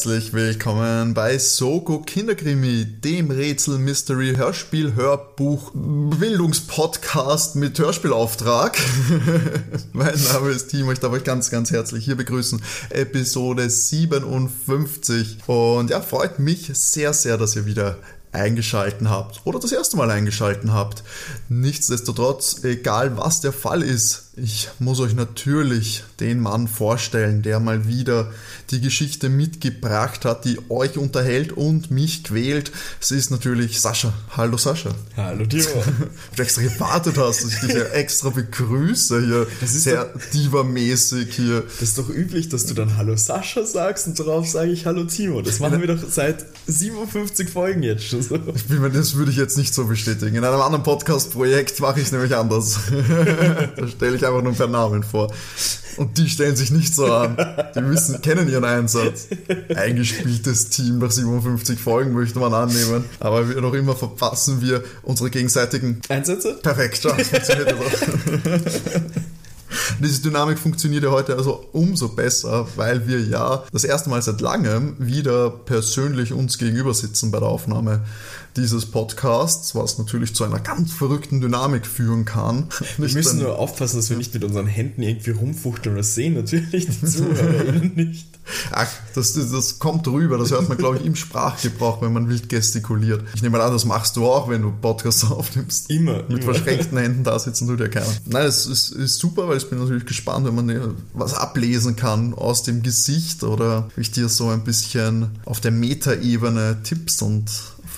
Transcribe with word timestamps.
herzlich 0.00 0.32
willkommen 0.32 1.12
bei 1.12 1.36
Soko 1.36 1.98
Kinderkrimi, 1.98 2.86
dem 2.86 3.30
Rätsel 3.30 3.76
Mystery 3.76 4.34
Hörspiel 4.34 4.94
Hörbuch 4.94 5.72
Bildungspodcast 5.74 7.56
mit 7.56 7.78
Hörspielauftrag. 7.78 8.78
mein 9.92 10.18
Name 10.32 10.48
ist 10.52 10.68
Timo, 10.68 10.92
ich 10.92 11.00
darf 11.00 11.12
euch 11.12 11.24
ganz, 11.24 11.50
ganz 11.50 11.70
herzlich 11.70 12.06
hier 12.06 12.16
begrüßen. 12.16 12.62
Episode 12.88 13.68
57 13.68 15.46
und 15.46 15.90
ja, 15.90 16.00
freut 16.00 16.38
mich 16.38 16.70
sehr, 16.72 17.12
sehr, 17.12 17.36
dass 17.36 17.54
ihr 17.54 17.66
wieder 17.66 17.98
eingeschalten 18.32 19.10
habt 19.10 19.42
oder 19.44 19.58
das 19.58 19.72
erste 19.72 19.98
Mal 19.98 20.10
eingeschalten 20.10 20.72
habt. 20.72 21.02
Nichtsdestotrotz, 21.50 22.64
egal 22.64 23.18
was 23.18 23.42
der 23.42 23.52
Fall 23.52 23.82
ist, 23.82 24.29
ich 24.36 24.68
muss 24.78 25.00
euch 25.00 25.14
natürlich 25.14 26.04
den 26.20 26.38
Mann 26.38 26.68
vorstellen, 26.68 27.42
der 27.42 27.58
mal 27.58 27.88
wieder 27.88 28.32
die 28.70 28.80
Geschichte 28.80 29.28
mitgebracht 29.28 30.24
hat, 30.24 30.44
die 30.44 30.56
euch 30.68 30.96
unterhält 30.98 31.52
und 31.52 31.90
mich 31.90 32.22
quält. 32.22 32.70
Es 33.00 33.10
ist 33.10 33.32
natürlich 33.32 33.80
Sascha. 33.80 34.12
Hallo 34.36 34.56
Sascha. 34.56 34.90
Hallo 35.16 35.44
Timo. 35.46 35.64
du 36.36 36.42
extra 36.42 36.62
gewartet 36.62 37.18
hast, 37.18 37.42
dass 37.42 37.54
ich 37.54 37.58
dich 37.58 37.74
extra 37.92 38.30
begrüße 38.30 39.20
hier. 39.20 39.46
Das 39.60 39.74
ist 39.74 39.82
sehr 39.82 40.14
diva-mäßig 40.32 41.34
hier. 41.34 41.62
Das 41.62 41.88
ist 41.88 41.98
doch 41.98 42.08
üblich, 42.08 42.48
dass 42.48 42.66
du 42.66 42.74
dann 42.74 42.96
Hallo 42.96 43.16
Sascha 43.16 43.66
sagst 43.66 44.06
und 44.06 44.18
darauf 44.20 44.46
sage 44.46 44.70
ich 44.70 44.86
Hallo 44.86 45.04
Timo. 45.04 45.42
Das 45.42 45.58
machen 45.58 45.80
wir 45.80 45.88
doch 45.88 46.08
seit 46.08 46.46
57 46.68 47.50
Folgen 47.50 47.82
jetzt 47.82 48.04
schon 48.04 48.22
so. 48.22 48.38
Das 48.38 49.16
würde 49.16 49.32
ich 49.32 49.36
jetzt 49.36 49.58
nicht 49.58 49.74
so 49.74 49.86
bestätigen. 49.86 50.36
In 50.36 50.44
einem 50.44 50.60
anderen 50.60 50.84
Podcast-Projekt 50.84 51.80
mache 51.80 51.98
ich 51.98 52.06
es 52.06 52.12
nämlich 52.12 52.36
anders. 52.36 52.78
da 53.76 53.88
stelle 53.88 54.19
ich 54.19 54.19
einfach 54.24 54.42
nur 54.42 54.54
per 54.54 54.66
Namen 54.66 55.02
vor. 55.02 55.32
Und 55.96 56.16
die 56.18 56.28
stellen 56.28 56.56
sich 56.56 56.70
nicht 56.70 56.94
so 56.94 57.12
an. 57.12 57.36
Die 57.74 57.84
wissen, 57.90 58.20
kennen 58.22 58.48
ihren 58.48 58.64
Einsatz. 58.64 59.28
Eingespieltes 59.74 60.70
Team 60.70 60.98
nach 60.98 61.10
57 61.10 61.78
Folgen 61.78 62.12
möchte 62.12 62.38
man 62.38 62.54
annehmen. 62.54 63.04
Aber 63.18 63.42
noch 63.42 63.74
immer 63.74 63.96
verpassen 63.96 64.62
wir 64.62 64.82
unsere 65.02 65.30
gegenseitigen 65.30 66.00
Einsätze. 66.08 66.54
Perfekt, 66.62 67.04
ja, 67.04 67.14
funktioniert 67.14 67.74
das. 67.74 69.00
Diese 70.00 70.22
Dynamik 70.22 70.58
funktioniert 70.58 71.04
ja 71.04 71.10
heute 71.10 71.36
also 71.36 71.66
umso 71.72 72.08
besser, 72.08 72.66
weil 72.76 73.06
wir 73.06 73.20
ja 73.20 73.64
das 73.72 73.84
erste 73.84 74.10
Mal 74.10 74.22
seit 74.22 74.40
langem 74.40 74.96
wieder 74.98 75.50
persönlich 75.50 76.32
uns 76.32 76.58
gegenüber 76.58 76.94
sitzen 76.94 77.30
bei 77.30 77.38
der 77.38 77.48
Aufnahme 77.48 78.04
dieses 78.56 78.86
Podcasts, 78.86 79.74
was 79.74 79.98
natürlich 79.98 80.34
zu 80.34 80.44
einer 80.44 80.60
ganz 80.60 80.92
verrückten 80.92 81.40
Dynamik 81.40 81.86
führen 81.86 82.24
kann. 82.24 82.68
Wir 82.98 83.08
müssen 83.12 83.40
nur 83.40 83.58
aufpassen, 83.58 83.96
dass 83.96 84.10
wir 84.10 84.16
nicht 84.16 84.34
mit 84.34 84.44
unseren 84.44 84.66
Händen 84.66 85.02
irgendwie 85.02 85.30
rumfuchteln. 85.30 85.96
Das 85.96 86.14
sehen 86.14 86.34
natürlich 86.34 86.86
die 86.86 87.06
ZuhörerInnen 87.06 87.94
nicht. 87.94 88.26
Ach, 88.72 88.88
das, 89.14 89.34
das 89.34 89.78
kommt 89.78 90.06
rüber. 90.08 90.38
Das 90.38 90.50
hört 90.50 90.68
man, 90.68 90.76
glaube 90.76 90.98
ich, 90.98 91.04
im 91.04 91.14
Sprachgebrauch, 91.14 92.02
wenn 92.02 92.12
man 92.12 92.28
wild 92.28 92.48
gestikuliert. 92.48 93.22
Ich 93.34 93.42
nehme 93.42 93.58
mal 93.58 93.64
an, 93.64 93.72
das 93.72 93.84
machst 93.84 94.16
du 94.16 94.26
auch, 94.26 94.48
wenn 94.48 94.62
du 94.62 94.72
Podcasts 94.72 95.24
aufnimmst. 95.30 95.90
Immer. 95.90 96.22
Mit 96.28 96.42
immer. 96.42 96.54
verschränkten 96.54 96.98
Händen 96.98 97.24
da 97.24 97.38
sitzen 97.38 97.68
tut 97.68 97.80
ja 97.80 97.88
keiner. 97.88 98.06
Nein, 98.26 98.46
es 98.46 98.66
ist, 98.66 98.90
ist, 98.90 99.18
super, 99.18 99.48
weil 99.48 99.58
ich 99.58 99.68
bin 99.68 99.78
natürlich 99.78 100.06
gespannt, 100.06 100.46
wenn 100.46 100.54
man 100.54 100.94
was 101.12 101.34
ablesen 101.34 101.96
kann 101.96 102.34
aus 102.34 102.62
dem 102.62 102.82
Gesicht 102.82 103.44
oder 103.44 103.88
ich 103.96 104.10
dir 104.10 104.28
so 104.28 104.48
ein 104.48 104.64
bisschen 104.64 105.30
auf 105.44 105.60
der 105.60 105.70
Metaebene 105.70 106.78
Tipps 106.82 107.22
und 107.22 107.50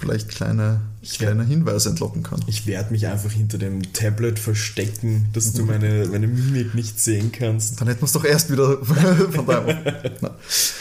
vielleicht 0.02 0.28
kleine, 0.28 0.80
kleine 1.14 1.44
Hinweise 1.44 1.90
entlocken 1.90 2.24
kann. 2.24 2.40
Ich 2.48 2.66
werde 2.66 2.92
mich 2.92 3.06
einfach 3.06 3.30
hinter 3.30 3.56
dem 3.56 3.92
Tablet 3.92 4.40
verstecken, 4.40 5.28
dass 5.32 5.52
du 5.52 5.64
meine, 5.64 6.08
meine 6.10 6.26
Mimik 6.26 6.74
nicht 6.74 6.98
sehen 6.98 7.30
kannst. 7.30 7.80
Dann 7.80 7.86
hätten 7.86 8.02
wir 8.02 8.06
es 8.06 8.12
doch 8.12 8.24
erst 8.24 8.50
wieder 8.50 8.78
von 8.84 9.46
daheim. 9.46 9.78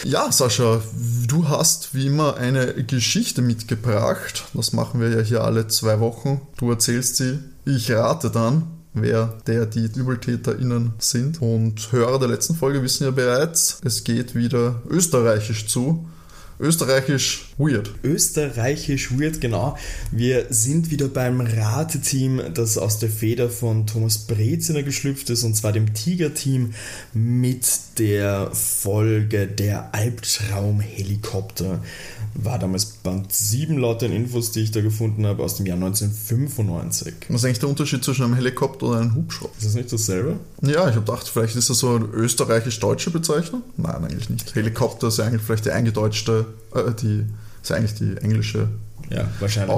Ja, 0.04 0.32
Sascha, 0.32 0.82
du 1.28 1.48
hast 1.48 1.94
wie 1.94 2.08
immer 2.08 2.36
eine 2.38 2.74
Geschichte 2.84 3.44
mitgebracht. 3.44 4.46
Das 4.56 4.74
machen 4.74 5.00
wir 5.00 5.10
ja 5.10 5.22
hier 5.22 5.44
alle 5.44 5.68
zwei 5.68 6.00
Wochen. 6.00 6.42
Du 6.58 6.72
erzählst 6.72 7.18
sie, 7.18 7.38
ich 7.66 7.92
rate 7.92 8.32
dann 8.32 8.64
wer 8.94 9.38
der 9.48 9.66
die 9.66 9.90
ÜbeltäterInnen 9.96 10.94
sind. 11.00 11.42
Und 11.42 11.92
Hörer 11.92 12.20
der 12.20 12.30
letzten 12.30 12.56
Folge 12.56 12.84
wissen 12.84 13.06
ja 13.06 13.12
bereits, 13.12 13.80
es 13.84 14.04
geht 14.04 14.36
wieder 14.36 14.82
österreichisch 14.90 15.68
zu. 15.68 16.08
Österreichisch 16.62 17.48
weird. 17.58 17.92
Österreichisch 18.04 19.12
weird, 19.18 19.42
genau. 19.42 19.78
Wir 20.12 20.46
sind 20.52 20.92
wieder 20.92 21.08
beim 21.08 21.42
Rateteam, 21.42 22.40
das 22.54 22.78
aus 22.78 23.00
der 23.00 23.10
Feder 23.10 23.50
von 23.50 23.88
Thomas 23.88 24.20
Breziner 24.20 24.84
geschlüpft 24.84 25.32
ist, 25.32 25.44
und 25.44 25.56
zwar 25.56 25.72
dem 25.72 25.94
Tiger-Team 25.96 26.74
mit 27.14 27.68
der 27.98 28.52
Folge 28.54 29.48
Der 29.48 29.94
Albtraumhelikopter. 29.94 31.82
War 32.36 32.60
damals 32.60 32.86
Band 32.86 33.34
7 33.34 33.78
laut 33.78 34.02
den 34.02 34.12
Infos, 34.12 34.52
die 34.52 34.62
ich 34.62 34.72
da 34.72 34.82
gefunden 34.82 35.26
habe, 35.26 35.44
aus 35.44 35.56
dem 35.56 35.66
Jahr 35.66 35.78
1995. 35.78 37.14
Was 37.28 37.38
ist 37.38 37.46
eigentlich 37.46 37.60
der 37.60 37.70
Unterschied 37.70 38.04
zwischen 38.04 38.24
einem 38.24 38.36
Helikopter 38.36 38.86
und 38.86 38.98
einem 38.98 39.16
Hubschrauber? 39.16 39.54
Ist 39.58 39.66
das 39.66 39.74
nicht 39.74 39.92
dasselbe? 39.92 40.40
Ja, 40.62 40.88
ich 40.88 40.96
habe 40.96 41.02
gedacht, 41.02 41.28
vielleicht 41.28 41.56
ist 41.56 41.70
das 41.72 41.80
so 41.80 41.96
eine 41.96 42.06
österreichisch-deutsche 42.06 43.10
Bezeichnung. 43.10 43.64
Nein, 43.78 44.06
eigentlich 44.06 44.30
nicht. 44.30 44.56
Helikopter 44.56 45.08
ist 45.08 45.20
eigentlich 45.20 45.42
vielleicht 45.42 45.66
die 45.66 45.72
eingedeutschte, 45.72 46.46
äh, 46.76 46.94
die 47.02 47.26
ist 47.62 47.72
eigentlich 47.72 47.96
die 47.96 48.18
englische 48.18 48.70
ja, 49.10 49.26
wahrscheinlich. 49.40 49.76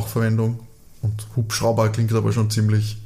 Und 1.01 1.27
Hubschrauber 1.35 1.89
klingt 1.89 2.13
aber 2.13 2.31
schon 2.31 2.49
ziemlich 2.49 2.97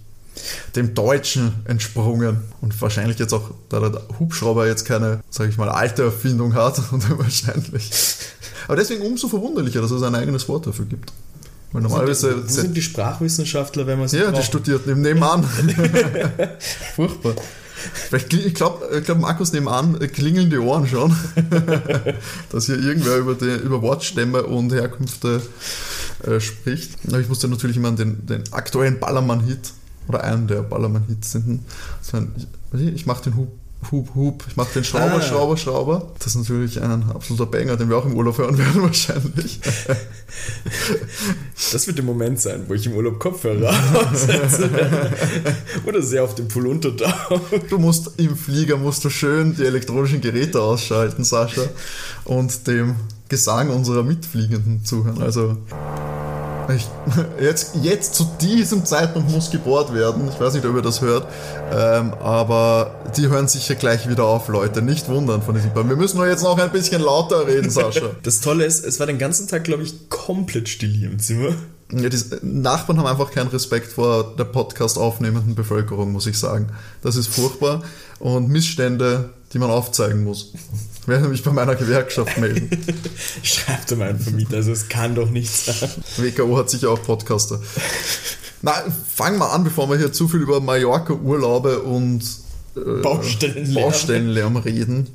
dem 0.75 0.93
Deutschen 0.93 1.53
entsprungen 1.65 2.37
und 2.61 2.79
wahrscheinlich 2.79 3.17
jetzt 3.17 3.33
auch, 3.33 3.51
da 3.69 3.79
der 3.79 4.01
Hubschrauber 4.19 4.67
jetzt 4.67 4.85
keine, 4.85 5.21
sag 5.31 5.49
ich 5.49 5.57
mal, 5.57 5.69
alte 5.69 6.03
Erfindung 6.03 6.53
hat 6.53 6.79
und 6.91 7.17
wahrscheinlich. 7.17 7.89
Aber 8.67 8.75
deswegen 8.75 9.01
umso 9.01 9.27
verwunderlicher, 9.29 9.81
dass 9.81 9.91
es 9.91 10.03
ein 10.03 10.13
eigenes 10.13 10.47
Wort 10.47 10.67
dafür 10.67 10.85
gibt. 10.85 11.11
Weil 11.71 11.81
normalerweise 11.81 12.29
wo 12.29 12.35
sind, 12.35 12.49
die, 12.49 12.53
sind 12.53 12.77
die 12.77 12.81
Sprachwissenschaftler, 12.81 13.87
wenn 13.87 13.99
man 13.99 14.07
sie 14.07 14.17
Ja, 14.17 14.29
braucht? 14.29 14.41
die 14.41 14.45
studiert 14.45 14.87
nebenan. 14.87 15.43
Furchtbar. 16.95 17.33
Ich 18.11 18.53
glaube, 18.53 18.97
ich 18.97 19.05
glaub, 19.05 19.19
Markus 19.19 19.53
nebenan 19.53 19.99
klingeln 19.99 20.49
die 20.49 20.57
Ohren 20.57 20.87
schon, 20.87 21.15
dass 22.49 22.65
hier 22.65 22.79
irgendwer 22.79 23.17
über, 23.17 23.35
die, 23.35 23.55
über 23.55 23.81
Wortstämme 23.81 24.43
und 24.43 24.71
Herkünfte 24.73 25.41
äh, 26.23 26.39
spricht. 26.39 26.97
Aber 27.07 27.19
ich 27.19 27.29
musste 27.29 27.47
natürlich 27.47 27.77
immer 27.77 27.89
an 27.89 27.95
den, 27.95 28.25
den 28.25 28.43
aktuellen 28.51 28.99
Ballermann-Hit 28.99 29.73
oder 30.07 30.23
einen 30.23 30.47
der 30.47 30.61
Ballermann-Hits 30.61 31.31
sind. 31.31 31.63
Ich 32.73 33.05
mache 33.05 33.23
den 33.23 33.37
Hub 33.37 33.51
Hub, 33.91 34.15
Hub, 34.15 34.43
ich 34.47 34.57
mache 34.57 34.73
den 34.73 34.83
Schrauber, 34.83 35.17
ah. 35.17 35.21
Schrauber, 35.21 35.55
Schrauber. 35.55 36.11
Das 36.19 36.27
ist 36.27 36.35
natürlich 36.35 36.81
ein 36.81 37.03
absoluter 37.09 37.45
Banger, 37.45 37.77
den 37.77 37.89
wir 37.89 37.97
auch 37.97 38.05
im 38.05 38.15
Urlaub 38.15 38.37
hören 38.37 38.57
werden 38.57 38.81
wahrscheinlich. 38.81 39.59
Das 41.71 41.87
wird 41.87 41.97
der 41.97 42.03
Moment 42.03 42.41
sein, 42.41 42.65
wo 42.67 42.73
ich 42.73 42.85
im 42.85 42.93
Urlaub 42.93 43.19
Kopfhörer 43.19 43.69
aufsetze. 43.93 44.69
Oder 45.85 46.01
sehr 46.01 46.23
auf 46.23 46.35
dem 46.35 46.47
Pool 46.47 46.67
untertauche. 46.67 47.59
Du 47.69 47.77
musst 47.77 48.11
im 48.17 48.35
Flieger 48.35 48.77
musst 48.77 49.05
du 49.05 49.09
schön 49.09 49.55
die 49.55 49.63
elektronischen 49.63 50.21
Geräte 50.21 50.61
ausschalten, 50.61 51.23
Sascha, 51.23 51.63
und 52.25 52.67
dem 52.67 52.95
Gesang 53.29 53.69
unserer 53.69 54.03
Mitfliegenden 54.03 54.83
zuhören. 54.83 55.21
Also 55.21 55.57
ich, 56.75 56.87
jetzt, 57.41 57.75
jetzt 57.81 58.15
zu 58.15 58.25
diesem 58.41 58.85
Zeitpunkt 58.85 59.31
muss 59.31 59.51
gebohrt 59.51 59.93
werden. 59.93 60.27
Ich 60.29 60.39
weiß 60.39 60.53
nicht, 60.53 60.65
ob 60.65 60.75
ihr 60.75 60.81
das 60.81 61.01
hört. 61.01 61.27
Ähm, 61.71 62.13
aber 62.21 62.95
die 63.15 63.27
hören 63.27 63.47
sicher 63.47 63.75
gleich 63.75 64.09
wieder 64.09 64.25
auf, 64.25 64.47
Leute. 64.47 64.81
Nicht 64.81 65.09
wundern 65.09 65.41
von 65.41 65.55
diesem 65.55 65.71
Plan. 65.71 65.89
Wir 65.89 65.95
müssen 65.95 66.17
nur 66.17 66.27
jetzt 66.27 66.43
noch 66.43 66.57
ein 66.57 66.71
bisschen 66.71 67.01
lauter 67.01 67.47
reden, 67.47 67.69
Sascha. 67.69 68.11
Das 68.23 68.41
Tolle 68.41 68.65
ist, 68.65 68.83
es 68.85 68.99
war 68.99 69.07
den 69.07 69.17
ganzen 69.17 69.47
Tag, 69.47 69.63
glaube 69.63 69.83
ich, 69.83 70.09
komplett 70.09 70.67
still 70.69 70.89
hier 70.89 71.09
im 71.09 71.19
Zimmer. 71.19 71.53
Ja, 71.91 72.09
die 72.09 72.19
Nachbarn 72.41 72.99
haben 72.99 73.07
einfach 73.07 73.31
keinen 73.31 73.47
Respekt 73.47 73.93
vor 73.93 74.35
der 74.35 74.43
Podcast 74.43 74.97
aufnehmenden 74.97 75.55
Bevölkerung, 75.55 76.11
muss 76.11 76.27
ich 76.27 76.37
sagen. 76.37 76.67
Das 77.01 77.15
ist 77.15 77.27
furchtbar. 77.27 77.81
Und 78.19 78.49
Missstände, 78.49 79.29
die 79.53 79.59
man 79.59 79.69
aufzeigen 79.69 80.23
muss. 80.23 80.53
Ich 81.01 81.07
werde 81.07 81.27
mich 81.29 81.43
bei 81.43 81.51
meiner 81.51 81.75
Gewerkschaft 81.75 82.37
melden. 82.37 82.69
Schreibt 83.43 83.95
mal 83.95 84.09
einen 84.09 84.19
Vermieter, 84.19 84.57
also 84.57 84.71
es 84.71 84.89
kann 84.89 85.15
doch 85.15 85.29
nicht 85.29 85.49
sein. 85.49 85.89
WKO 86.17 86.57
hat 86.57 86.69
sicher 86.69 86.91
auch 86.91 87.01
Podcaster. 87.01 87.61
Na, 88.61 88.73
fangen 89.15 89.37
wir 89.39 89.53
an, 89.53 89.63
bevor 89.63 89.89
wir 89.89 89.97
hier 89.97 90.11
zu 90.11 90.27
viel 90.27 90.41
über 90.41 90.59
Mallorca-Urlaube 90.59 91.79
und 91.83 92.23
äh, 92.75 93.01
Baustellenlärm. 93.01 93.73
Baustellenlärm 93.73 94.57
reden. 94.57 95.07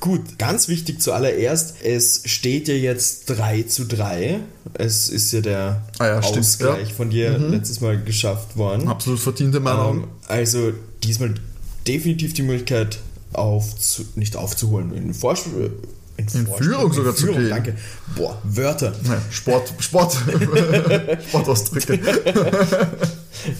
Gut, 0.00 0.38
ganz 0.38 0.68
wichtig 0.68 1.02
zuallererst, 1.02 1.82
es 1.82 2.22
steht 2.24 2.68
ja 2.68 2.74
jetzt 2.74 3.26
3 3.26 3.64
zu 3.64 3.84
3. 3.84 4.40
Es 4.72 5.10
ist 5.10 5.30
ja 5.32 5.42
der 5.42 5.82
Ah 5.98 6.06
ja, 6.06 6.22
stimmt, 6.22 6.46
Ausgleich 6.46 6.88
ja. 6.88 6.94
von 6.94 7.10
dir 7.10 7.36
letztes 7.36 7.82
Mal 7.82 8.02
geschafft 8.02 8.56
worden. 8.56 8.88
Absolut 8.88 9.20
verdient 9.20 9.54
in 9.54 9.62
meinen 9.62 9.98
Ähm, 9.98 10.04
also 10.26 10.72
diesmal 11.02 11.34
definitiv 11.86 12.32
die 12.32 12.42
Möglichkeit, 12.42 12.98
aufzu 13.32 14.04
nicht 14.14 14.36
aufzuholen, 14.36 14.92
in, 14.94 15.14
Vorsch 15.14 15.42
in, 16.16 16.28
Vorsprung- 16.46 16.56
Führung 16.58 16.92
sogar 16.92 17.14
zu 17.14 17.26
gehen. 17.28 17.48
Danke. 17.48 17.76
Boah, 18.16 18.38
Wörter. 18.44 18.92
Ja, 19.04 19.22
Sport, 19.30 19.72
Sport, 19.78 20.14
Sportausdrücke. 21.28 21.92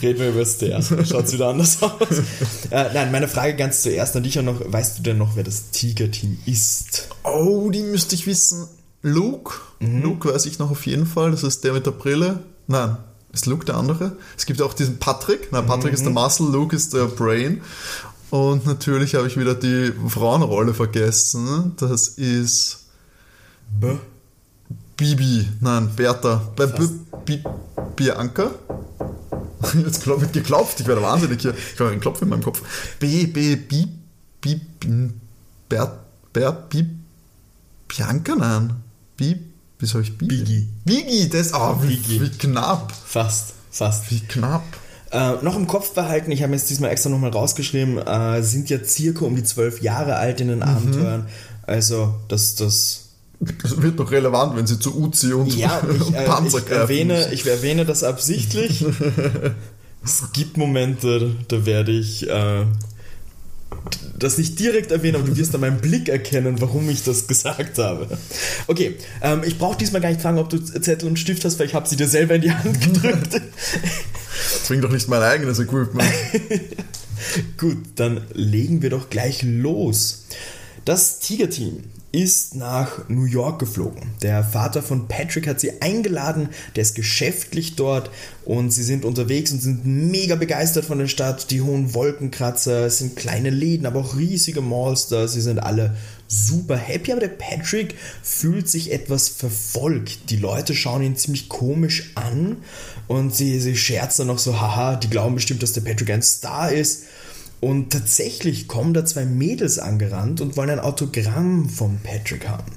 Reden 0.03 0.19
wir 0.21 0.29
über 0.31 0.41
das 0.41 0.59
Theater. 0.59 1.05
Schaut's 1.07 1.33
wieder 1.33 1.49
anders 1.49 1.83
aus. 1.83 1.93
äh, 2.71 2.93
nein, 2.93 3.11
meine 3.13 3.29
Frage 3.29 3.57
ganz 3.57 3.83
zuerst 3.83 4.15
an 4.17 4.23
dich 4.23 4.39
auch 4.39 4.43
noch. 4.43 4.61
Weißt 4.71 4.99
du 4.99 5.03
denn 5.03 5.17
noch, 5.19 5.37
wer 5.37 5.45
das 5.45 5.71
Tiger-Team 5.71 6.39
ist? 6.47 7.09
Oh, 7.25 7.71
die 7.71 7.83
müsste 7.83 8.15
ich 8.15 8.27
wissen. 8.27 8.67
Luke. 9.03 9.55
Luke 9.81 10.33
weiß 10.33 10.45
ich 10.45 10.59
noch 10.59 10.71
auf 10.71 10.85
jeden 10.87 11.07
Fall. 11.07 11.31
Das 11.31 11.43
ist 11.43 11.65
der 11.65 11.73
mit 11.73 11.87
der 11.87 11.93
Brille. 11.93 12.41
Nein, 12.67 12.99
ist 13.33 13.47
Luke 13.47 13.65
der 13.65 13.77
andere? 13.77 14.17
Es 14.37 14.45
gibt 14.45 14.61
auch 14.61 14.75
diesen 14.75 14.99
Patrick. 14.99 15.51
Nein, 15.53 15.65
Patrick 15.67 15.95
ist 15.95 16.05
der 16.05 16.13
Muscle, 16.13 16.47
Luke 16.51 16.77
ist 16.77 16.93
der 16.93 17.07
Brain. 17.07 17.63
Und 18.31 18.65
natürlich 18.65 19.15
habe 19.17 19.27
ich 19.27 19.37
wieder 19.37 19.55
die 19.55 19.93
Frauenrolle 20.09 20.73
vergessen. 20.73 21.75
Das 21.77 22.09
ist 22.09 22.87
B. 23.81 23.97
Bibi. 24.97 25.49
Nein, 25.61 25.91
Bertha. 25.97 26.41
Bei 26.55 26.67
B 26.67 26.87
Bi 27.25 27.43
Bianca? 27.97 28.51
Jetzt 29.75 30.07
wird 30.07 30.33
geklopft. 30.33 30.81
Ich 30.81 30.87
werde 30.87 31.03
wahnsinnig 31.03 31.41
hier. 31.41 31.55
Ich 31.55 31.81
habe 31.81 31.91
einen 31.91 32.01
Klopf 32.01 32.23
in 32.23 32.29
meinem 32.29 32.43
Kopf. 32.43 32.63
B, 32.99 33.27
B, 33.27 33.57
Bi, 33.57 33.87
Bi, 34.41 34.61
Bert, 35.69 35.99
Bert, 36.33 36.71
Bi, 36.71 36.87
Bianca? 37.89 38.37
Nein. 38.37 38.75
Bi, 39.17 39.37
wie 39.79 39.87
soll 39.87 40.03
ich 40.03 40.17
Bi? 40.17 40.27
Biggie. 40.27 40.69
Biggie, 40.85 41.29
das, 41.29 41.53
oh, 41.53 41.77
wie, 41.83 42.21
wie 42.21 42.31
knapp. 42.31 42.93
Fast, 42.93 43.55
fast. 43.71 44.11
Wie 44.11 44.21
knapp. 44.21 44.65
Äh, 45.13 45.43
noch 45.43 45.57
im 45.57 45.67
Kopf 45.67 45.93
behalten, 45.95 46.31
ich 46.31 46.43
habe 46.43 46.53
jetzt 46.53 46.71
diesmal 46.71 46.91
extra 46.91 47.11
nochmal 47.11 47.31
rausgeschrieben, 47.31 47.99
äh, 47.99 48.43
sind 48.43 48.71
ja 48.71 48.79
circa 48.85 49.25
um 49.25 49.35
die 49.35 49.43
zwölf 49.45 49.81
Jahre 49.83 50.17
alt 50.17 50.41
in 50.41 50.47
Mhm. 50.47 50.51
den 50.53 50.63
Abenteuern. 50.63 51.27
Also, 51.65 52.15
das, 52.29 52.55
das. 52.55 53.07
Das 53.63 53.81
wird 53.81 53.99
doch 53.99 54.11
relevant, 54.11 54.55
wenn 54.57 54.67
sie 54.67 54.79
zu 54.79 54.95
Uzi 55.01 55.33
und, 55.33 55.55
Ja, 55.57 55.81
ich, 56.09 56.15
äh, 56.15 56.25
Panzer 56.27 56.59
ich, 56.59 56.71
erwähne, 56.71 57.15
müssen. 57.15 57.33
ich 57.33 57.47
erwähne 57.47 57.85
das 57.87 58.05
absichtlich. 58.05 58.85
es 60.05 60.25
gibt 60.35 60.57
Momente, 60.59 61.35
da 61.49 61.65
werde 61.65 61.91
ich 61.93 62.29
äh, 62.29 62.65
das 64.19 64.37
nicht 64.37 64.59
direkt 64.61 64.91
erwähnen, 64.93 65.17
aber 65.17 65.27
du 65.27 65.37
wirst 65.37 65.55
an 65.55 65.63
meinem 65.63 65.79
Blick 65.79 66.09
erkennen, 66.11 66.61
warum 66.61 66.89
ich 66.91 67.03
das 67.03 67.27
gesagt 67.27 67.79
habe. 67.79 68.07
Okay, 68.67 68.97
ähm, 69.23 69.41
ich 69.47 69.57
brauche 69.59 69.79
diesmal 69.79 70.03
gar 70.03 70.11
nicht 70.11 70.21
fragen, 70.21 70.39
ob 70.39 70.51
du 70.51 70.59
Zettel 70.59 71.09
und 71.09 71.19
Stift 71.19 71.45
hast, 71.45 71.59
weil 71.59 71.67
ich 71.67 71.75
habe 71.75 71.89
sie 71.89 71.97
dir 71.97 72.09
selber 72.09 72.35
in 72.35 72.43
die 72.43 72.53
Hand 72.53 72.79
gedrückt. 72.81 73.41
Zwing 74.65 74.81
doch 74.81 74.91
nicht 74.91 75.09
mein 75.09 75.23
eigenes 75.23 75.59
Equipment. 75.59 76.09
Gut, 77.59 77.79
dann 77.97 78.23
legen 78.33 78.83
wir 78.83 78.91
doch 78.91 79.11
gleich 79.11 79.43
los. 79.43 80.25
Das 80.85 81.19
Tiger-Team 81.21 81.85
ist 82.13 82.57
nach 82.57 83.09
New 83.09 83.25
York 83.25 83.61
geflogen. 83.61 84.03
Der 84.23 84.43
Vater 84.43 84.83
von 84.83 85.07
Patrick 85.07 85.47
hat 85.47 85.61
sie 85.61 85.81
eingeladen, 85.81 86.49
der 86.75 86.83
ist 86.83 86.95
geschäftlich 86.95 87.77
dort 87.77 88.11
und 88.45 88.71
sie 88.71 88.83
sind 88.83 89.05
unterwegs 89.05 89.53
und 89.53 89.61
sind 89.61 89.87
mega 89.87 90.35
begeistert 90.35 90.85
von 90.85 90.99
der 90.99 91.07
Stadt. 91.07 91.51
Die 91.51 91.61
hohen 91.61 91.95
Wolkenkratzer, 91.95 92.87
es 92.87 92.99
sind 92.99 93.15
kleine 93.15 93.51
Läden, 93.51 93.87
aber 93.87 94.01
auch 94.01 94.17
riesige 94.17 94.61
Malls 94.61 95.07
da. 95.07 95.29
Sie 95.29 95.41
sind 95.41 95.61
alle 95.61 95.97
super 96.31 96.77
happy, 96.77 97.13
aber 97.13 97.21
der 97.21 97.29
Patrick 97.29 97.97
fühlt 98.23 98.69
sich 98.69 98.93
etwas 98.93 99.29
verfolgt. 99.29 100.31
Die 100.31 100.37
Leute 100.37 100.75
schauen 100.75 101.03
ihn 101.03 101.17
ziemlich 101.17 101.49
komisch 101.49 102.13
an 102.15 102.59
und 103.09 103.35
sie, 103.35 103.59
sie 103.61 103.77
scherzen 103.77 104.29
noch 104.29 104.39
so, 104.39 104.61
haha, 104.61 104.97
die 104.97 105.11
glauben 105.11 105.35
bestimmt, 105.35 105.63
dass 105.63 105.73
der 105.73 105.81
Patrick 105.81 106.11
ein 106.11 106.23
Star 106.23 106.73
ist. 106.73 107.05
Und 107.61 107.91
tatsächlich 107.91 108.69
kommen 108.69 108.95
da 108.95 109.05
zwei 109.05 109.27
Mädels 109.27 109.79
angerannt 109.79 110.41
und 110.41 110.57
wollen 110.57 110.71
ein 110.71 110.81
Autogramm 110.81 111.69
vom 111.69 111.99
Patrick 111.99 112.49
haben. 112.49 112.73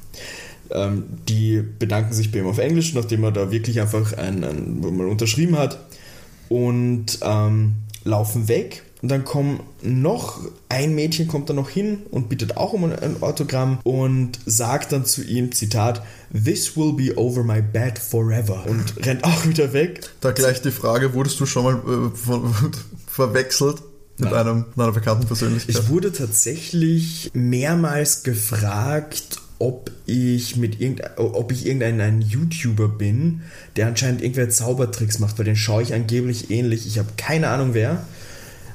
Ähm, 0.71 1.05
die 1.29 1.61
bedanken 1.61 2.13
sich 2.13 2.31
bei 2.31 2.39
ihm 2.39 2.47
auf 2.47 2.57
Englisch, 2.57 2.93
nachdem 2.93 3.23
er 3.23 3.31
da 3.31 3.51
wirklich 3.51 3.79
einfach 3.79 4.13
ein, 4.13 4.43
ein 4.43 4.81
mal 4.81 5.07
unterschrieben 5.07 5.57
hat 5.57 5.79
und 6.49 7.19
ähm, 7.21 7.75
laufen 8.03 8.47
weg. 8.47 8.83
Und 9.03 9.09
dann 9.09 9.25
kommen 9.25 9.59
noch 9.81 10.39
ein 10.69 10.95
Mädchen 10.95 11.27
kommt 11.27 11.49
da 11.49 11.53
noch 11.53 11.69
hin 11.69 12.03
und 12.09 12.29
bittet 12.29 12.55
auch 12.55 12.71
um 12.71 12.85
ein, 12.85 13.21
Autogramm 13.21 13.79
und 13.83 14.39
sagt 14.45 14.93
dann 14.93 15.03
zu 15.03 15.21
ihm, 15.21 15.51
Zitat, 15.51 16.01
This 16.33 16.77
will 16.77 16.93
be 16.93 17.13
over 17.17 17.43
my 17.43 17.61
bed 17.61 17.99
forever 17.99 18.63
und 18.65 18.95
rennt 19.05 19.25
auch 19.25 19.45
wieder 19.45 19.73
weg. 19.73 20.09
Da 20.21 20.31
gleich 20.31 20.61
die 20.61 20.71
Frage, 20.71 21.13
wurdest 21.13 21.37
du 21.41 21.45
schon 21.45 21.65
mal 21.65 21.75
äh, 21.75 22.11
verwechselt 23.07 23.81
mit 24.19 24.31
Nein. 24.31 24.33
einem, 24.35 24.57
mit 24.69 24.79
einer 24.79 24.93
bekannten 24.93 25.27
Persönlichkeit? 25.27 25.75
Ich 25.75 25.89
wurde 25.89 26.13
tatsächlich 26.13 27.29
mehrmals 27.33 28.23
gefragt, 28.23 29.41
ob 29.59 29.91
ich 30.05 30.55
mit 30.55 30.79
irgendein, 30.79 31.11
ob 31.17 31.51
ich 31.51 31.65
irgendein 31.65 31.99
ein 31.99 32.21
YouTuber 32.21 32.87
bin, 32.87 33.41
der 33.75 33.87
anscheinend 33.87 34.21
irgendwelche 34.21 34.51
Zaubertricks 34.51 35.19
macht, 35.19 35.37
weil 35.39 35.45
den 35.45 35.57
schaue 35.57 35.83
ich 35.83 35.93
angeblich 35.93 36.51
ähnlich. 36.51 36.87
Ich 36.87 36.99
habe 36.99 37.09
keine 37.17 37.49
Ahnung 37.49 37.73
wer. 37.73 38.05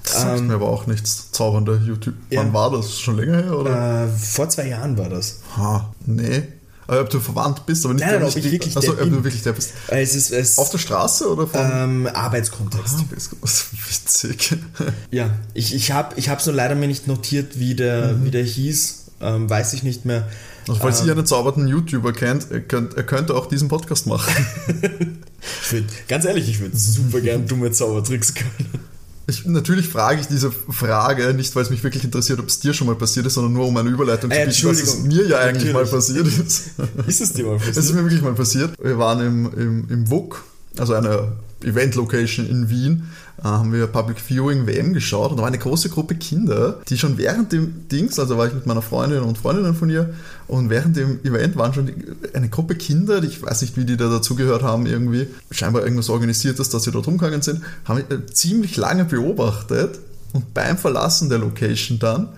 Das 0.05 0.23
sagt 0.23 0.43
mir 0.43 0.55
aber 0.55 0.69
auch 0.69 0.87
nichts. 0.87 1.31
Zaubernder 1.33 1.77
YouTube. 1.85 2.15
ähm, 2.31 2.37
Ja. 2.37 2.41
Wann 2.41 2.53
war 2.53 2.71
das? 2.71 2.99
Schon 2.99 3.17
länger 3.17 3.43
her? 3.43 3.59
Oder? 3.59 4.05
Äh, 4.05 4.09
vor 4.09 4.49
zwei 4.49 4.69
Jahren 4.69 4.97
war 4.97 5.09
das. 5.09 5.41
Ha, 5.57 5.93
nee. 6.07 6.43
Aber 6.87 7.03
ob 7.03 7.11
du 7.11 7.21
verwandt 7.21 7.67
bist, 7.67 7.85
aber 7.85 7.93
nicht 7.93 8.07
Nein, 8.07 8.15
nein, 8.15 8.25
nicht 8.25 8.39
ob 8.39 8.45
ich 8.45 8.51
wirklich 8.51 8.75
also, 8.75 8.93
ob 8.93 8.99
du 9.01 9.23
wirklich 9.23 9.43
der 9.43 9.53
bist. 9.53 9.73
Es 9.89 10.15
ist 10.15 10.31
es, 10.31 10.57
Auf 10.57 10.71
der 10.71 10.79
Straße 10.79 11.31
oder 11.31 11.47
von. 11.47 11.61
ähm, 11.71 12.07
Arbeitskontext. 12.07 12.95
Ah, 13.01 13.05
witzig. 13.43 14.57
Ja, 15.11 15.31
ich, 15.53 15.75
ich 15.75 15.93
habe 15.93 16.15
es 16.17 16.27
ich 16.27 16.47
nur 16.47 16.55
leider 16.55 16.75
mir 16.75 16.89
nicht 16.89 17.07
notiert, 17.07 17.59
wie 17.59 17.75
der, 17.75 18.25
wie 18.25 18.31
der 18.31 18.43
hieß. 18.43 19.05
Ähm, 19.21 19.51
weiß 19.51 19.75
ich 19.75 19.83
nicht 19.83 20.05
mehr. 20.07 20.29
Also, 20.67 20.81
falls 20.81 21.01
Ähm, 21.01 21.07
ihr 21.09 21.13
einen 21.13 21.27
zaubernden 21.27 21.67
YouTuber 21.67 22.13
kennt, 22.13 22.51
er, 22.51 22.61
könnt, 22.61 22.95
er 22.95 23.03
könnte 23.03 23.35
auch 23.35 23.47
diesen 23.47 23.69
Podcast 23.69 24.07
machen. 24.07 24.33
ich 25.65 25.73
würd, 25.73 25.85
ganz 26.09 26.25
ehrlich, 26.25 26.49
ich 26.49 26.61
würde 26.61 26.77
super 26.77 27.21
gern 27.21 27.47
dumme 27.47 27.71
Zaubertricks 27.73 28.35
können. 28.35 28.88
Ich, 29.29 29.45
natürlich 29.45 29.89
frage 29.89 30.21
ich 30.23 30.27
diese 30.27 30.51
Frage 30.51 31.35
nicht, 31.35 31.55
weil 31.55 31.63
es 31.63 31.71
mich 31.71 31.85
wirklich 31.85 32.03
interessiert, 32.03 32.41
ob 32.41 32.47
es 32.49 32.61
dir 32.61 32.73
schon 32.73 32.87
mal 32.87 32.97
passiert 32.97 33.27
ist, 33.27 33.35
sondern 33.35 33.53
nur 33.53 33.67
um 33.67 33.77
eine 33.77 33.91
Überleitung 33.91 34.31
Äh, 34.31 34.49
zu 34.51 34.69
bieten, 34.69 34.81
dass 34.81 34.95
es 34.95 34.99
mir 35.03 35.27
ja 35.27 35.39
eigentlich 35.39 35.73
Natürlich. 35.73 35.75
mal 35.75 35.87
passiert 35.87 36.27
ist. 36.27 36.63
Ist 37.07 37.21
es 37.21 37.33
dir 37.35 37.45
mal 37.45 37.57
Es 37.57 37.69
ist 37.69 37.75
passiert? 37.77 37.95
mir 37.97 38.03
wirklich 38.05 38.23
mal 38.23 38.35
passiert. 38.35 38.73
Wir 38.83 38.99
waren 38.99 39.21
im, 39.21 39.53
im, 39.53 39.89
im 39.91 40.11
WUK, 40.11 40.43
also 40.79 40.95
einer 40.95 41.33
Event-Location 41.63 42.49
in 42.49 42.71
Wien, 42.71 43.09
haben 43.43 43.73
wir 43.73 43.87
Public 43.87 44.19
Viewing 44.21 44.67
WM 44.67 44.93
geschaut 44.93 45.31
und 45.31 45.37
da 45.37 45.43
war 45.43 45.49
eine 45.49 45.59
große 45.59 45.91
Gruppe 45.91 46.17
Kinder, 46.17 46.81
die 46.89 46.99
schon 46.99 47.19
während 47.19 47.53
dem 47.53 47.89
Dings, 47.89 48.19
also 48.19 48.37
war 48.37 48.49
ich 48.49 48.55
mit 48.55 48.67
meiner 48.67 48.83
Freundin 48.83 49.23
und 49.23 49.39
Freundinnen 49.39 49.75
von 49.75 49.89
ihr 49.91 50.15
und 50.49 50.71
während 50.71 50.97
dem 50.97 51.21
Event 51.25 51.57
waren 51.57 51.73
schon 51.73 51.87
die, 51.87 51.95
eine 52.35 52.49
Gruppe 52.49 52.75
Kinder, 52.75 53.21
die, 53.21 53.29
ich 53.29 53.43
weiß 53.43 53.63
nicht, 53.63 53.77
wie 53.77 53.85
die 53.85 53.97
da 53.97 54.09
dazugehört 54.09 54.63
haben 54.63 54.87
irgendwie, 54.87 55.29
scheinbar 55.51 55.85
irgendwas 55.85 56.09
organisiert 56.09 56.59
ist, 56.59 56.75
dass 56.75 56.83
sie 56.83 56.91
dort 56.91 57.07
rumgegangen 57.07 57.43
sind, 57.43 57.63
haben 57.85 58.01
äh, 58.01 58.27
ziemlich 58.27 58.77
lange 58.77 59.05
beobachtet 59.05 60.01
und 60.33 60.53
beim 60.53 60.77
Verlassen 60.77 61.29
der 61.29 61.39
Location 61.39 61.99
dann 61.99 62.31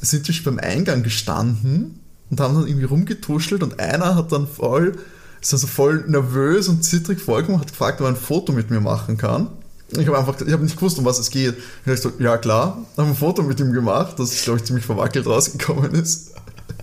sind 0.00 0.26
sie 0.26 0.40
beim 0.40 0.58
Eingang 0.58 1.02
gestanden 1.02 2.00
und 2.30 2.40
haben 2.40 2.54
dann 2.54 2.66
irgendwie 2.66 2.86
rumgetuschelt 2.86 3.62
und 3.62 3.80
einer 3.80 4.14
hat 4.14 4.32
dann 4.32 4.46
voll, 4.46 4.92
ist 5.40 5.52
dann 5.52 5.60
so 5.60 5.66
voll 5.66 6.04
nervös 6.06 6.68
und 6.68 6.84
zittrig 6.84 7.20
vorgekommen, 7.20 7.60
hat 7.60 7.68
gefragt, 7.68 8.00
ob 8.00 8.06
er 8.06 8.10
ein 8.10 8.16
Foto 8.16 8.52
mit 8.52 8.70
mir 8.70 8.80
machen 8.80 9.16
kann. 9.16 9.48
Ich 9.90 10.06
habe 10.06 10.18
einfach, 10.18 10.40
ich 10.40 10.52
habe 10.52 10.62
nicht 10.62 10.76
gewusst, 10.76 10.98
um 10.98 11.04
was 11.04 11.18
es 11.18 11.30
geht. 11.30 11.56
Ich 11.56 11.86
habe 11.86 11.96
so, 11.96 12.12
ja 12.18 12.36
klar, 12.36 12.84
habe 12.96 13.08
ein 13.08 13.14
Foto 13.14 13.42
mit 13.42 13.58
ihm 13.58 13.72
gemacht, 13.72 14.18
das 14.18 14.42
glaube 14.42 14.58
ich 14.58 14.64
ziemlich 14.64 14.84
verwackelt 14.84 15.26
rausgekommen 15.26 15.92
ist. 15.92 16.32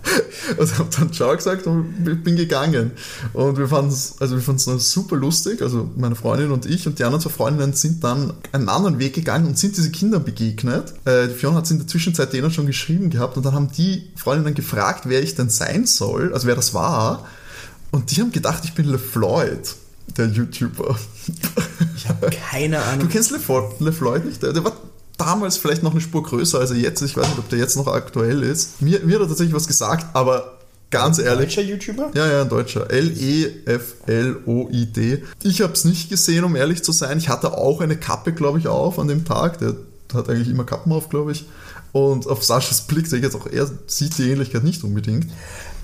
Also 0.58 0.78
habe 0.78 0.90
dann 0.96 1.12
Ciao 1.12 1.34
gesagt 1.34 1.66
und 1.66 2.04
bin 2.22 2.36
gegangen. 2.36 2.92
Und 3.32 3.58
wir 3.58 3.68
fanden 3.68 3.90
es, 3.90 4.14
also 4.20 4.36
wir 4.36 4.54
es 4.54 4.92
super 4.92 5.16
lustig, 5.16 5.62
also 5.62 5.90
meine 5.96 6.14
Freundin 6.14 6.52
und 6.52 6.66
ich 6.66 6.86
und 6.86 6.98
die 6.98 7.04
anderen 7.04 7.20
zwei 7.20 7.30
Freundinnen 7.30 7.72
sind 7.72 8.04
dann 8.04 8.32
einen 8.52 8.68
anderen 8.68 8.98
Weg 8.98 9.14
gegangen 9.14 9.46
und 9.46 9.58
sind 9.58 9.76
diese 9.76 9.90
Kindern 9.90 10.24
begegnet. 10.24 10.94
Äh, 11.04 11.28
Fiona 11.28 11.56
hat 11.56 11.70
in 11.70 11.78
der 11.78 11.86
Zwischenzeit 11.86 12.32
denen 12.32 12.50
schon 12.50 12.66
geschrieben 12.66 13.10
gehabt 13.10 13.36
und 13.36 13.44
dann 13.44 13.54
haben 13.54 13.70
die 13.72 14.10
Freundinnen 14.16 14.54
gefragt, 14.54 15.02
wer 15.06 15.22
ich 15.22 15.34
denn 15.34 15.50
sein 15.50 15.86
soll, 15.86 16.32
also 16.32 16.46
wer 16.46 16.54
das 16.54 16.74
war. 16.74 17.26
Und 17.90 18.10
die 18.10 18.20
haben 18.20 18.32
gedacht, 18.32 18.64
ich 18.64 18.74
bin 18.74 18.86
LeFloid, 18.86 19.74
der 20.16 20.26
YouTuber. 20.28 20.96
Ich 21.96 22.08
habe 22.08 22.30
keine 22.30 22.76
Du 22.76 22.82
Ahnung. 22.84 23.08
kennst 23.08 23.30
LeFloid, 23.30 23.80
LeFloid 23.80 24.24
nicht? 24.24 24.42
Der, 24.42 24.52
der 24.52 24.64
war 24.64 24.72
damals 25.18 25.56
vielleicht 25.56 25.82
noch 25.82 25.92
eine 25.92 26.00
Spur 26.00 26.22
größer 26.22 26.58
als 26.60 26.70
er 26.70 26.76
jetzt. 26.76 27.02
Ich 27.02 27.16
weiß 27.16 27.26
nicht, 27.28 27.38
ob 27.38 27.48
der 27.48 27.58
jetzt 27.58 27.76
noch 27.76 27.86
aktuell 27.88 28.42
ist. 28.42 28.80
Mir, 28.82 29.00
mir 29.00 29.16
hat 29.16 29.22
er 29.22 29.28
tatsächlich 29.28 29.54
was 29.54 29.66
gesagt, 29.66 30.06
aber 30.14 30.58
ganz 30.90 31.18
ehrlich. 31.18 31.54
Deutscher 31.54 31.68
YouTuber? 31.68 32.10
Ja, 32.14 32.26
ja, 32.30 32.42
ein 32.42 32.48
Deutscher. 32.48 32.90
L-E-F-L-O-I-D. 34.06 35.22
Ich 35.42 35.60
habe 35.62 35.72
es 35.72 35.84
nicht 35.84 36.08
gesehen, 36.10 36.44
um 36.44 36.54
ehrlich 36.56 36.82
zu 36.84 36.92
sein. 36.92 37.18
Ich 37.18 37.28
hatte 37.28 37.56
auch 37.56 37.80
eine 37.80 37.96
Kappe, 37.96 38.32
glaube 38.32 38.58
ich, 38.58 38.68
auf 38.68 38.98
an 38.98 39.08
dem 39.08 39.24
Tag. 39.24 39.58
Der 39.58 39.74
hat 40.14 40.28
eigentlich 40.28 40.48
immer 40.48 40.64
Kappen 40.64 40.92
auf, 40.92 41.08
glaube 41.08 41.32
ich. 41.32 41.46
Und 41.92 42.26
auf 42.26 42.44
Saschas 42.44 42.82
Blick 42.82 43.06
sehe 43.06 43.18
ich 43.18 43.24
jetzt 43.24 43.34
auch, 43.36 43.46
er 43.46 43.70
sieht 43.86 44.18
die 44.18 44.30
Ähnlichkeit 44.30 44.64
nicht 44.64 44.84
unbedingt. 44.84 45.26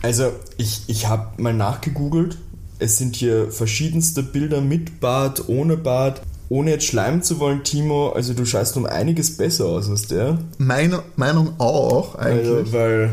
Also, 0.03 0.33
ich, 0.59 0.83
ich 0.89 1.07
habe 1.09 1.41
mal 1.43 1.55
nachgegoogelt. 1.55 2.37
Es 2.83 2.99
sind 2.99 3.15
hier 3.15 3.51
verschiedenste 3.53 4.25
Bilder 4.25 4.61
mit 4.61 4.99
Bart, 4.99 5.45
ohne 5.49 5.77
Bart. 5.77 6.21
Ohne 6.49 6.73
jetzt 6.73 6.85
schleimen 6.85 7.23
zu 7.23 7.39
wollen, 7.39 7.63
Timo, 7.63 8.11
also 8.11 8.35
du 8.35 8.45
schaust 8.45 8.77
um 8.77 8.85
einiges 8.85 9.37
besser 9.37 9.67
aus 9.67 9.89
als 9.89 10.09
der. 10.09 10.37
Meine 10.59 11.03
Meinung 11.17 11.55
auch, 11.59 12.17
eigentlich. 12.17 12.49
Also, 12.49 12.73
weil 12.73 13.11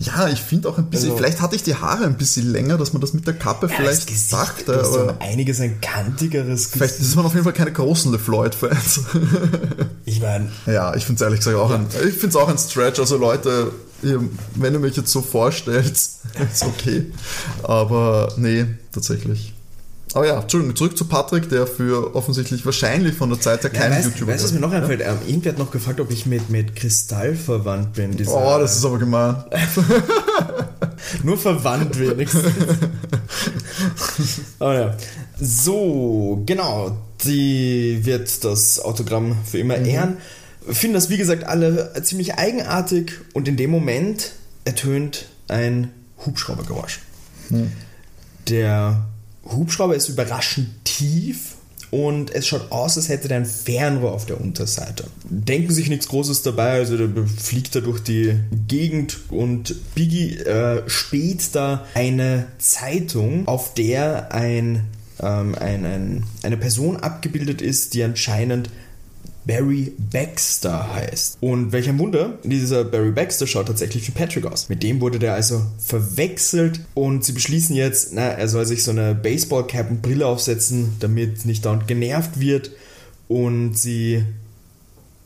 Ja, 0.00 0.28
ich 0.28 0.40
finde 0.40 0.68
auch 0.68 0.76
ein 0.76 0.90
bisschen, 0.90 1.10
Also- 1.10 1.18
vielleicht 1.18 1.40
hatte 1.40 1.54
ich 1.54 1.62
die 1.62 1.76
Haare 1.76 2.04
ein 2.04 2.18
bisschen 2.18 2.50
länger, 2.50 2.76
dass 2.76 2.92
man 2.92 3.00
das 3.00 3.14
mit 3.14 3.24
der 3.26 3.34
Kappe 3.34 3.68
das 3.68 3.76
vielleicht 3.76 4.06
Gesicht, 4.08 4.32
dachte, 4.32 4.64
du 4.72 4.78
hast 4.80 4.96
aber 4.98 5.16
einiges 5.20 5.60
ein 5.60 5.80
kantigeres 5.80 6.66
vielleicht 6.66 6.98
das 7.00 7.16
waren 7.16 7.24
auf 7.24 7.32
jeden 7.32 7.44
Fall 7.44 7.52
keine 7.54 7.72
großen 7.72 8.10
LeFloid-Fans. 8.12 9.00
Ich 10.04 10.20
meine, 10.20 10.50
ja, 10.66 10.94
ich 10.96 11.04
finde 11.06 11.20
es 11.20 11.22
ehrlich 11.22 11.38
gesagt 11.40 11.56
auch 11.56 11.70
ein, 11.70 11.86
ich 12.06 12.14
find's 12.14 12.34
auch 12.36 12.48
ein 12.48 12.58
Stretch. 12.58 12.98
Also 12.98 13.16
Leute, 13.16 13.70
wenn 14.54 14.74
ihr 14.74 14.80
mich 14.80 14.96
jetzt 14.96 15.10
so 15.10 15.22
vorstellt, 15.22 15.86
ist 15.86 16.62
okay. 16.62 17.06
Aber 17.62 18.32
nee, 18.36 18.66
tatsächlich. 18.92 19.54
Aber 20.14 20.28
ja, 20.28 20.40
Entschuldigung, 20.40 20.76
zurück 20.76 20.96
zu 20.96 21.06
Patrick, 21.06 21.48
der 21.48 21.66
für 21.66 22.14
offensichtlich 22.14 22.64
wahrscheinlich 22.64 23.16
von 23.16 23.30
der 23.30 23.40
Zeit 23.40 23.64
her 23.64 23.72
ja, 23.72 23.80
kein 23.80 23.90
weißt, 23.90 24.04
YouTuber 24.04 24.32
weißt 24.32 24.42
du, 24.42 24.46
was 24.46 24.52
mir 24.52 24.60
noch 24.60 24.70
einfällt? 24.70 25.00
Ähm, 25.00 25.18
irgendwer 25.26 25.52
hat 25.52 25.58
noch 25.58 25.72
gefragt, 25.72 25.98
ob 25.98 26.12
ich 26.12 26.24
mit, 26.24 26.50
mit 26.50 26.76
Kristall 26.76 27.34
verwandt 27.34 27.94
bin. 27.94 28.16
Oh, 28.28 28.56
das 28.60 28.76
ist 28.76 28.84
aber 28.84 28.98
gemein. 28.98 29.42
Nur 31.24 31.36
verwandt 31.36 31.98
wenigstens. 31.98 32.44
oh 34.60 34.72
ja. 34.72 34.96
So, 35.40 36.42
genau. 36.46 36.96
Die 37.24 37.98
wird 38.02 38.44
das 38.44 38.78
Autogramm 38.78 39.36
für 39.44 39.58
immer 39.58 39.76
ehren. 39.76 40.18
Finden 40.68 40.94
das, 40.94 41.10
wie 41.10 41.16
gesagt, 41.16 41.44
alle 41.44 41.92
ziemlich 42.02 42.34
eigenartig 42.36 43.12
und 43.32 43.48
in 43.48 43.56
dem 43.56 43.70
Moment 43.70 44.32
ertönt 44.64 45.26
ein 45.48 45.90
Hubschraubergeräusch. 46.24 47.00
Der 48.48 49.06
Hubschrauber 49.44 49.94
ist 49.94 50.08
überraschend 50.08 50.68
tief 50.84 51.56
und 51.90 52.34
es 52.34 52.48
schaut 52.48 52.72
aus, 52.72 52.96
als 52.96 53.08
hätte 53.08 53.30
er 53.30 53.36
ein 53.36 53.46
Fernrohr 53.46 54.12
auf 54.12 54.26
der 54.26 54.40
Unterseite. 54.40 55.04
Denken 55.28 55.72
sich 55.72 55.88
nichts 55.88 56.08
Großes 56.08 56.42
dabei, 56.42 56.72
also 56.72 56.96
der 56.96 57.26
fliegt 57.26 57.76
da 57.76 57.80
durch 57.80 58.00
die 58.00 58.34
Gegend 58.66 59.20
und 59.30 59.76
Biggie 59.94 60.38
äh, 60.38 60.82
späht 60.88 61.54
da 61.54 61.86
eine 61.94 62.46
Zeitung, 62.58 63.46
auf 63.46 63.74
der 63.74 64.32
ein, 64.34 64.84
ähm, 65.20 65.54
ein, 65.54 65.84
ein, 65.84 66.24
eine 66.42 66.56
Person 66.56 66.96
abgebildet 66.96 67.62
ist, 67.62 67.94
die 67.94 68.02
anscheinend 68.02 68.70
Barry 69.46 69.92
Baxter 70.12 70.94
heißt. 70.94 71.38
Und 71.40 71.72
welch 71.72 71.88
ein 71.88 71.98
Wunder, 71.98 72.38
dieser 72.42 72.84
Barry 72.84 73.10
Baxter 73.10 73.46
schaut 73.46 73.66
tatsächlich 73.66 74.06
wie 74.08 74.12
Patrick 74.12 74.46
aus. 74.46 74.68
Mit 74.68 74.82
dem 74.82 75.00
wurde 75.00 75.18
der 75.18 75.34
also 75.34 75.64
verwechselt 75.78 76.80
und 76.94 77.24
sie 77.24 77.32
beschließen 77.32 77.76
jetzt, 77.76 78.12
na, 78.12 78.22
er 78.22 78.48
soll 78.48 78.64
sich 78.66 78.82
so 78.82 78.90
eine 78.90 79.14
Baseballcap 79.14 79.90
und 79.90 80.02
Brille 80.02 80.26
aufsetzen, 80.26 80.96
damit 81.00 81.44
nicht 81.44 81.64
dauernd 81.64 81.86
genervt 81.86 82.40
wird. 82.40 82.70
Und 83.28 83.76
sie 83.76 84.24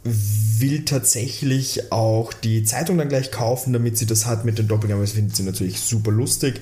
will 0.04 0.84
tatsächlich 0.84 1.92
auch 1.92 2.32
die 2.32 2.64
Zeitung 2.64 2.98
dann 2.98 3.08
gleich 3.08 3.30
kaufen, 3.30 3.72
damit 3.72 3.98
sie 3.98 4.06
das 4.06 4.26
hat 4.26 4.44
mit 4.44 4.58
den 4.58 4.68
Doppelgängern. 4.68 5.02
Das 5.02 5.12
findet 5.12 5.36
sie 5.36 5.42
natürlich 5.42 5.80
super 5.80 6.10
lustig. 6.10 6.60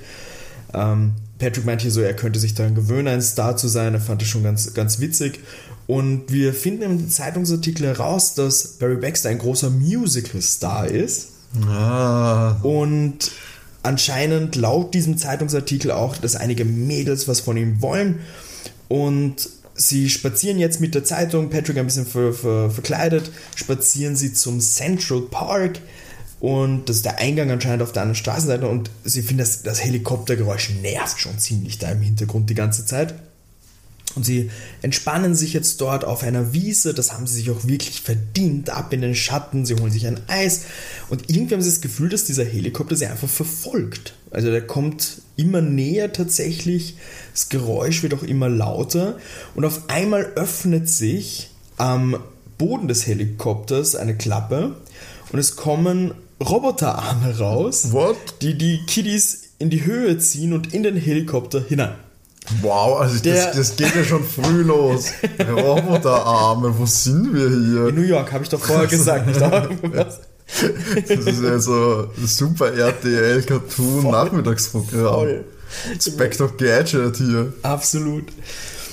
Ähm, 0.75 1.13
Patrick 1.39 1.65
meint 1.65 1.83
hier 1.83 1.91
so, 1.91 2.01
er 2.01 2.15
könnte 2.15 2.39
sich 2.39 2.55
daran 2.55 2.75
gewöhnen, 2.75 3.09
ein 3.09 3.23
Star 3.23 3.57
zu 3.57 3.69
sein. 3.69 3.95
Er 3.95 4.01
fand 4.01 4.23
das 4.23 4.29
schon 4.29 4.43
ganz, 4.43 4.73
ganz 4.75 5.01
witzig. 5.01 5.41
Und 5.87 6.33
wir 6.33 6.53
finden 6.53 6.83
im 6.83 7.11
Zeitungsartikel 7.11 7.87
heraus, 7.87 8.35
dass 8.35 8.79
Barry 8.79 8.97
Baxter 8.97 9.29
ein 9.29 9.39
großer 9.39 9.71
Musical-Star 9.71 10.89
ist. 10.89 11.29
Ah, 11.65 12.57
Und 12.63 13.31
anscheinend 13.83 14.57
laut 14.57 14.95
diesem 14.95 15.17
Zeitungsartikel 15.17 15.93
auch, 15.93 16.17
dass 16.17 16.35
einige 16.37 16.65
Mädels 16.65 17.29
was 17.29 17.41
von 17.41 17.57
ihm 17.57 17.81
wollen. 17.81 18.21
Und 18.89 19.49
sie 19.75 20.11
spazieren 20.11 20.59
jetzt 20.59 20.81
mit 20.81 20.95
der 20.95 21.05
Zeitung, 21.05 21.51
Patrick 21.51 21.79
ein 21.79 21.87
bisschen 21.87 22.07
ver, 22.07 22.33
ver, 22.33 22.71
verkleidet, 22.71 23.31
spazieren 23.55 24.17
sie 24.17 24.33
zum 24.33 24.61
Central 24.61 25.23
Park. 25.23 25.79
Und 26.41 26.89
das 26.89 26.97
ist 26.97 27.05
der 27.05 27.19
Eingang 27.19 27.51
anscheinend 27.51 27.83
auf 27.83 27.93
der 27.93 28.03
anderen 28.03 28.17
Straßenseite. 28.17 28.69
Und 28.69 28.91
sie 29.05 29.23
finden, 29.23 29.39
das, 29.39 29.63
das 29.63 29.83
Helikoptergeräusch 29.83 30.71
nervt 30.83 31.21
schon 31.21 31.39
ziemlich 31.39 31.79
da 31.79 31.91
im 31.91 32.01
Hintergrund 32.01 32.51
die 32.51 32.55
ganze 32.55 32.85
Zeit. 32.85 33.15
Und 34.17 34.25
sie 34.25 34.51
entspannen 34.83 35.35
sich 35.35 35.53
jetzt 35.53 35.81
dort 35.81 36.05
auf 36.05 36.23
einer 36.23 36.53
Wiese. 36.53 36.95
Das 36.95 37.13
haben 37.13 37.27
sie 37.27 37.35
sich 37.35 37.51
auch 37.51 37.67
wirklich 37.67 38.01
verdient. 38.01 38.71
Ab 38.71 38.93
in 38.93 39.03
den 39.03 39.15
Schatten. 39.15 39.67
Sie 39.67 39.77
holen 39.77 39.93
sich 39.93 40.07
ein 40.07 40.21
Eis. 40.27 40.63
Und 41.11 41.31
irgendwie 41.31 41.55
haben 41.55 41.63
sie 41.63 41.71
das 41.71 41.83
Gefühl, 41.83 42.09
dass 42.09 42.25
dieser 42.25 42.45
Helikopter 42.45 42.97
sie 42.97 43.07
einfach 43.07 43.29
verfolgt. 43.29 44.15
Also 44.31 44.51
der 44.51 44.67
kommt 44.67 45.21
immer 45.37 45.61
näher 45.61 46.13
tatsächlich. 46.13 46.97
Das 47.33 47.51
Geräusch 47.51 48.03
wird 48.03 48.15
auch 48.15 48.23
immer 48.23 48.49
lauter. 48.49 49.19
Und 49.55 49.65
auf 49.65 49.89
einmal 49.89 50.25
öffnet 50.35 50.89
sich 50.89 51.51
am 51.77 52.19
Boden 52.59 52.89
des 52.89 53.07
Helikopters 53.07 53.97
eine 53.97 54.17
Klappe. 54.17 54.77
Und 55.31 55.39
es 55.39 55.57
kommen 55.57 56.15
Roboterarme 56.41 57.39
raus, 57.39 57.93
What? 57.93 58.17
die 58.43 58.57
die 58.57 58.81
Kiddies 58.87 59.51
in 59.59 59.71
die 59.71 59.85
Höhe 59.85 60.19
ziehen 60.19 60.53
und 60.53 60.75
in 60.75 60.83
den 60.83 60.97
Helikopter 60.97 61.65
hinein. 61.67 61.95
Wow, 62.63 63.01
also 63.01 63.19
Der- 63.23 63.47
das, 63.47 63.57
das 63.57 63.77
geht 63.77 63.95
ja 63.95 64.05
schon 64.05 64.25
früh 64.25 64.63
los. 64.63 65.07
Roboterarme, 65.39 66.77
wo 66.79 66.87
sind 66.87 67.35
wir 67.35 67.47
In 67.47 67.65
hier? 67.73 67.93
New 67.93 68.03
York, 68.09 68.33
habe 68.33 68.45
ich 68.45 68.51
doch 68.51 68.61
vorher 68.61 68.87
gesagt. 68.87 69.27
Nicht? 69.27 69.41
Das 69.41 71.27
ist 71.27 71.43
ja 71.43 71.59
so 71.59 72.09
ein 72.17 72.27
super 72.27 72.73
RTL 72.73 73.43
Cartoon 73.43 74.11
Nachmittagsprogramm. 74.11 74.93
Voll. 75.15 75.45
Spectre 76.01 76.49
Gadget 76.57 77.17
hier. 77.17 77.53
Absolut. 77.63 78.27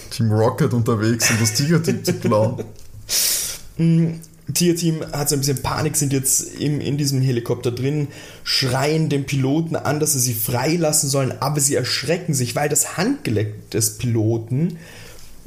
Team 0.09 0.31
Rocket 0.31 0.73
unterwegs, 0.73 1.29
um 1.29 1.37
das 1.39 1.53
Tigerteam 1.53 2.03
zu 2.03 2.13
klauen. 2.13 2.63
Tierteam 4.51 5.03
hat 5.13 5.29
so 5.29 5.35
ein 5.35 5.39
bisschen 5.39 5.61
Panik, 5.61 5.95
sind 5.95 6.11
jetzt 6.11 6.55
im, 6.59 6.81
in 6.81 6.97
diesem 6.97 7.21
Helikopter 7.21 7.71
drin, 7.71 8.09
schreien 8.43 9.09
den 9.09 9.25
Piloten 9.25 9.75
an, 9.75 9.99
dass 9.99 10.13
sie 10.13 10.19
sie 10.19 10.33
freilassen 10.33 11.09
sollen, 11.09 11.33
aber 11.39 11.59
sie 11.59 11.75
erschrecken 11.75 12.33
sich, 12.33 12.55
weil 12.55 12.69
das 12.69 12.97
Handgelenk 12.97 13.69
des 13.71 13.97
Piloten 13.97 14.77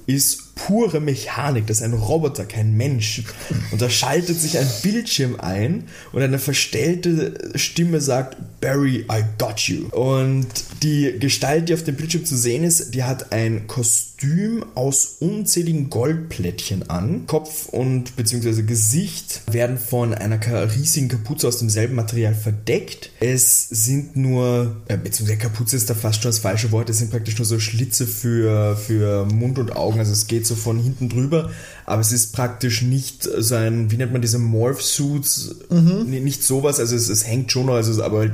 ist 0.06 0.54
pure 0.54 1.00
Mechanik, 1.00 1.66
das 1.66 1.78
ist 1.78 1.82
ein 1.82 1.92
Roboter, 1.92 2.44
kein 2.44 2.76
Mensch. 2.76 3.24
Und 3.72 3.82
da 3.82 3.90
schaltet 3.90 4.40
sich 4.40 4.56
ein 4.56 4.70
Bildschirm 4.82 5.36
ein 5.38 5.84
und 6.12 6.22
eine 6.22 6.38
verstellte 6.38 7.34
Stimme 7.56 8.00
sagt, 8.00 8.36
Barry, 8.66 9.06
I 9.08 9.22
got 9.38 9.68
you. 9.68 9.86
Und 9.92 10.48
die 10.82 11.20
Gestalt, 11.20 11.68
die 11.68 11.74
auf 11.74 11.84
dem 11.84 11.94
Bildschirm 11.94 12.24
zu 12.24 12.36
sehen 12.36 12.64
ist, 12.64 12.96
die 12.96 13.04
hat 13.04 13.30
ein 13.30 13.68
Kostüm 13.68 14.64
aus 14.74 15.18
unzähligen 15.20 15.88
Goldplättchen 15.88 16.90
an. 16.90 17.28
Kopf 17.28 17.68
und 17.68 18.16
beziehungsweise 18.16 18.64
Gesicht 18.64 19.42
werden 19.48 19.78
von 19.78 20.14
einer 20.14 20.40
riesigen 20.74 21.06
Kapuze 21.06 21.46
aus 21.46 21.58
demselben 21.58 21.94
Material 21.94 22.34
verdeckt. 22.34 23.10
Es 23.20 23.68
sind 23.68 24.16
nur, 24.16 24.74
äh, 24.88 24.96
beziehungsweise 24.96 25.38
Kapuze 25.38 25.76
ist 25.76 25.88
da 25.88 25.94
fast 25.94 26.22
schon 26.22 26.30
das 26.30 26.40
falsche 26.40 26.72
Wort, 26.72 26.90
es 26.90 26.98
sind 26.98 27.12
praktisch 27.12 27.38
nur 27.38 27.46
so 27.46 27.60
Schlitze 27.60 28.04
für, 28.04 28.76
für 28.76 29.26
Mund 29.26 29.60
und 29.60 29.76
Augen, 29.76 30.00
also 30.00 30.10
es 30.10 30.26
geht 30.26 30.44
so 30.44 30.56
von 30.56 30.80
hinten 30.80 31.08
drüber, 31.08 31.50
aber 31.84 32.00
es 32.00 32.10
ist 32.10 32.32
praktisch 32.32 32.82
nicht 32.82 33.22
so 33.22 33.54
ein, 33.54 33.92
wie 33.92 33.96
nennt 33.96 34.12
man 34.12 34.22
diese 34.22 34.40
Morph-Suits, 34.40 35.54
nee, 35.70 36.18
nicht 36.18 36.42
sowas, 36.42 36.80
also 36.80 36.96
es, 36.96 37.08
es 37.08 37.24
hängt 37.26 37.52
schon 37.52 37.66
noch, 37.66 37.74
also 37.74 37.92
es 37.92 37.98
ist 37.98 38.02
aber 38.02 38.28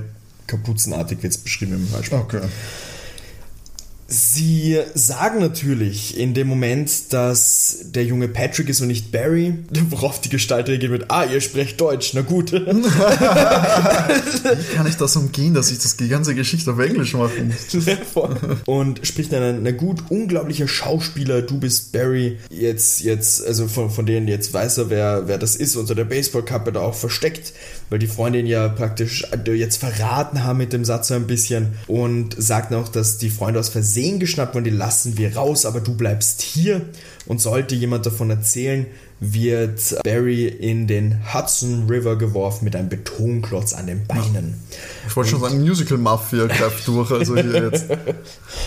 kapuzenartig 0.47 1.23
wird 1.23 1.33
es 1.33 1.39
beschrieben 1.39 1.75
im 1.75 1.89
Hörspiel. 1.95 2.19
Okay. 2.19 2.41
Sie 4.13 4.79
sagen 4.95 5.41
natürlich 5.41 6.19
in 6.19 6.35
dem 6.35 6.47
Moment, 6.47 7.15
dass 7.15 7.79
der 7.83 8.05
junge 8.05 8.29
Patrick 8.29 8.69
ist 8.69 8.83
und 8.83 8.89
nicht 8.89 9.11
Barry, 9.11 9.55
worauf 9.89 10.21
die 10.21 10.29
Gestalt 10.29 10.69
reagiert 10.69 10.93
mit, 10.93 11.11
ah, 11.11 11.25
ihr 11.25 11.41
sprecht 11.41 11.81
Deutsch, 11.81 12.13
na 12.13 12.21
gut. 12.21 12.53
Wie 12.53 12.59
kann 14.75 14.87
ich 14.87 14.97
das 14.97 15.17
umgehen, 15.17 15.55
dass 15.55 15.71
ich 15.71 15.79
das 15.79 15.97
die 15.97 16.09
ganze 16.09 16.35
Geschichte 16.35 16.73
auf 16.73 16.79
Englisch 16.79 17.15
machen 17.15 17.55
muss? 17.55 17.69
und 18.67 19.01
spricht 19.07 19.33
dann, 19.33 19.63
na 19.63 19.71
gut, 19.71 20.03
unglaublicher 20.11 20.69
Schauspieler, 20.69 21.41
du 21.41 21.59
bist 21.59 21.93
Barry. 21.93 22.37
Jetzt, 22.51 23.01
jetzt, 23.01 23.43
also 23.47 23.67
von, 23.67 23.89
von 23.89 24.05
denen 24.05 24.29
jetzt 24.29 24.53
weiß 24.53 24.77
er, 24.77 24.91
wer, 24.91 25.27
wer 25.27 25.39
das 25.39 25.57
ist, 25.57 25.75
unter 25.77 25.95
der 25.95 26.05
Baseballkappe 26.05 26.71
da 26.71 26.81
auch 26.81 26.95
versteckt, 26.95 27.55
weil 27.93 27.99
die 27.99 28.07
Freundin 28.07 28.47
ja 28.47 28.69
praktisch 28.69 29.27
jetzt 29.45 29.77
verraten 29.77 30.45
haben 30.45 30.57
mit 30.57 30.73
dem 30.73 30.83
Satz 30.83 31.09
so 31.09 31.15
ein 31.15 31.27
bisschen 31.27 31.75
und 31.89 32.35
sagt 32.43 32.71
noch, 32.71 32.89
dass 32.89 33.19
die 33.19 33.29
Freunde 33.29 33.61
aus 33.61 33.69
Versehen 33.69 34.19
geschnappt 34.19 34.55
wurden, 34.55 34.65
die 34.65 34.71
lassen 34.71 35.19
wir 35.19 35.37
raus, 35.37 35.67
aber 35.67 35.81
du 35.81 35.93
bleibst 35.95 36.41
hier. 36.41 36.81
Und 37.27 37.43
sollte 37.43 37.75
jemand 37.75 38.07
davon 38.07 38.31
erzählen, 38.31 38.87
wird 39.21 39.95
Barry 40.05 40.49
in 40.49 40.87
den 40.87 41.19
Hudson 41.35 41.87
River 41.87 42.17
geworfen 42.17 42.65
mit 42.65 42.75
einem 42.75 42.89
Betonklotz 42.89 43.75
an 43.75 43.87
den 43.87 44.07
Beinen. 44.07 44.55
Ich 45.07 45.15
wollte 45.15 45.31
schon 45.33 45.41
sagen, 45.41 45.61
Musical 45.61 45.99
Mafia 45.99 46.47
greift 46.47 46.89
durch, 46.89 47.11
also 47.11 47.37
hier 47.37 47.71
jetzt. 47.71 47.91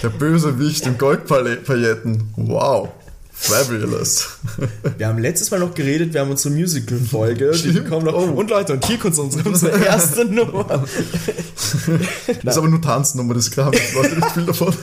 Der 0.03 0.10
Bösewicht 0.10 0.86
in 0.86 1.00
Goldpailletten. 1.00 2.29
Wow. 2.36 2.89
Fabulous. 3.37 4.29
Wir 4.97 5.07
haben 5.07 5.19
letztes 5.19 5.51
Mal 5.51 5.59
noch 5.59 5.73
geredet, 5.73 6.13
wir 6.13 6.21
haben 6.21 6.31
unsere 6.31 6.53
Musical-Folge, 6.55 7.51
die 7.51 7.57
Stimmt. 7.57 7.89
kommen 7.89 8.05
noch. 8.05 8.13
Oh. 8.13 8.31
Und 8.31 8.49
Leute, 8.49 8.73
und 8.73 8.85
hier 8.85 8.97
kommt 8.97 9.17
unsere, 9.17 9.47
unsere 9.47 9.77
erste 9.85 10.25
Nummer. 10.25 10.63
Das 10.63 12.53
ist 12.53 12.57
aber 12.57 12.69
nur 12.69 12.81
Tanznummer, 12.81 13.33
das 13.33 13.47
ist 13.47 13.51
klar, 13.51 13.71
die 13.71 13.95
Leute 13.95 14.15
nicht 14.15 14.31
viel 14.31 14.45
davon. 14.45 14.73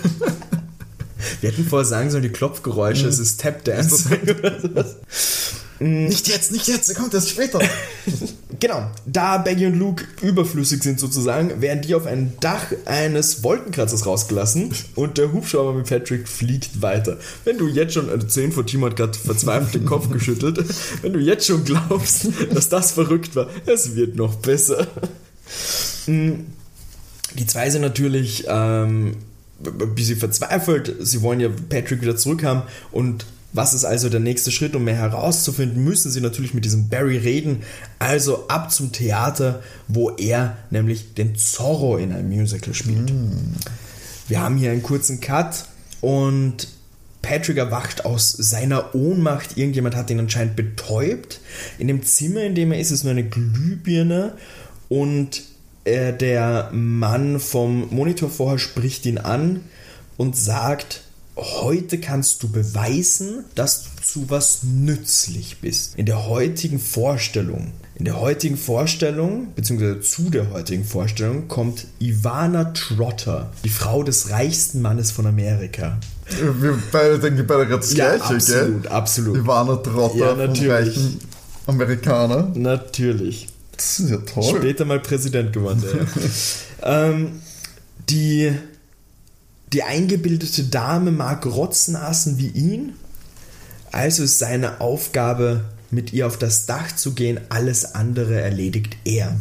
Wir 1.40 1.50
hätten 1.50 1.66
vorher 1.66 1.87
sagen 1.87 2.11
sollen, 2.11 2.23
die 2.23 2.28
Klopfgeräusche, 2.28 3.09
es 3.09 3.18
ist 3.18 3.40
Tap-Dance. 3.40 4.11
Nicht 5.83 6.29
jetzt, 6.29 6.53
nicht 6.53 6.69
jetzt, 6.69 6.95
kommt 6.95 7.15
erst 7.15 7.31
später. 7.31 7.61
Genau, 8.61 8.89
da 9.07 9.39
Baggy 9.39 9.67
und 9.67 9.77
Luke 9.77 10.05
überflüssig 10.21 10.85
sind 10.85 11.01
sozusagen, 11.01 11.61
werden 11.61 11.83
die 11.83 11.97
auf 11.97 12.07
ein 12.07 12.35
Dach 12.39 12.67
eines 12.85 13.43
Wolkenkratzers 13.43 14.07
rausgelassen 14.07 14.73
und 14.95 15.19
der 15.19 15.33
Hubschrauber 15.33 15.73
mit 15.73 15.89
Patrick 15.89 16.29
fliegt 16.29 16.81
weiter. 16.81 17.19
Wenn 17.43 17.59
du 17.59 17.67
jetzt 17.67 17.95
schon, 17.95 18.09
also 18.09 18.25
10 18.25 18.53
von 18.53 18.65
Timo 18.65 18.87
hat 18.87 18.95
gerade 18.95 19.19
verzweifelt 19.19 19.75
den 19.75 19.85
Kopf 19.85 20.11
geschüttelt, 20.11 20.65
wenn 21.03 21.12
du 21.12 21.19
jetzt 21.19 21.45
schon 21.45 21.65
glaubst, 21.65 22.29
dass 22.55 22.69
das 22.69 22.93
verrückt 22.93 23.35
war, 23.35 23.49
es 23.67 23.97
wird 23.97 24.15
noch 24.15 24.37
besser. 24.37 24.87
Die 26.07 27.47
zwei 27.49 27.71
sind 27.71 27.83
natürlich 27.83 28.45
ähm, 28.47 29.17
ein 29.65 29.95
bisschen 29.97 30.19
verzweifelt. 30.19 30.95
Sie 31.01 31.23
wollen 31.23 31.41
ja 31.41 31.49
Patrick 31.69 32.01
wieder 32.01 32.17
zurückhaben. 32.17 32.62
Und 32.93 33.27
was 33.52 33.75
ist 33.75 33.85
also 33.85 34.09
der 34.09 34.21
nächste 34.21 34.50
Schritt, 34.50 34.75
um 34.75 34.85
mehr 34.85 34.97
herauszufinden, 34.97 35.85
müssen 35.85 36.11
sie 36.11 36.21
natürlich 36.21 36.54
mit 36.54 36.64
diesem 36.64 36.88
Barry 36.88 37.18
reden. 37.18 37.62
Also 37.99 38.49
ab 38.49 38.73
zum 38.73 38.92
Theater, 38.92 39.62
wo 39.88 40.11
er 40.11 40.56
nämlich 40.71 41.14
den 41.14 41.37
Zorro 41.37 41.99
in 41.99 42.12
einem 42.12 42.30
Musical 42.30 42.75
spielt. 42.75 43.12
Wir 44.28 44.40
haben 44.40 44.56
hier 44.56 44.71
einen 44.71 44.82
kurzen 44.82 45.21
Cut 45.21 45.66
und 46.00 46.68
Patrick 47.21 47.56
erwacht 47.56 48.04
aus 48.04 48.32
seiner 48.32 48.94
Ohnmacht. 48.94 49.56
Irgendjemand 49.56 49.94
hat 49.97 50.11
ihn 50.11 50.18
anscheinend 50.18 50.56
betäubt. 50.56 51.40
In 51.78 51.88
dem 51.88 52.02
Zimmer, 52.02 52.42
in 52.42 52.54
dem 52.54 52.73
er 52.73 52.80
ist, 52.80 52.90
ist 52.90 53.04
nur 53.04 53.12
eine 53.12 53.25
Glühbirne 53.25 54.32
und 54.88 55.42
äh, 55.85 56.12
der 56.12 56.71
Mann 56.73 57.38
vom 57.38 57.88
Monitor 57.90 58.30
vorher 58.30 58.59
spricht 58.59 59.06
ihn 59.06 59.18
an 59.18 59.61
und 60.16 60.37
sagt, 60.37 61.02
heute 61.37 61.99
kannst 61.99 62.43
du 62.43 62.49
beweisen, 62.49 63.45
dass 63.55 63.85
du 63.85 64.03
zu 64.03 64.31
was 64.31 64.62
nützlich 64.65 65.59
bist. 65.61 65.97
In 65.97 66.07
der 66.07 66.27
heutigen 66.29 66.79
Vorstellung, 66.79 67.73
in 67.95 68.05
der 68.05 68.21
heutigen 68.21 68.57
Vorstellung, 68.57 69.49
beziehungsweise 69.55 70.01
zu 70.01 70.29
der 70.31 70.51
heutigen 70.51 70.85
Vorstellung, 70.85 71.49
kommt 71.49 71.87
Ivana 72.01 72.65
Trotter, 72.75 73.53
die 73.65 73.69
Frau 73.71 74.03
des 74.03 74.31
reichsten 74.31 74.83
Mannes 74.83 75.11
von 75.11 75.27
Amerika. 75.27 75.99
Wir 76.61 76.79
beide 76.91 77.19
denken 77.19 77.47
beide 77.47 77.67
gerade 77.67 77.81
das 77.81 77.95
Ja, 77.95 78.17
Gleiche, 78.17 78.35
absolut, 78.35 78.83
gell? 78.83 78.93
absolut. 78.93 79.37
Ivana 79.39 79.77
Trotter 79.77 80.17
Ja, 80.19 80.35
natürlich. 80.35 80.71
reichen 80.71 81.21
Amerikaner. 81.67 82.51
Natürlich. 82.55 83.49
Das 83.77 84.01
ist 84.01 84.11
ja 84.11 84.19
toll. 84.19 84.45
Später 84.45 84.85
mal 84.85 85.01
Präsident 85.01 85.53
geworden. 85.53 85.83
Ja. 86.83 87.07
ähm, 87.09 87.41
die, 88.09 88.53
die 89.73 89.83
eingebildete 89.83 90.64
Dame 90.64 91.11
mag 91.12 91.47
Rotznasen 91.47 92.38
wie 92.38 92.49
ihn, 92.49 92.95
also 93.91 94.23
ist 94.23 94.38
seine 94.38 94.81
Aufgabe, 94.81 95.64
mit 95.91 96.12
ihr 96.12 96.26
auf 96.26 96.38
das 96.38 96.64
Dach 96.64 96.97
zu 96.97 97.12
gehen, 97.12 97.38
alles 97.50 97.95
andere 97.95 98.41
erledigt 98.41 98.97
er. 99.05 99.37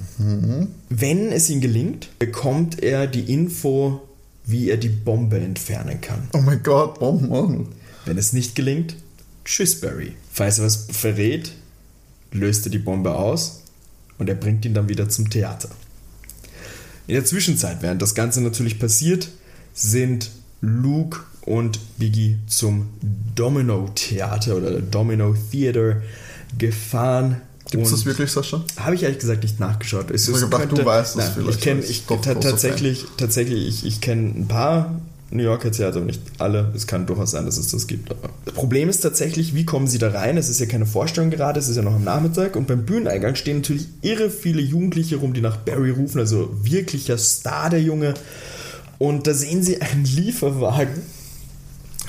Wenn 0.90 1.32
es 1.32 1.50
ihm 1.50 1.62
gelingt, 1.62 2.10
bekommt 2.20 2.84
er 2.84 3.08
die 3.08 3.34
Info, 3.34 4.02
wie 4.46 4.70
er 4.70 4.78
die 4.78 4.90
Bombe 4.90 5.40
entfernen 5.40 6.02
kann. 6.02 6.28
Oh 6.34 6.42
mein 6.42 6.62
Gott, 6.62 7.00
Bomben. 7.00 7.68
Wenn 8.06 8.18
es 8.18 8.34
nicht 8.34 8.56
gelingt, 8.56 8.96
tschüss 9.46 9.80
Barry. 9.80 10.14
Falls 10.32 10.60
er 10.60 10.66
was 10.66 10.88
verrät, 10.92 11.54
löst 12.32 12.66
er 12.66 12.72
die 12.72 12.80
Bombe 12.80 13.16
aus 13.16 13.62
und 14.18 14.28
er 14.28 14.36
bringt 14.36 14.66
ihn 14.66 14.74
dann 14.74 14.90
wieder 14.90 15.08
zum 15.08 15.30
Theater. 15.30 15.70
In 17.08 17.16
der 17.16 17.26
Zwischenzeit, 17.26 17.82
während 17.82 18.02
das 18.02 18.14
Ganze 18.14 18.42
natürlich 18.42 18.78
passiert, 18.78 19.30
sind 19.74 20.30
Luke 20.62 21.22
und 21.46 21.80
Biggie 21.98 22.38
zum 22.48 22.90
Domino 23.36 23.90
Theater 23.96 24.58
oder 24.58 24.80
Domino 24.80 25.36
Theater 25.52 26.02
gefahren. 26.58 27.42
Gibt 27.70 27.86
es 27.86 27.92
das 27.92 28.06
wirklich, 28.06 28.30
Sascha? 28.32 28.64
habe 28.78 28.96
ich 28.96 29.04
ehrlich 29.04 29.20
gesagt 29.20 29.44
nicht 29.44 29.60
nachgeschaut. 29.60 30.12
Es 30.12 30.28
Ich 30.28 30.36
hab 30.36 30.52
gedacht, 30.52 30.72
du 30.72 30.86
weißt 30.86 31.16
das 31.16 31.24
Nein, 31.24 31.34
vielleicht, 31.36 31.58
Ich 31.58 31.64
kenne 31.64 31.82
ich, 31.82 32.06
doch 32.06 32.22
tatsächlich, 32.22 33.06
tatsächlich, 33.16 33.68
ich, 33.68 33.86
ich 33.86 34.02
kenne 34.02 34.34
ein 34.36 34.48
paar 34.48 35.00
New 35.32 35.44
Yorker 35.44 35.72
Theater, 35.72 35.98
aber 35.98 36.06
nicht 36.06 36.22
alle. 36.38 36.72
Es 36.76 36.86
kann 36.86 37.06
durchaus 37.06 37.32
sein, 37.32 37.46
dass 37.46 37.58
es 37.58 37.72
das 37.72 37.88
gibt. 37.88 38.12
Aber 38.12 38.30
das 38.44 38.54
Problem 38.54 38.90
ist 38.90 39.00
tatsächlich, 39.00 39.56
wie 39.56 39.66
kommen 39.66 39.88
sie 39.88 39.98
da 39.98 40.12
rein? 40.12 40.36
Es 40.36 40.50
ist 40.50 40.60
ja 40.60 40.66
keine 40.66 40.86
Vorstellung 40.86 41.30
gerade, 41.30 41.60
es 41.60 41.70
ist 41.70 41.78
ja 41.78 41.82
noch 41.82 41.96
am 41.96 42.04
Nachmittag 42.04 42.58
und 42.58 42.68
beim 42.68 42.86
Bühneneingang 42.86 43.36
stehen 43.36 43.58
natürlich 43.58 43.88
irre 44.02 44.30
viele 44.30 44.62
Jugendliche 44.62 45.16
rum, 45.16 45.34
die 45.34 45.42
nach 45.42 45.56
Barry 45.56 45.92
rufen, 45.92 46.20
also 46.20 46.50
wirklicher 46.64 47.18
Star 47.18 47.70
der 47.70 47.82
Junge. 47.82 48.14
Und 49.02 49.26
da 49.26 49.34
sehen 49.34 49.64
sie 49.64 49.82
einen 49.82 50.06
Lieferwagen 50.06 51.02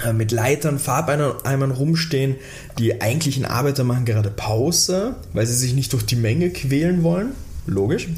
äh, 0.04 0.12
mit 0.12 0.30
Leitern, 0.30 0.78
Farbeimern 0.78 1.70
rumstehen. 1.70 2.36
Die 2.78 3.00
eigentlichen 3.00 3.46
Arbeiter 3.46 3.82
machen 3.82 4.04
gerade 4.04 4.28
Pause, 4.28 5.16
weil 5.32 5.46
sie 5.46 5.54
sich 5.54 5.72
nicht 5.72 5.94
durch 5.94 6.04
die 6.04 6.16
Menge 6.16 6.50
quälen 6.50 7.02
wollen. 7.02 7.30
Logisch. 7.66 8.08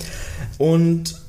Und 0.59 1.23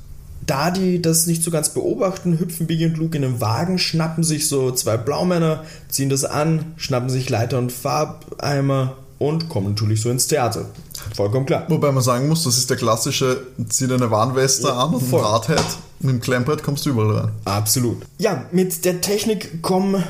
da 0.44 0.72
die 0.72 1.00
das 1.00 1.28
nicht 1.28 1.44
so 1.44 1.52
ganz 1.52 1.68
beobachten, 1.68 2.40
hüpfen 2.40 2.66
Biggie 2.66 2.86
und 2.86 2.96
Luke 2.96 3.14
in 3.16 3.22
den 3.22 3.40
Wagen, 3.40 3.78
schnappen 3.78 4.24
sich 4.24 4.48
so 4.48 4.72
zwei 4.72 4.96
Blaumänner, 4.96 5.62
ziehen 5.88 6.08
das 6.08 6.24
an, 6.24 6.72
schnappen 6.76 7.10
sich 7.10 7.30
Leiter 7.30 7.58
und 7.58 7.70
Farbeimer 7.70 8.96
und 9.18 9.48
kommen 9.48 9.68
natürlich 9.68 10.00
so 10.00 10.10
ins 10.10 10.26
Theater. 10.26 10.66
Vollkommen 11.14 11.46
klar. 11.46 11.64
Wobei 11.68 11.92
man 11.92 12.02
sagen 12.02 12.28
muss, 12.28 12.44
das 12.44 12.58
ist 12.58 12.68
der 12.68 12.76
klassische, 12.76 13.46
zieh 13.68 13.86
deine 13.86 14.10
Warnweste 14.10 14.72
an 14.72 14.94
und 14.94 15.02
ein. 15.02 15.20
Radhead. 15.20 15.64
Mit 16.00 16.10
dem 16.10 16.20
Klemmbrett 16.20 16.62
kommst 16.62 16.84
du 16.84 16.90
überall 16.90 17.16
rein. 17.16 17.32
Absolut. 17.44 18.02
Ja, 18.18 18.44
mit 18.52 18.84
der 18.84 19.00
Technik 19.00 19.62
kommen 19.62 20.04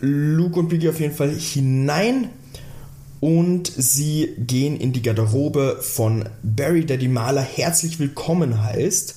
Luke 0.00 0.58
und 0.58 0.68
Biggie 0.68 0.90
auf 0.90 1.00
jeden 1.00 1.14
Fall 1.14 1.30
hinein 1.30 2.28
und 3.20 3.72
sie 3.74 4.34
gehen 4.36 4.76
in 4.76 4.92
die 4.92 5.00
Garderobe 5.00 5.78
von 5.80 6.28
Barry, 6.42 6.84
der 6.84 6.98
die 6.98 7.08
Maler 7.08 7.40
herzlich 7.40 7.98
willkommen 7.98 8.62
heißt. 8.62 9.14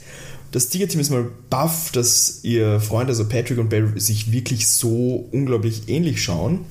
Das 0.52 0.70
Tiger-Team 0.70 1.02
ist 1.02 1.10
mal 1.10 1.28
baff, 1.50 1.92
dass 1.92 2.40
ihr 2.44 2.80
Freund, 2.80 3.10
also 3.10 3.28
Patrick 3.28 3.58
und 3.58 3.70
Barry, 3.70 4.00
sich 4.00 4.32
wirklich 4.32 4.70
so 4.70 5.28
unglaublich 5.32 5.90
ähnlich 5.90 6.24
schauen 6.24 6.62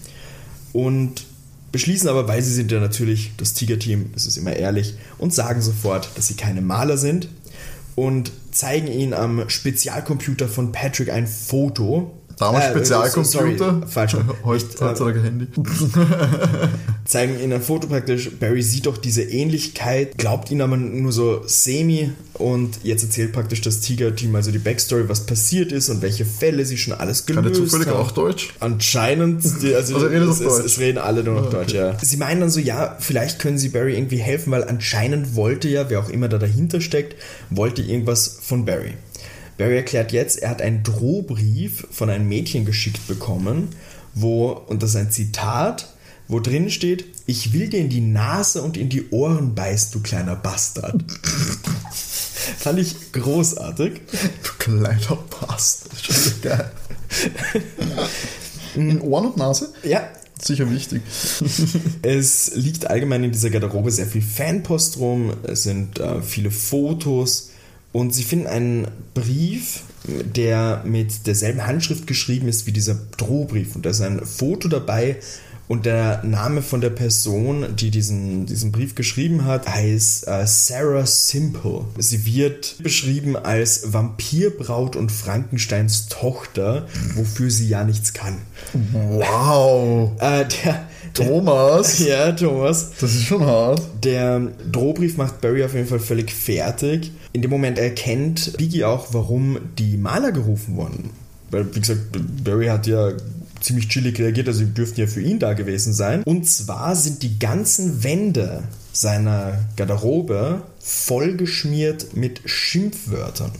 und 0.72 1.26
beschließen 1.74 2.08
aber, 2.08 2.28
weil 2.28 2.40
sie 2.40 2.54
sind 2.54 2.70
ja 2.70 2.78
natürlich 2.78 3.32
das 3.36 3.52
Tiger-Team, 3.52 4.12
das 4.14 4.26
ist 4.26 4.36
immer 4.36 4.54
ehrlich, 4.54 4.94
und 5.18 5.34
sagen 5.34 5.60
sofort, 5.60 6.08
dass 6.14 6.28
sie 6.28 6.34
keine 6.34 6.60
Maler 6.60 6.96
sind 6.96 7.28
und 7.96 8.30
zeigen 8.52 8.86
ihnen 8.86 9.12
am 9.12 9.48
Spezialcomputer 9.48 10.46
von 10.46 10.70
Patrick 10.70 11.10
ein 11.10 11.26
Foto. 11.26 12.12
Damals 12.38 12.66
Äh, 12.66 12.70
Spezialcomputer. 12.70 13.24
Sorry, 13.24 13.86
falsch. 13.86 14.14
Äh, 14.44 14.44
Heutzutage 14.44 15.22
Handy. 15.22 15.46
zeigen 17.04 17.38
ihnen 17.40 17.52
ein 17.54 17.62
Foto 17.62 17.86
praktisch. 17.86 18.30
Barry 18.38 18.62
sieht 18.62 18.86
doch 18.86 18.96
diese 18.96 19.22
Ähnlichkeit, 19.22 20.16
glaubt 20.18 20.50
ihnen 20.50 20.62
aber 20.62 20.76
nur 20.76 21.12
so 21.12 21.42
semi 21.46 22.10
und 22.34 22.78
jetzt 22.82 23.04
erzählt 23.04 23.32
praktisch 23.32 23.60
das 23.60 23.80
Tiger-Team 23.80 24.34
also 24.34 24.50
die 24.50 24.58
Backstory, 24.58 25.08
was 25.08 25.26
passiert 25.26 25.70
ist 25.72 25.88
und 25.90 26.02
welche 26.02 26.24
Fälle 26.24 26.64
sie 26.64 26.78
schon 26.78 26.94
alles 26.94 27.26
gelöst 27.26 27.44
Kann 27.44 27.52
der 27.52 27.62
zufällig 27.62 27.88
haben. 27.88 27.98
auch 27.98 28.10
Deutsch? 28.12 28.54
Anscheinend, 28.60 29.44
die, 29.62 29.74
also, 29.74 29.96
Also 29.96 30.08
es, 30.08 30.38
Deutsch. 30.40 30.64
es 30.66 30.78
reden 30.78 30.98
alle 30.98 31.22
nur 31.22 31.34
noch 31.34 31.42
Ah, 31.44 31.46
okay. 31.48 31.56
Deutsch, 31.56 31.74
ja. 31.74 31.96
Sie 32.02 32.16
meinen 32.16 32.40
dann 32.40 32.50
so, 32.50 32.60
ja, 32.60 32.96
vielleicht 32.98 33.38
können 33.38 33.58
sie 33.58 33.68
Barry 33.68 33.94
irgendwie 33.94 34.18
helfen, 34.18 34.50
weil 34.50 34.64
anscheinend 34.64 35.34
wollte 35.36 35.68
ja, 35.68 35.90
wer 35.90 36.00
auch 36.00 36.08
immer 36.08 36.28
da 36.28 36.38
dahinter 36.38 36.80
steckt, 36.80 37.16
wollte 37.50 37.82
irgendwas 37.82 38.38
von 38.42 38.64
Barry. 38.64 38.94
Barry 39.56 39.76
erklärt 39.76 40.12
jetzt, 40.12 40.42
er 40.42 40.50
hat 40.50 40.62
einen 40.62 40.82
Drohbrief 40.82 41.86
von 41.90 42.10
einem 42.10 42.28
Mädchen 42.28 42.64
geschickt 42.64 43.06
bekommen, 43.06 43.68
wo, 44.14 44.50
und 44.50 44.82
das 44.82 44.90
ist 44.90 44.96
ein 44.96 45.10
Zitat, 45.10 45.92
wo 46.28 46.40
drin 46.40 46.70
steht, 46.70 47.04
ich 47.26 47.52
will 47.52 47.68
dir 47.68 47.80
in 47.80 47.88
die 47.88 48.00
Nase 48.00 48.62
und 48.62 48.76
in 48.76 48.88
die 48.88 49.10
Ohren 49.10 49.54
beißen, 49.54 49.92
du 49.92 50.00
kleiner 50.00 50.36
Bastard. 50.36 51.04
Fand 52.58 52.78
ich 52.78 53.12
großartig. 53.12 54.00
Du 54.42 54.50
kleiner 54.58 55.18
Bastard. 55.40 56.42
Geil. 56.42 56.70
In 58.74 59.00
Ohren 59.00 59.26
und 59.26 59.36
Nase? 59.36 59.72
Ja, 59.84 60.08
Sicher 60.42 60.70
wichtig. 60.70 61.02
Es 62.02 62.54
liegt 62.54 62.90
allgemein 62.90 63.24
in 63.24 63.32
dieser 63.32 63.50
Garderobe 63.50 63.90
sehr 63.90 64.06
viel 64.06 64.20
Fanpost 64.20 64.98
rum, 64.98 65.32
es 65.44 65.62
sind 65.62 66.00
äh, 66.00 66.20
viele 66.20 66.50
Fotos 66.50 67.50
und 67.94 68.12
sie 68.12 68.24
finden 68.24 68.48
einen 68.48 68.88
Brief, 69.14 69.82
der 70.04 70.82
mit 70.84 71.28
derselben 71.28 71.64
Handschrift 71.64 72.08
geschrieben 72.08 72.48
ist 72.48 72.66
wie 72.66 72.72
dieser 72.72 72.96
Drohbrief. 73.16 73.76
Und 73.76 73.86
da 73.86 73.90
ist 73.90 74.00
ein 74.00 74.26
Foto 74.26 74.66
dabei 74.68 75.18
und 75.68 75.86
der 75.86 76.24
Name 76.24 76.60
von 76.60 76.80
der 76.80 76.90
Person, 76.90 77.76
die 77.76 77.92
diesen, 77.92 78.46
diesen 78.46 78.72
Brief 78.72 78.96
geschrieben 78.96 79.44
hat, 79.44 79.68
heißt 79.68 80.26
äh, 80.26 80.44
Sarah 80.44 81.06
Simple. 81.06 81.84
Sie 81.98 82.26
wird 82.26 82.82
beschrieben 82.82 83.36
als 83.36 83.92
Vampirbraut 83.92 84.96
und 84.96 85.12
Frankensteins 85.12 86.08
Tochter, 86.08 86.88
wofür 87.14 87.48
sie 87.48 87.68
ja 87.68 87.84
nichts 87.84 88.12
kann. 88.12 88.38
Wow. 88.92 90.10
Äh, 90.18 90.46
der, 90.46 90.88
Thomas, 91.14 91.98
Ja, 92.06 92.32
Thomas. 92.32 92.90
das 93.00 93.14
ist 93.14 93.24
schon 93.24 93.44
hart. 93.44 93.80
Der 94.02 94.40
Drohbrief 94.70 95.16
macht 95.16 95.40
Barry 95.40 95.64
auf 95.64 95.74
jeden 95.74 95.86
Fall 95.86 96.00
völlig 96.00 96.32
fertig. 96.32 97.12
In 97.32 97.42
dem 97.42 97.50
Moment 97.50 97.78
erkennt 97.78 98.56
Biggie 98.58 98.84
auch, 98.84 99.08
warum 99.12 99.58
die 99.78 99.96
Maler 99.96 100.32
gerufen 100.32 100.76
wurden. 100.76 101.10
Weil, 101.50 101.74
wie 101.74 101.80
gesagt, 101.80 102.00
Barry 102.44 102.66
hat 102.66 102.86
ja 102.86 103.12
ziemlich 103.60 103.88
chillig 103.88 104.18
reagiert, 104.18 104.48
also 104.48 104.60
die 104.64 104.74
dürften 104.74 105.00
ja 105.00 105.06
für 105.06 105.22
ihn 105.22 105.38
da 105.38 105.54
gewesen 105.54 105.92
sein. 105.94 106.22
Und 106.24 106.46
zwar 106.48 106.94
sind 106.96 107.22
die 107.22 107.38
ganzen 107.38 108.04
Wände 108.04 108.64
seiner 108.92 109.58
Garderobe 109.76 110.62
vollgeschmiert 110.80 112.14
mit 112.16 112.40
Schimpfwörtern. 112.44 113.52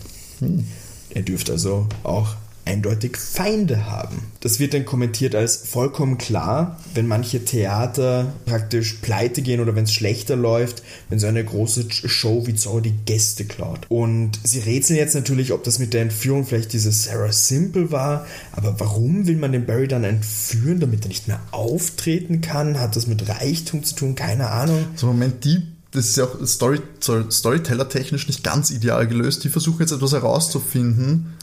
Er 1.10 1.22
dürfte 1.22 1.52
also 1.52 1.86
auch 2.02 2.34
eindeutig 2.64 3.16
Feinde 3.16 3.86
haben. 3.86 4.22
Das 4.40 4.58
wird 4.58 4.74
dann 4.74 4.84
kommentiert 4.84 5.34
als 5.34 5.56
vollkommen 5.56 6.18
klar, 6.18 6.80
wenn 6.94 7.06
manche 7.06 7.44
Theater 7.44 8.32
praktisch 8.46 8.94
pleite 9.02 9.42
gehen 9.42 9.60
oder 9.60 9.74
wenn 9.76 9.84
es 9.84 9.92
schlechter 9.92 10.36
läuft, 10.36 10.82
wenn 11.08 11.18
so 11.18 11.26
eine 11.26 11.44
große 11.44 11.86
Show 11.90 12.46
wie 12.46 12.54
Zorro 12.54 12.80
die 12.80 12.94
Gäste 13.04 13.44
klaut. 13.44 13.80
Und 13.88 14.32
sie 14.44 14.60
rätseln 14.60 14.98
jetzt 14.98 15.14
natürlich, 15.14 15.52
ob 15.52 15.64
das 15.64 15.78
mit 15.78 15.92
der 15.92 16.02
Entführung 16.02 16.46
vielleicht 16.46 16.72
diese 16.72 16.92
Sarah 16.92 17.32
Simple 17.32 17.90
war, 17.90 18.26
aber 18.52 18.78
warum 18.80 19.26
will 19.26 19.36
man 19.36 19.52
den 19.52 19.66
Barry 19.66 19.88
dann 19.88 20.04
entführen, 20.04 20.80
damit 20.80 21.04
er 21.04 21.08
nicht 21.08 21.28
mehr 21.28 21.40
auftreten 21.50 22.40
kann? 22.40 22.80
Hat 22.80 22.96
das 22.96 23.06
mit 23.06 23.28
Reichtum 23.28 23.82
zu 23.82 23.94
tun? 23.94 24.14
Keine 24.14 24.50
Ahnung. 24.50 24.84
So, 24.96 25.06
Moment, 25.06 25.44
die, 25.44 25.62
das 25.90 26.08
ist 26.08 26.16
ja 26.16 26.24
auch 26.24 26.44
Story, 26.46 26.80
Storyteller-technisch 27.00 28.26
nicht 28.26 28.42
ganz 28.42 28.70
ideal 28.70 29.06
gelöst. 29.06 29.44
Die 29.44 29.48
versuchen 29.48 29.80
jetzt 29.80 29.92
etwas 29.92 30.12
herauszufinden, 30.12 31.33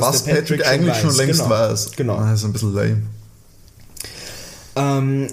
was, 0.00 0.24
der 0.24 0.34
Patrick, 0.36 0.62
Patrick 0.62 0.64
schon 0.64 0.74
eigentlich 0.74 0.96
schon 0.96 1.10
weiß. 1.10 1.16
längst 1.16 1.42
Genau. 1.42 1.50
weiß. 1.50 1.90
Genau. 1.96 2.16
Das 2.18 2.40
ist 2.40 2.44
ein 2.44 2.52
bisschen 2.52 2.74
lame. 2.74 3.02
Ähm, 4.74 5.28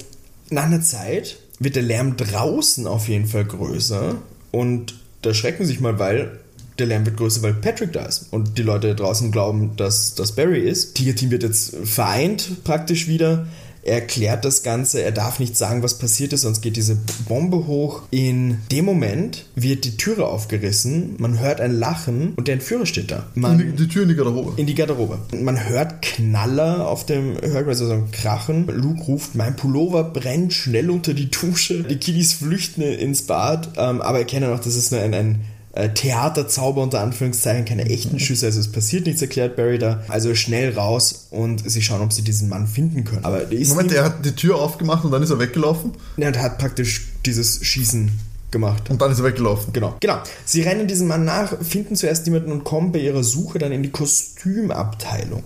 nach 0.49 0.63
einer 0.63 0.81
Zeit 0.81 1.37
wird 1.59 1.75
der 1.75 1.83
Lärm 1.83 2.17
draußen 2.17 2.87
auf 2.87 3.07
jeden 3.07 3.27
Fall 3.27 3.45
größer 3.45 4.15
und 4.51 4.95
da 5.21 5.33
schrecken 5.33 5.65
sich 5.65 5.79
mal, 5.79 5.99
weil 5.99 6.39
der 6.79 6.87
Lärm 6.87 7.05
wird 7.05 7.17
größer, 7.17 7.41
weil 7.41 7.53
Patrick 7.53 7.93
da 7.93 8.05
ist 8.05 8.27
und 8.31 8.57
die 8.57 8.63
Leute 8.63 8.95
draußen 8.95 9.31
glauben, 9.31 9.75
dass 9.75 10.15
das 10.15 10.33
Barry 10.33 10.61
ist. 10.61 10.95
Tiger 10.95 11.13
Team 11.15 11.31
wird 11.31 11.43
jetzt 11.43 11.75
vereint 11.83 12.63
praktisch 12.63 13.07
wieder. 13.07 13.47
Er 13.83 13.95
erklärt 13.95 14.45
das 14.45 14.63
Ganze, 14.63 15.01
er 15.01 15.11
darf 15.11 15.39
nicht 15.39 15.55
sagen, 15.57 15.83
was 15.83 15.97
passiert 15.97 16.33
ist, 16.33 16.41
sonst 16.41 16.61
geht 16.61 16.75
diese 16.75 16.97
Bombe 17.27 17.65
hoch. 17.67 18.01
In 18.11 18.57
dem 18.71 18.85
Moment 18.85 19.45
wird 19.55 19.85
die 19.85 19.97
Türe 19.97 20.25
aufgerissen, 20.27 21.15
man 21.17 21.39
hört 21.39 21.61
ein 21.61 21.71
Lachen 21.73 22.33
und 22.35 22.47
der 22.47 22.55
Entführer 22.55 22.85
steht 22.85 23.11
da. 23.11 23.27
Man, 23.35 23.57
Die, 23.57 23.71
die 23.71 23.87
Tür 23.87 24.03
in 24.03 24.09
die 24.09 24.15
Garderobe. 24.15 24.53
in 24.57 24.67
die 24.67 24.75
Garderobe. 24.75 25.19
Man 25.39 25.67
hört 25.69 26.01
Knaller 26.01 26.87
auf 26.87 27.05
dem, 27.05 27.37
hört 27.41 27.65
man 27.67 27.75
so 27.75 27.89
ein 27.91 28.11
Krachen. 28.11 28.67
Luke 28.67 29.03
ruft, 29.03 29.35
mein 29.35 29.55
Pullover 29.55 30.03
brennt 30.03 30.53
schnell 30.53 30.89
unter 30.89 31.13
die 31.13 31.29
Dusche. 31.29 31.83
Die 31.83 31.97
Kiddies 31.97 32.33
flüchten 32.33 32.81
ins 32.81 33.23
Bad, 33.23 33.69
ähm, 33.77 34.01
aber 34.01 34.19
erkennen 34.19 34.51
auch, 34.53 34.59
das 34.59 34.75
ist 34.75 34.91
nur 34.91 35.01
ein, 35.01 35.13
ein 35.13 35.41
äh, 35.73 35.89
Theaterzauber 35.89 36.81
unter 36.81 37.01
Anführungszeichen, 37.01 37.65
keine 37.65 37.85
echten 37.85 38.19
Schüsse, 38.19 38.47
also 38.47 38.59
es 38.59 38.71
passiert 38.71 39.05
nichts, 39.05 39.21
erklärt 39.21 39.55
Barry 39.55 39.77
da. 39.77 40.03
Also 40.07 40.33
schnell 40.35 40.73
raus 40.73 41.27
und 41.29 41.69
sie 41.69 41.81
schauen, 41.81 42.01
ob 42.01 42.13
sie 42.13 42.23
diesen 42.23 42.49
Mann 42.49 42.67
finden 42.67 43.03
können. 43.03 43.23
Aber 43.23 43.41
Moment, 43.67 43.91
er 43.91 44.05
hat 44.05 44.25
die 44.25 44.35
Tür 44.35 44.55
aufgemacht 44.57 45.05
und 45.05 45.11
dann 45.11 45.23
ist 45.23 45.29
er 45.29 45.39
weggelaufen 45.39 45.91
er 46.17 46.41
hat 46.41 46.57
praktisch 46.57 47.07
dieses 47.25 47.63
Schießen 47.65 48.11
gemacht. 48.51 48.89
und 48.89 49.01
dann 49.01 49.11
ist 49.11 49.19
er 49.19 49.25
weggelaufen. 49.25 49.73
Genau. 49.73 49.95
Genau. 49.99 50.17
Sie 50.45 50.61
rennen 50.61 50.87
diesem 50.87 51.07
Mann 51.07 51.25
nach, 51.25 51.53
finden 51.61 51.95
zuerst 51.95 52.25
niemanden 52.25 52.51
und 52.51 52.63
kommen 52.63 52.91
bei 52.91 52.99
ihrer 52.99 53.23
Suche 53.23 53.59
dann 53.59 53.71
in 53.71 53.83
die 53.83 53.91
Kostümabteilung. 53.91 55.43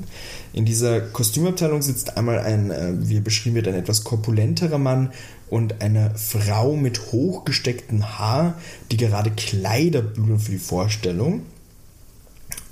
In 0.53 0.65
dieser 0.65 1.01
Kostümabteilung 1.01 1.81
sitzt 1.81 2.15
einmal 2.15 2.39
ein, 2.39 2.69
äh, 2.69 2.93
wie 2.97 3.19
beschrieben 3.19 3.55
wird, 3.55 3.67
ein 3.67 3.73
etwas 3.73 4.03
korpulenterer 4.03 4.77
Mann 4.77 5.11
und 5.53 5.83
eine 5.83 6.09
Frau 6.15 6.75
mit 6.75 7.11
hochgestecktem 7.11 8.17
Haar, 8.17 8.55
die 8.91 8.97
gerade 8.97 9.29
Kleider 9.29 10.01
bügeln 10.01 10.39
für 10.39 10.49
die 10.49 10.57
Vorstellung. 10.57 11.43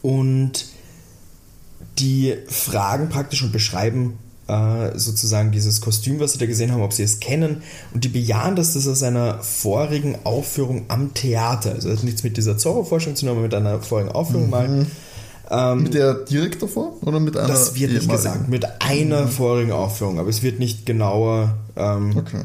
Und 0.01 0.65
die 1.99 2.33
fragen 2.47 3.09
praktisch 3.09 3.43
und 3.43 3.51
beschreiben 3.51 4.17
äh, 4.47 4.97
sozusagen 4.97 5.51
dieses 5.51 5.81
Kostüm, 5.81 6.19
was 6.19 6.33
sie 6.33 6.39
da 6.39 6.47
gesehen 6.47 6.71
haben, 6.71 6.81
ob 6.81 6.91
sie 6.91 7.03
es 7.03 7.19
kennen. 7.19 7.61
Und 7.93 8.03
die 8.03 8.09
bejahen, 8.09 8.55
dass 8.55 8.73
das 8.73 8.87
aus 8.87 9.03
einer 9.03 9.43
vorigen 9.43 10.17
Aufführung 10.23 10.85
am 10.87 11.13
Theater, 11.13 11.73
also 11.73 11.87
das 11.87 11.99
hat 11.99 12.03
nichts 12.05 12.23
mit 12.23 12.35
dieser 12.35 12.57
Zorro-Forschung 12.57 13.15
zu 13.15 13.27
tun, 13.27 13.35
aber 13.35 13.41
mit 13.41 13.53
einer 13.53 13.79
vorigen 13.83 14.09
Aufführung 14.09 14.49
mal. 14.49 14.87
mit 15.75 15.93
der 15.93 16.15
direkt 16.15 16.63
davor 16.63 16.93
oder 17.01 17.19
mit 17.19 17.37
einer 17.37 17.47
Das 17.47 17.75
wird 17.75 17.91
nicht 17.91 18.09
gesagt, 18.09 18.49
mit 18.49 18.65
einer 18.81 19.27
vorigen 19.27 19.71
Aufführung, 19.71 20.17
aber 20.17 20.29
es 20.29 20.41
wird 20.41 20.57
nicht 20.57 20.87
genauer 20.87 21.57
ähm, 21.75 22.17
Okay. 22.17 22.41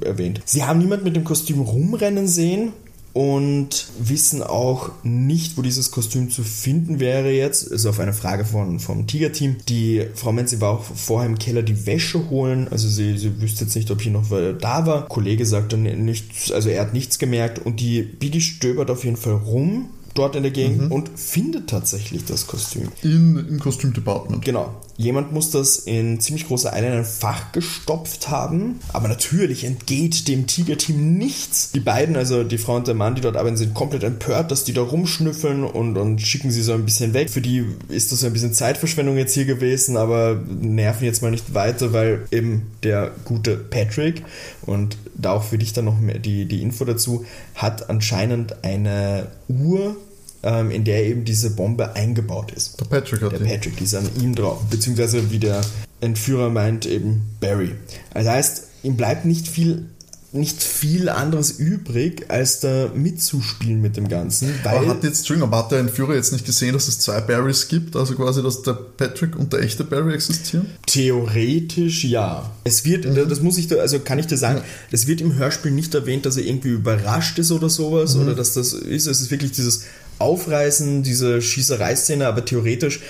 Erwähnt. 0.00 0.40
Sie 0.44 0.64
haben 0.64 0.78
niemand 0.78 1.04
mit 1.04 1.16
dem 1.16 1.24
Kostüm 1.24 1.60
rumrennen 1.60 2.28
sehen 2.28 2.72
und 3.12 3.88
wissen 3.98 4.42
auch 4.42 4.90
nicht, 5.02 5.58
wo 5.58 5.62
dieses 5.62 5.90
Kostüm 5.90 6.30
zu 6.30 6.42
finden 6.42 6.98
wäre 6.98 7.30
jetzt. 7.30 7.64
Ist 7.64 7.84
auf 7.84 8.00
eine 8.00 8.14
Frage 8.14 8.44
von, 8.44 8.80
vom 8.80 9.06
Tiger-Team. 9.06 9.56
Die 9.68 10.06
Frau 10.14 10.32
Menzi 10.32 10.60
war 10.60 10.70
auch 10.70 10.82
vorher 10.82 11.28
im 11.28 11.38
Keller 11.38 11.62
die 11.62 11.86
Wäsche 11.86 12.30
holen. 12.30 12.68
Also 12.70 12.88
sie, 12.88 13.18
sie 13.18 13.40
wüsste 13.40 13.64
jetzt 13.64 13.76
nicht, 13.76 13.90
ob 13.90 14.00
hier 14.00 14.12
noch 14.12 14.30
wer 14.30 14.54
da 14.54 14.86
war. 14.86 15.08
Kollege 15.08 15.44
sagte 15.44 15.76
nichts, 15.76 16.50
also 16.50 16.70
er 16.70 16.82
hat 16.82 16.94
nichts 16.94 17.18
gemerkt 17.18 17.58
und 17.58 17.80
die 17.80 18.02
Biggie 18.02 18.40
stöbert 18.40 18.90
auf 18.90 19.04
jeden 19.04 19.16
Fall 19.16 19.34
rum 19.34 19.90
dort 20.14 20.36
in 20.36 20.42
der 20.42 20.52
Gegend 20.52 20.90
und 20.90 21.10
findet 21.16 21.70
tatsächlich 21.70 22.24
das 22.24 22.46
Kostüm. 22.46 22.88
In, 23.02 23.36
Im 23.48 23.58
Kostümdepartment. 23.58 24.44
Genau. 24.44 24.74
Jemand 24.96 25.32
muss 25.32 25.50
das 25.50 25.76
in 25.78 26.20
ziemlich 26.20 26.46
großer 26.46 26.72
Eile 26.72 26.88
in 26.88 26.92
ein 26.92 27.04
Fach 27.04 27.52
gestopft 27.52 28.28
haben. 28.28 28.80
Aber 28.92 29.08
natürlich 29.08 29.64
entgeht 29.64 30.28
dem 30.28 30.46
Tiger-Team 30.46 31.16
nichts. 31.16 31.72
Die 31.72 31.80
beiden, 31.80 32.16
also 32.16 32.44
die 32.44 32.58
Frau 32.58 32.76
und 32.76 32.86
der 32.86 32.94
Mann, 32.94 33.14
die 33.14 33.20
dort 33.20 33.36
arbeiten, 33.36 33.56
sind 33.56 33.74
komplett 33.74 34.04
empört, 34.04 34.50
dass 34.50 34.64
die 34.64 34.72
da 34.72 34.82
rumschnüffeln 34.82 35.64
und, 35.64 35.96
und 35.96 36.20
schicken 36.20 36.50
sie 36.50 36.62
so 36.62 36.72
ein 36.72 36.84
bisschen 36.84 37.14
weg. 37.14 37.30
Für 37.30 37.40
die 37.40 37.64
ist 37.88 38.12
das 38.12 38.20
so 38.20 38.26
ein 38.26 38.32
bisschen 38.32 38.52
Zeitverschwendung 38.52 39.16
jetzt 39.16 39.34
hier 39.34 39.44
gewesen, 39.44 39.96
aber 39.96 40.40
nerven 40.60 41.04
jetzt 41.04 41.22
mal 41.22 41.30
nicht 41.30 41.54
weiter, 41.54 41.92
weil 41.92 42.26
eben 42.30 42.70
der 42.82 43.12
gute 43.24 43.56
Patrick 43.56 44.22
und 44.62 44.96
da 45.14 45.32
auch 45.32 45.44
für 45.44 45.58
dich 45.58 45.72
dann 45.72 45.84
noch 45.84 45.98
mehr 45.98 46.18
die, 46.18 46.46
die 46.46 46.62
Info 46.62 46.84
dazu, 46.84 47.24
hat 47.54 47.90
anscheinend 47.90 48.64
eine 48.64 49.28
Uhr, 49.48 49.96
ähm, 50.42 50.70
in 50.70 50.84
der 50.84 51.04
eben 51.04 51.24
diese 51.24 51.50
Bombe 51.50 51.94
eingebaut 51.94 52.52
ist. 52.52 52.80
Der 52.80 52.86
Patrick 52.86 53.22
hat 53.22 53.32
Der. 53.32 53.38
Patrick, 53.38 53.76
die 53.76 53.84
ist 53.84 53.94
an 53.94 54.08
ihm 54.20 54.34
drauf. 54.34 54.60
Beziehungsweise 54.70 55.30
wie 55.30 55.38
der 55.38 55.60
Entführer 56.00 56.50
meint, 56.50 56.84
eben 56.86 57.22
Barry. 57.40 57.72
Also 58.12 58.30
heißt, 58.30 58.64
ihm 58.82 58.96
bleibt 58.96 59.24
nicht 59.24 59.46
viel, 59.46 59.86
nicht 60.32 60.62
viel 60.62 61.08
anderes 61.08 61.52
übrig, 61.52 62.24
als 62.28 62.58
da 62.58 62.90
mitzuspielen 62.92 63.80
mit 63.80 63.96
dem 63.96 64.08
Ganzen. 64.08 64.50
Weil 64.64 64.78
Aber 64.78 64.88
hat 64.88 65.04
jetzt, 65.04 65.18
Entschuldigung, 65.18 65.50
aber 65.50 65.58
hat 65.58 65.70
der 65.70 65.78
Entführer 65.78 66.14
jetzt 66.14 66.32
nicht 66.32 66.44
gesehen, 66.44 66.72
dass 66.72 66.88
es 66.88 66.98
zwei 66.98 67.20
Barrys 67.20 67.68
gibt? 67.68 67.94
Also 67.94 68.14
quasi, 68.14 68.42
dass 68.42 68.62
der 68.62 68.72
Patrick 68.72 69.36
und 69.36 69.52
der 69.52 69.60
echte 69.60 69.84
Barry 69.84 70.14
existieren? 70.14 70.66
Theoretisch 70.86 72.04
ja. 72.04 72.50
Es 72.64 72.84
wird, 72.84 73.04
das 73.04 73.42
muss 73.42 73.58
ich 73.58 73.68
da, 73.68 73.76
also 73.76 74.00
kann 74.00 74.18
ich 74.18 74.26
dir 74.26 74.38
sagen, 74.38 74.62
es 74.90 75.06
wird 75.06 75.20
im 75.20 75.36
Hörspiel 75.36 75.70
nicht 75.70 75.94
erwähnt, 75.94 76.26
dass 76.26 76.36
er 76.36 76.44
irgendwie 76.44 76.70
überrascht 76.70 77.38
ist 77.38 77.52
oder 77.52 77.68
sowas 77.68 78.16
oder 78.16 78.34
dass 78.34 78.54
das 78.54 78.72
ist. 78.72 79.06
Es 79.06 79.20
ist 79.20 79.30
wirklich 79.30 79.52
dieses 79.52 79.84
Aufreißen, 80.18 81.02
diese 81.02 81.42
Schießereiszene, 81.42 82.26
aber 82.26 82.44
theoretisch 82.44 83.00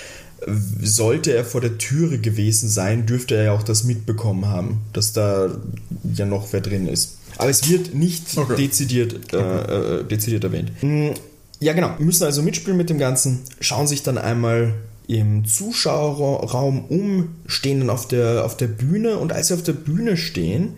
äh, 0.41 0.51
sollte 0.81 1.33
er 1.33 1.45
vor 1.45 1.61
der 1.61 1.77
Türe 1.77 2.17
gewesen 2.19 2.69
sein, 2.69 3.05
dürfte 3.05 3.35
er 3.35 3.43
ja 3.45 3.51
auch 3.53 3.63
das 3.63 3.83
mitbekommen 3.83 4.47
haben, 4.47 4.81
dass 4.93 5.13
da 5.13 5.49
ja 6.15 6.25
noch 6.25 6.51
wer 6.51 6.61
drin 6.61 6.87
ist. 6.87 7.17
Aber 7.37 7.49
es 7.49 7.67
wird 7.69 7.93
nicht 7.95 8.37
Okay. 8.37 8.55
dezidiert, 8.57 9.33
äh, 9.33 9.37
äh, 9.99 10.03
dezidiert 10.03 10.43
erwähnt. 10.43 10.71
Mm, 10.83 11.09
Ja, 11.59 11.73
genau. 11.73 11.95
Müssen 11.97 12.25
also 12.25 12.41
mitspielen 12.41 12.77
mit 12.77 12.89
dem 12.89 12.99
Ganzen, 12.99 13.39
schauen 13.59 13.87
sich 13.87 14.03
dann 14.03 14.17
einmal 14.17 14.73
im 15.07 15.45
Zuschauerraum 15.45 16.85
um, 16.85 17.29
stehen 17.47 17.79
dann 17.79 17.89
auf 17.89 18.07
der, 18.07 18.45
auf 18.45 18.57
der 18.57 18.67
Bühne 18.67 19.17
und 19.17 19.31
als 19.33 19.47
sie 19.47 19.53
auf 19.53 19.63
der 19.63 19.73
Bühne 19.73 20.17
stehen, 20.17 20.73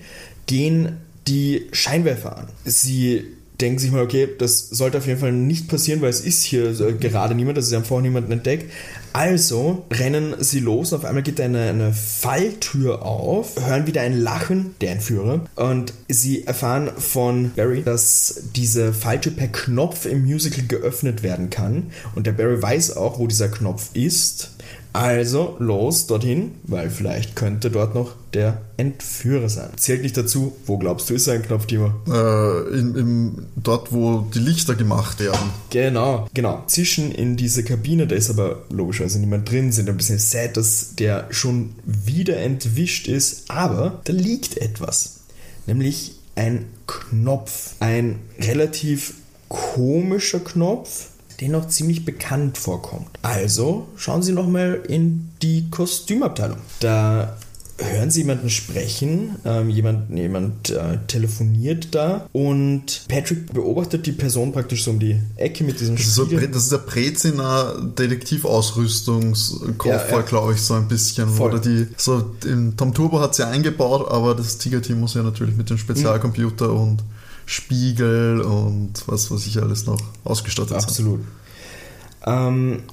gehen 0.45 0.97
die 1.27 1.67
Scheinwerfer 1.71 2.37
an. 2.37 2.47
Sie 2.65 3.23
denken 3.61 3.79
sich 3.79 3.91
mal, 3.91 4.03
okay, 4.03 4.27
das 4.37 4.69
sollte 4.69 4.97
auf 4.97 5.07
jeden 5.07 5.19
Fall 5.19 5.31
nicht 5.31 5.67
passieren, 5.67 6.01
weil 6.01 6.09
es 6.09 6.21
ist 6.21 6.43
hier 6.43 6.79
äh, 6.79 6.93
gerade 6.93 7.35
niemand, 7.35 7.57
also 7.57 7.69
sie 7.69 7.75
haben 7.75 7.85
vorher 7.85 8.03
niemanden 8.03 8.31
entdeckt. 8.31 8.71
Also 9.13 9.85
rennen 9.93 10.35
sie 10.39 10.59
los 10.59 10.91
und 10.91 10.99
auf 10.99 11.05
einmal 11.05 11.23
geht 11.23 11.39
eine, 11.39 11.69
eine 11.69 11.93
Falltür 11.93 13.03
auf, 13.03 13.55
hören 13.65 13.87
wieder 13.87 14.01
ein 14.01 14.19
Lachen, 14.19 14.75
der 14.81 14.91
Entführer, 14.91 15.45
und 15.55 15.93
sie 16.09 16.45
erfahren 16.45 16.89
von 16.97 17.51
Barry, 17.55 17.81
dass 17.81 18.41
diese 18.55 18.91
Falltür 18.91 19.31
per 19.31 19.47
Knopf 19.47 20.05
im 20.05 20.25
Musical 20.25 20.65
geöffnet 20.67 21.23
werden 21.23 21.49
kann. 21.49 21.91
Und 22.15 22.27
der 22.27 22.33
Barry 22.33 22.61
weiß 22.61 22.97
auch, 22.97 23.17
wo 23.17 23.27
dieser 23.27 23.47
Knopf 23.47 23.91
ist. 23.93 24.51
Also 24.95 25.57
los 25.59 26.07
dorthin, 26.07 26.53
weil 26.63 26.89
vielleicht 26.89 27.35
könnte 27.35 27.69
dort 27.69 27.95
noch 27.95 28.13
der 28.33 28.61
Entführer 28.77 29.49
sein. 29.49 29.71
Zählt 29.75 30.03
nicht 30.03 30.15
dazu, 30.15 30.55
wo 30.65 30.77
glaubst 30.77 31.09
du 31.09 31.15
ist 31.15 31.27
ein 31.27 31.41
Knopf, 31.41 31.65
Timo? 31.65 31.91
Äh, 32.07 32.79
in, 32.79 32.95
im, 32.95 33.45
dort, 33.57 33.91
wo 33.91 34.25
die 34.33 34.39
Lichter 34.39 34.73
gemacht 34.73 35.19
werden. 35.19 35.49
Genau, 35.69 36.27
genau. 36.33 36.63
Zischen 36.67 37.11
in 37.11 37.35
diese 37.35 37.65
Kabine, 37.65 38.07
da 38.07 38.15
ist 38.15 38.29
aber 38.29 38.63
logischerweise 38.69 39.19
niemand 39.19 39.51
drin, 39.51 39.73
sind 39.73 39.89
ein 39.89 39.97
bisschen 39.97 40.17
sad, 40.17 40.55
dass 40.55 40.95
der 40.95 41.27
schon 41.29 41.75
wieder 41.83 42.37
entwischt 42.37 43.09
ist, 43.09 43.51
aber 43.51 43.99
da 44.05 44.13
liegt 44.13 44.55
etwas. 44.59 45.19
Nämlich 45.67 46.13
ein 46.35 46.67
Knopf. 46.87 47.73
Ein 47.81 48.19
relativ 48.39 49.15
komischer 49.49 50.39
Knopf, 50.39 51.07
der 51.41 51.49
noch 51.49 51.67
ziemlich 51.67 52.05
bekannt 52.05 52.57
vorkommt. 52.57 53.07
Also 53.21 53.87
schauen 53.95 54.23
Sie 54.23 54.31
nochmal 54.31 54.81
in 54.87 55.29
die 55.41 55.69
Kostümabteilung. 55.69 56.57
Da 56.79 57.35
hören 57.77 58.09
Sie 58.09 58.21
jemanden 58.21 58.49
sprechen, 58.49 59.35
ähm, 59.43 59.69
jemand, 59.69 60.09
jemand 60.17 60.69
äh, 60.69 60.97
telefoniert 61.07 61.93
da 61.93 62.25
und 62.31 63.01
Patrick 63.09 63.51
beobachtet 63.51 64.05
die 64.05 64.13
Person 64.13 64.53
praktisch 64.53 64.85
so 64.85 64.91
um 64.91 64.99
die 64.99 65.19
Ecke 65.35 65.65
mit 65.65 65.81
diesem 65.81 65.97
Das 65.97 66.05
ist, 66.05 66.15
so, 66.15 66.23
das 66.23 66.63
ist 66.63 66.71
der 66.71 66.77
Breziner 66.77 67.75
Detektivausrüstungskoffer, 67.99 70.09
Ja, 70.09 70.15
ja. 70.17 70.21
glaube 70.21 70.53
ich, 70.53 70.61
so 70.61 70.75
ein 70.75 70.87
bisschen. 70.87 71.27
Voll. 71.29 71.51
Oder 71.51 71.59
die, 71.59 71.87
so, 71.97 72.21
Tom 72.77 72.93
Turbo 72.93 73.19
hat 73.19 73.35
sie 73.35 73.45
eingebaut, 73.45 74.09
aber 74.09 74.35
das 74.35 74.57
Tiger-Team 74.57 74.99
muss 74.99 75.13
ja 75.13 75.23
natürlich 75.23 75.55
mit 75.57 75.69
dem 75.69 75.77
Spezialcomputer 75.77 76.69
Mhm. 76.69 76.79
und 76.79 77.03
Spiegel 77.45 78.41
und 78.41 78.93
was 79.07 79.29
weiß 79.31 79.45
ich 79.47 79.61
alles 79.61 79.85
noch 79.85 80.01
ausgestattet 80.23 80.69
sein. 80.71 80.79
Absolut. 80.83 81.21
Ähm, 82.25 82.83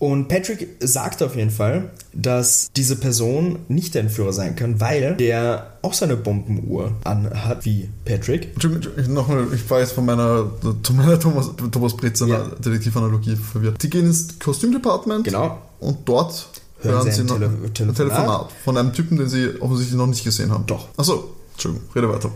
und 0.00 0.28
Patrick 0.28 0.68
sagt 0.80 1.22
auf 1.22 1.34
jeden 1.34 1.50
Fall, 1.50 1.90
dass 2.12 2.68
diese 2.76 2.96
Person 2.96 3.60
nicht 3.68 3.94
der 3.94 4.02
Entführer 4.02 4.32
sein 4.34 4.54
kann, 4.54 4.78
weil 4.80 5.16
der 5.16 5.78
auch 5.80 5.94
seine 5.94 6.16
Bombenuhr 6.16 6.92
anhat, 7.04 7.64
wie 7.64 7.88
Patrick. 8.04 8.48
Entschuldigung, 8.52 9.14
Nochmal, 9.14 9.46
ich 9.54 9.68
war 9.70 9.80
jetzt 9.80 9.92
von 9.92 10.04
meiner, 10.04 10.50
von 10.60 10.96
meiner 10.96 11.18
Thomas, 11.18 11.50
Thomas 11.70 11.96
Breziner 11.96 12.28
Ja. 12.28 12.46
Detektivanalogie 12.62 13.36
verwirrt. 13.36 13.82
Die 13.82 13.88
gehen 13.88 14.06
ins 14.06 14.38
Kostümdepartment 14.38 15.24
Genau. 15.24 15.62
und 15.80 15.98
dort 16.04 16.48
Hören 16.82 16.96
hören 16.96 17.12
sie 17.12 17.20
ein 17.22 17.26
noch 17.26 17.34
Tele- 17.38 17.46
ein 17.46 17.72
Telefonat. 17.74 17.96
Telefonat 17.96 18.52
von 18.64 18.76
einem 18.76 18.92
Typen, 18.92 19.16
den 19.16 19.28
sie 19.28 19.58
offensichtlich 19.60 19.96
noch 19.96 20.06
nicht 20.08 20.24
gesehen 20.24 20.50
haben. 20.50 20.66
Doch. 20.66 20.88
Achso, 20.98 21.30
Entschuldigung, 21.54 21.88
rede 21.94 22.08
weiter. 22.10 22.30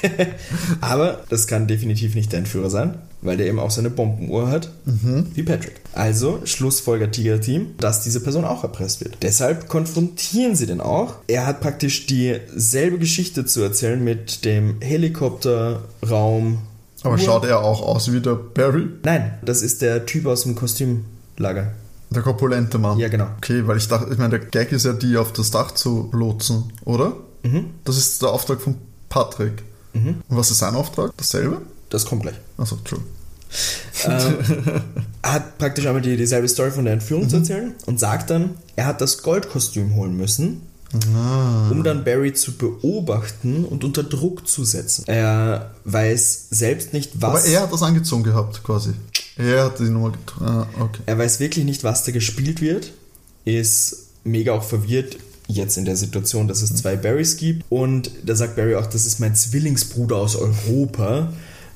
Aber 0.80 1.24
das 1.30 1.46
kann 1.46 1.66
definitiv 1.66 2.14
nicht 2.14 2.30
der 2.30 2.40
Entführer 2.40 2.68
sein, 2.68 2.98
weil 3.22 3.38
der 3.38 3.46
eben 3.46 3.58
auch 3.58 3.70
seine 3.70 3.88
Bombenuhr 3.88 4.48
hat, 4.48 4.70
wie 4.84 5.42
Patrick. 5.42 5.80
Also 5.94 6.40
schlussfolgert 6.44 7.14
Tiger 7.14 7.40
Team, 7.40 7.74
dass 7.78 8.02
diese 8.02 8.20
Person 8.20 8.44
auch 8.44 8.62
erpresst 8.62 9.02
wird. 9.02 9.16
Deshalb 9.22 9.68
konfrontieren 9.68 10.54
sie 10.56 10.66
den 10.66 10.82
auch. 10.82 11.16
Er 11.26 11.46
hat 11.46 11.62
praktisch 11.62 12.06
dieselbe 12.06 12.98
Geschichte 12.98 13.46
zu 13.46 13.62
erzählen 13.62 14.02
mit 14.02 14.44
dem 14.44 14.76
Helikopterraum. 14.80 16.58
Aber 17.02 17.18
schaut 17.18 17.44
er 17.44 17.60
auch 17.60 17.82
aus 17.82 18.12
wie 18.12 18.20
der 18.20 18.34
Barry? 18.34 18.88
Nein, 19.02 19.38
das 19.42 19.62
ist 19.62 19.80
der 19.82 20.04
Typ 20.04 20.26
aus 20.26 20.42
dem 20.42 20.54
Kostümlager. 20.54 21.72
Der 22.10 22.22
korpulente 22.22 22.78
Mann. 22.78 22.98
Ja, 22.98 23.08
genau. 23.08 23.26
Okay, 23.38 23.66
weil 23.66 23.78
ich 23.78 23.88
dachte, 23.88 24.12
ich 24.12 24.18
meine, 24.18 24.38
der 24.38 24.48
Gag 24.48 24.72
ist 24.72 24.84
ja, 24.84 24.92
die 24.92 25.16
auf 25.16 25.32
das 25.32 25.50
Dach 25.50 25.72
zu 25.72 26.10
lotsen, 26.12 26.72
oder? 26.84 27.16
Mhm. 27.44 27.70
Das 27.84 27.96
ist 27.96 28.20
der 28.20 28.30
Auftrag 28.30 28.60
von 28.60 28.76
Patrick. 29.08 29.62
Und 29.94 30.22
was 30.28 30.50
ist 30.50 30.58
sein 30.58 30.74
Auftrag? 30.74 31.12
Dasselbe? 31.16 31.62
Das 31.88 32.04
kommt 32.04 32.22
gleich. 32.22 32.34
Achso, 32.58 32.76
Entschuldigung. 32.76 33.12
ähm, 34.04 34.82
hat 35.22 35.58
praktisch 35.58 35.86
einmal 35.86 36.02
die, 36.02 36.16
dieselbe 36.16 36.48
Story 36.48 36.72
von 36.72 36.84
der 36.84 36.94
Entführung 36.94 37.28
zu 37.28 37.36
erzählen 37.36 37.74
und 37.86 38.00
sagt 38.00 38.30
dann, 38.30 38.56
er 38.74 38.86
hat 38.86 39.00
das 39.00 39.22
Goldkostüm 39.22 39.94
holen 39.94 40.16
müssen, 40.16 40.62
um 40.92 41.82
dann 41.84 42.04
Barry 42.04 42.32
zu 42.34 42.56
beobachten 42.56 43.64
und 43.64 43.84
unter 43.84 44.02
Druck 44.02 44.48
zu 44.48 44.64
setzen. 44.64 45.04
Er 45.06 45.70
weiß 45.84 46.48
selbst 46.50 46.92
nicht, 46.92 47.12
was. 47.20 47.44
Aber 47.44 47.44
er 47.44 47.62
hat 47.62 47.72
das 47.72 47.82
angezogen 47.82 48.24
gehabt, 48.24 48.64
quasi. 48.64 48.90
Er 49.36 49.66
hat 49.66 49.78
die 49.78 49.84
Nummer 49.84 50.10
getragen. 50.10 50.44
Ah, 50.44 50.66
okay. 50.80 51.02
er 51.06 51.18
weiß 51.18 51.38
wirklich 51.38 51.64
nicht, 51.64 51.84
was 51.84 52.04
da 52.04 52.12
gespielt 52.12 52.60
wird, 52.60 52.92
ist 53.44 54.08
mega 54.24 54.52
auch 54.52 54.64
verwirrt 54.64 55.16
jetzt 55.48 55.76
in 55.76 55.84
der 55.84 55.96
Situation, 55.96 56.48
dass 56.48 56.62
es 56.62 56.74
zwei 56.74 56.96
Barrys 56.96 57.36
gibt. 57.36 57.64
Und 57.70 58.10
da 58.24 58.34
sagt 58.34 58.56
Barry 58.56 58.76
auch, 58.76 58.86
das 58.86 59.06
ist 59.06 59.20
mein 59.20 59.34
Zwillingsbruder 59.34 60.16
aus 60.16 60.36
Europa 60.36 61.32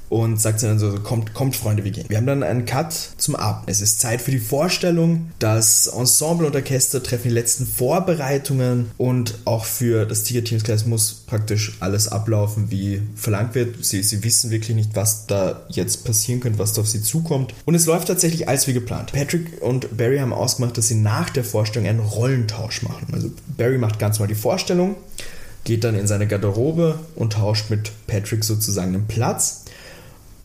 und 0.09 0.41
sagt 0.41 0.63
dann 0.63 0.79
so, 0.79 0.95
kommt, 1.01 1.35
kommt 1.35 1.57
Freunde, 1.57 1.85
wir 1.85 1.91
gehen. 1.91 2.07
Wir 2.09 2.17
haben 2.17 2.27
dann 2.27 2.43
einen 2.43 2.65
Cut 2.65 2.93
zum 3.19 3.37
Abend. 3.37 3.65
Es 3.67 3.81
ist 3.81 4.01
Zeit 4.01 4.23
für 4.23 4.31
die 4.31 4.39
Vorstellung. 4.39 5.31
Das 5.39 5.87
Ensemble 5.87 6.47
und 6.47 6.57
Orchester 6.57 7.03
treffen 7.03 7.29
die 7.29 7.35
letzten 7.35 7.67
Vorbereitungen 7.67 8.91
und 8.97 9.39
auch 9.45 9.65
für 9.65 10.07
das 10.07 10.23
Tiger 10.23 10.45
Teams 10.45 10.65
Class 10.65 10.87
muss 10.87 11.13
praktisch 11.27 11.77
alles 11.81 12.09
ablaufen, 12.09 12.71
wie 12.71 13.03
verlangt 13.15 13.55
wird. 13.55 13.85
Sie, 13.85 14.03
sie 14.03 14.25
wissen 14.25 14.51
wirklich 14.51 14.77
nicht, 14.77 14.91
was 14.95 15.27
da 15.27 15.63
jetzt 15.69 16.05
passieren 16.05 16.41
könnte, 16.41 16.59
was 16.59 16.73
da 16.73 16.83
auf 16.83 16.89
sie 16.89 17.03
zukommt. 17.03 17.55
Und 17.65 17.75
es 17.75 17.87
läuft 17.87 18.09
tatsächlich 18.09 18.49
alles 18.49 18.67
wie 18.67 18.73
geplant. 18.73 19.13
Patrick 19.13 19.63
und 19.63 19.97
Barry 19.97 20.19
haben 20.19 20.33
ausgemacht, 20.33 20.77
dass 20.79 20.89
sie 20.89 20.95
nach 20.95 21.31
der 21.31 21.45
Vorstellung 21.45 21.89
einen 21.89 22.01
Rollentausch 22.01 22.83
machen. 22.83 23.09
Also 23.13 23.31
Barry 23.57 23.79
macht 23.79 23.99
ganz 23.99 24.19
mal 24.19 24.27
die 24.27 24.35
Vorstellung, 24.35 24.97
geht 25.65 25.85
dann 25.85 25.95
in 25.95 26.07
seine 26.07 26.27
Garderobe 26.27 26.99
und 27.15 27.35
tauscht 27.35 27.71
mit 27.71 27.93
Patrick 28.07 28.45
sozusagen 28.45 28.93
den 28.93 29.07
Platz. 29.07 29.65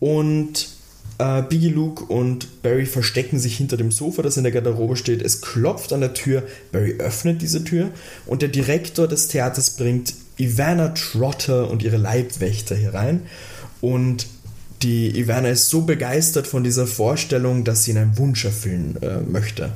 Und 0.04 0.68
äh, 1.16 1.40
Biggie 1.40 1.70
Luke 1.70 2.04
und 2.04 2.60
Barry 2.60 2.84
verstecken 2.84 3.38
sich 3.38 3.56
hinter 3.56 3.78
dem 3.78 3.90
Sofa, 3.90 4.20
das 4.20 4.36
in 4.36 4.42
der 4.42 4.52
Garderobe 4.52 4.96
steht. 4.96 5.22
Es 5.22 5.40
klopft 5.40 5.94
an 5.94 6.02
der 6.02 6.12
Tür. 6.12 6.42
Barry 6.72 6.96
öffnet 6.98 7.40
diese 7.40 7.64
Tür 7.64 7.88
und 8.26 8.42
der 8.42 8.50
Direktor 8.50 9.08
des 9.08 9.28
Theaters 9.28 9.70
bringt 9.70 10.12
Ivana 10.36 10.88
Trotter 10.88 11.70
und 11.70 11.82
ihre 11.82 11.96
Leibwächter 11.96 12.76
hier 12.76 12.92
rein. 12.92 13.22
Und 13.80 14.26
die 14.82 15.18
Ivana 15.18 15.48
ist 15.48 15.70
so 15.70 15.80
begeistert 15.80 16.46
von 16.46 16.64
dieser 16.64 16.86
Vorstellung, 16.86 17.64
dass 17.64 17.84
sie 17.84 17.92
ihn 17.92 17.96
einen 17.96 18.18
Wunsch 18.18 18.44
erfüllen 18.44 18.98
äh, 19.00 19.20
möchte. 19.20 19.72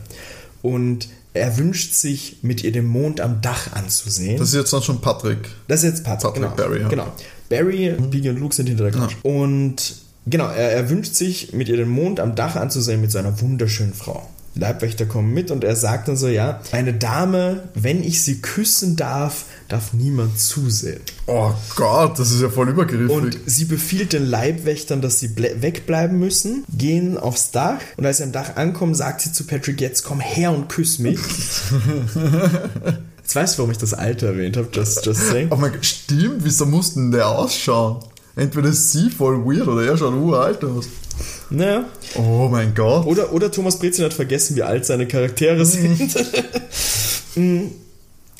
Und 0.60 1.08
er 1.32 1.56
wünscht 1.56 1.94
sich, 1.94 2.40
mit 2.42 2.62
ihr 2.64 2.72
den 2.72 2.84
Mond 2.84 3.22
am 3.22 3.40
Dach 3.40 3.72
anzusehen. 3.72 4.36
Das 4.36 4.48
ist 4.48 4.56
jetzt 4.56 4.74
dann 4.74 4.82
schon 4.82 5.00
Patrick. 5.00 5.48
Das 5.68 5.84
ist 5.84 5.90
jetzt 5.90 6.04
Patrick, 6.04 6.34
Patrick 6.34 6.42
genau. 6.42 6.68
Barry, 6.68 6.80
ja. 6.82 6.88
genau. 6.88 7.12
Barry, 7.48 7.94
Biggie 8.10 8.28
und 8.28 8.40
Luke 8.40 8.54
sind 8.54 8.66
hinter 8.66 8.90
der 8.90 8.92
Couch. 8.92 9.16
Und 9.22 10.07
genau, 10.30 10.46
er, 10.48 10.72
er 10.72 10.90
wünscht 10.90 11.14
sich, 11.14 11.52
mit 11.52 11.68
ihr 11.68 11.76
den 11.76 11.88
Mond 11.88 12.20
am 12.20 12.34
Dach 12.34 12.56
anzusehen 12.56 13.00
mit 13.00 13.10
seiner 13.12 13.40
wunderschönen 13.40 13.94
Frau. 13.94 14.28
Leibwächter 14.54 15.06
kommen 15.06 15.32
mit 15.32 15.52
und 15.52 15.62
er 15.62 15.76
sagt 15.76 16.08
dann 16.08 16.16
so, 16.16 16.26
ja, 16.26 16.60
eine 16.72 16.92
Dame, 16.92 17.68
wenn 17.74 18.02
ich 18.02 18.24
sie 18.24 18.40
küssen 18.40 18.96
darf, 18.96 19.44
darf 19.68 19.92
niemand 19.92 20.36
zusehen. 20.40 21.00
Oh 21.26 21.52
Gott, 21.76 22.18
das 22.18 22.32
ist 22.32 22.40
ja 22.40 22.48
voll 22.48 22.68
übergriffig. 22.70 23.08
Und 23.10 23.38
sie 23.46 23.66
befiehlt 23.66 24.12
den 24.14 24.26
Leibwächtern, 24.26 25.00
dass 25.00 25.20
sie 25.20 25.28
ble- 25.28 25.62
wegbleiben 25.62 26.18
müssen, 26.18 26.64
gehen 26.76 27.18
aufs 27.18 27.52
Dach 27.52 27.78
und 27.98 28.04
als 28.06 28.16
sie 28.16 28.24
am 28.24 28.32
Dach 28.32 28.56
ankommen, 28.56 28.96
sagt 28.96 29.20
sie 29.20 29.30
zu 29.32 29.44
Patrick, 29.44 29.80
jetzt 29.80 30.02
komm 30.02 30.18
her 30.18 30.50
und 30.50 30.68
küss 30.68 30.98
mich. 30.98 31.20
Jetzt 33.22 33.36
weißt 33.36 33.54
du, 33.54 33.58
warum 33.58 33.70
ich 33.72 33.76
das 33.78 33.92
Alter 33.92 34.28
erwähnt 34.28 34.56
habe, 34.56 34.68
just, 34.72 35.04
just 35.04 35.20
saying. 35.28 35.48
oh 35.50 35.56
mein 35.56 35.72
Gott, 35.72 35.84
stimmt, 35.84 36.44
wieso 36.44 36.64
musste 36.64 36.94
denn 37.00 37.10
der 37.10 37.28
ausschauen? 37.28 38.02
Entweder 38.38 38.68
ist 38.68 38.92
sie 38.92 39.10
voll 39.10 39.44
weird 39.44 39.66
oder 39.66 39.84
er 39.84 39.96
schaut 39.96 40.14
uralt 40.14 40.64
aus. 40.64 40.88
Naja, 41.50 41.84
Oh 42.14 42.48
mein 42.50 42.74
Gott. 42.74 43.04
Oder, 43.06 43.32
oder 43.32 43.50
Thomas 43.50 43.78
Brezin 43.78 44.04
hat 44.04 44.14
vergessen, 44.14 44.56
wie 44.56 44.62
alt 44.62 44.86
seine 44.86 45.06
Charaktere 45.06 45.64
sind. 45.66 46.14
Mm. 47.36 47.66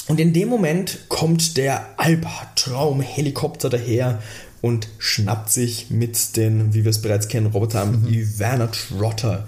und 0.09 0.19
in 0.19 0.33
dem 0.33 0.49
Moment 0.49 1.01
kommt 1.09 1.57
der 1.57 1.87
Albtraum-Helikopter 1.99 3.69
daher 3.69 4.21
und 4.63 4.89
schnappt 4.99 5.53
sich 5.53 5.91
mit 5.91 6.37
den, 6.37 6.75
wie 6.75 6.85
wir 6.85 6.91
es 6.91 7.03
bereits 7.03 7.29
kennen, 7.29 7.47
Robotern 7.47 8.09
Ivana 8.11 8.69
Trotter. 8.69 9.47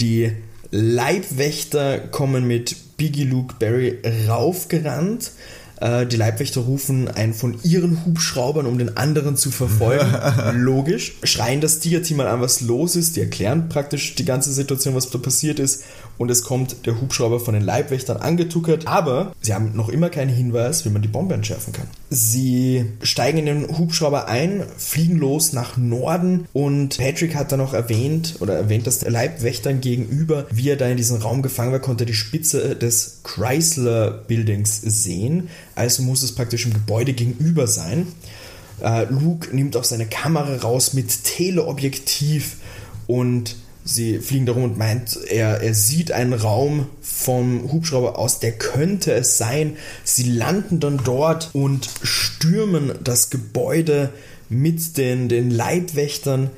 Die 0.00 0.32
Leibwächter 0.70 1.98
kommen 1.98 2.48
mit 2.48 2.74
Biggie 2.96 3.24
Luke 3.24 3.56
Barry 3.60 3.98
raufgerannt. 4.26 5.30
Äh, 5.80 6.06
Die 6.06 6.16
Leibwächter 6.16 6.60
rufen 6.60 7.08
einen 7.08 7.34
von 7.34 7.58
ihren 7.62 8.04
Hubschraubern, 8.04 8.66
um 8.66 8.78
den 8.78 8.96
anderen 8.96 9.36
zu 9.36 9.50
verfolgen. 9.50 10.14
Logisch. 10.54 11.14
Schreien 11.24 11.60
das 11.60 11.80
Tiger-Team 11.80 12.18
mal 12.18 12.28
an, 12.28 12.40
was 12.40 12.60
los 12.60 12.96
ist. 12.96 13.16
Die 13.16 13.20
erklären 13.20 13.68
praktisch 13.68 14.14
die 14.14 14.24
ganze 14.24 14.52
Situation, 14.52 14.94
was 14.94 15.10
da 15.10 15.18
passiert 15.18 15.58
ist. 15.58 15.84
Und 16.18 16.30
es 16.30 16.42
kommt 16.42 16.84
der 16.84 17.00
Hubschrauber 17.00 17.40
von 17.40 17.54
den 17.54 17.64
Leibwächtern 17.64 18.18
angetuckert. 18.18 18.86
Aber 18.86 19.32
sie 19.40 19.54
haben 19.54 19.74
noch 19.74 19.88
immer 19.88 20.10
keinen 20.10 20.28
Hinweis, 20.28 20.84
wie 20.84 20.90
man 20.90 21.02
die 21.02 21.08
Bombe 21.08 21.34
entschärfen 21.34 21.72
kann. 21.72 21.86
Sie 22.10 22.84
steigen 23.02 23.38
in 23.38 23.46
den 23.46 23.78
Hubschrauber 23.78 24.28
ein, 24.28 24.62
fliegen 24.76 25.16
los 25.16 25.54
nach 25.54 25.76
Norden. 25.78 26.46
Und 26.52 26.98
Patrick 26.98 27.34
hat 27.34 27.52
dann 27.52 27.60
noch 27.60 27.72
erwähnt, 27.72 28.36
oder 28.40 28.54
erwähnt, 28.54 28.86
dass 28.86 28.98
der 28.98 29.10
Leibwächtern 29.10 29.80
gegenüber, 29.80 30.46
wie 30.50 30.68
er 30.68 30.76
da 30.76 30.88
in 30.88 30.98
diesen 30.98 31.22
Raum 31.22 31.40
gefangen 31.40 31.72
war, 31.72 31.78
konnte 31.78 32.04
die 32.04 32.14
Spitze 32.14 32.76
des 32.76 33.20
Chrysler 33.24 34.10
Buildings 34.10 34.80
sehen. 34.82 35.48
Also 35.74 36.02
muss 36.02 36.22
es 36.22 36.34
praktisch 36.34 36.66
im 36.66 36.72
Gebäude 36.72 37.12
gegenüber 37.12 37.66
sein. 37.66 38.08
Äh, 38.82 39.04
Luke 39.10 39.54
nimmt 39.54 39.76
auch 39.76 39.84
seine 39.84 40.06
Kamera 40.06 40.56
raus 40.56 40.94
mit 40.94 41.24
Teleobjektiv 41.24 42.56
und 43.06 43.56
Sie 43.82 44.18
fliegen 44.18 44.46
darum 44.46 44.64
und 44.64 44.78
meint, 44.78 45.18
er, 45.28 45.62
er 45.62 45.74
sieht 45.74 46.12
einen 46.12 46.34
Raum 46.34 46.86
vom 47.00 47.72
Hubschrauber 47.72 48.18
aus, 48.18 48.38
der 48.38 48.52
könnte 48.52 49.12
es 49.12 49.38
sein. 49.38 49.76
Sie 50.04 50.30
landen 50.30 50.80
dann 50.80 51.00
dort 51.02 51.50
und 51.54 51.88
stürmen 52.02 52.92
das 53.02 53.30
Gebäude 53.30 54.10
mit 54.48 54.98
den, 54.98 55.28
den 55.28 55.50
Leibwächtern. 55.50 56.50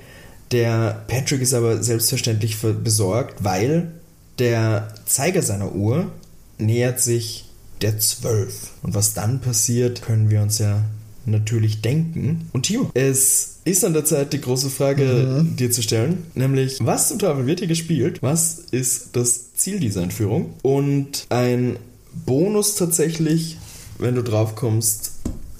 Der 0.51 1.05
Patrick 1.07 1.43
ist 1.43 1.55
aber 1.55 1.83
selbstverständlich 1.83 2.59
besorgt, 2.61 3.45
weil 3.45 3.93
der 4.39 4.93
Zeiger 5.07 5.43
seiner 5.43 5.75
Uhr 5.75 6.11
nähert 6.59 7.01
sich 7.01 7.47
der 7.83 7.99
12. 7.99 8.71
Und 8.83 8.95
was 8.95 9.15
dann 9.15 9.41
passiert, 9.41 10.03
können 10.03 10.31
wir 10.31 10.43
uns 10.43 10.59
ja 10.59 10.83
natürlich 11.25 11.83
denken. 11.83 12.49
Und 12.53 12.63
Timo, 12.65 12.91
es 12.95 13.59
ist 13.65 13.85
an 13.85 13.93
der 13.93 14.05
Zeit, 14.05 14.33
die 14.33 14.41
große 14.41 14.71
Frage 14.71 15.43
mhm. 15.43 15.57
dir 15.57 15.71
zu 15.71 15.83
stellen, 15.83 16.25
nämlich, 16.35 16.79
was 16.81 17.09
zum 17.09 17.19
Teufel 17.19 17.47
wird 17.47 17.61
hier 17.61 17.69
gespielt? 17.69 18.23
Was 18.23 18.59
ist 18.71 19.11
das 19.13 19.55
Ziel 19.55 19.79
dieser 19.79 20.03
Entführung? 20.03 20.55
Und 20.63 21.27
ein 21.29 21.77
Bonus 22.27 22.75
tatsächlich, 22.75 23.59
wenn 23.99 24.15
du 24.15 24.23
drauf 24.23 24.55
kommst, 24.57 25.13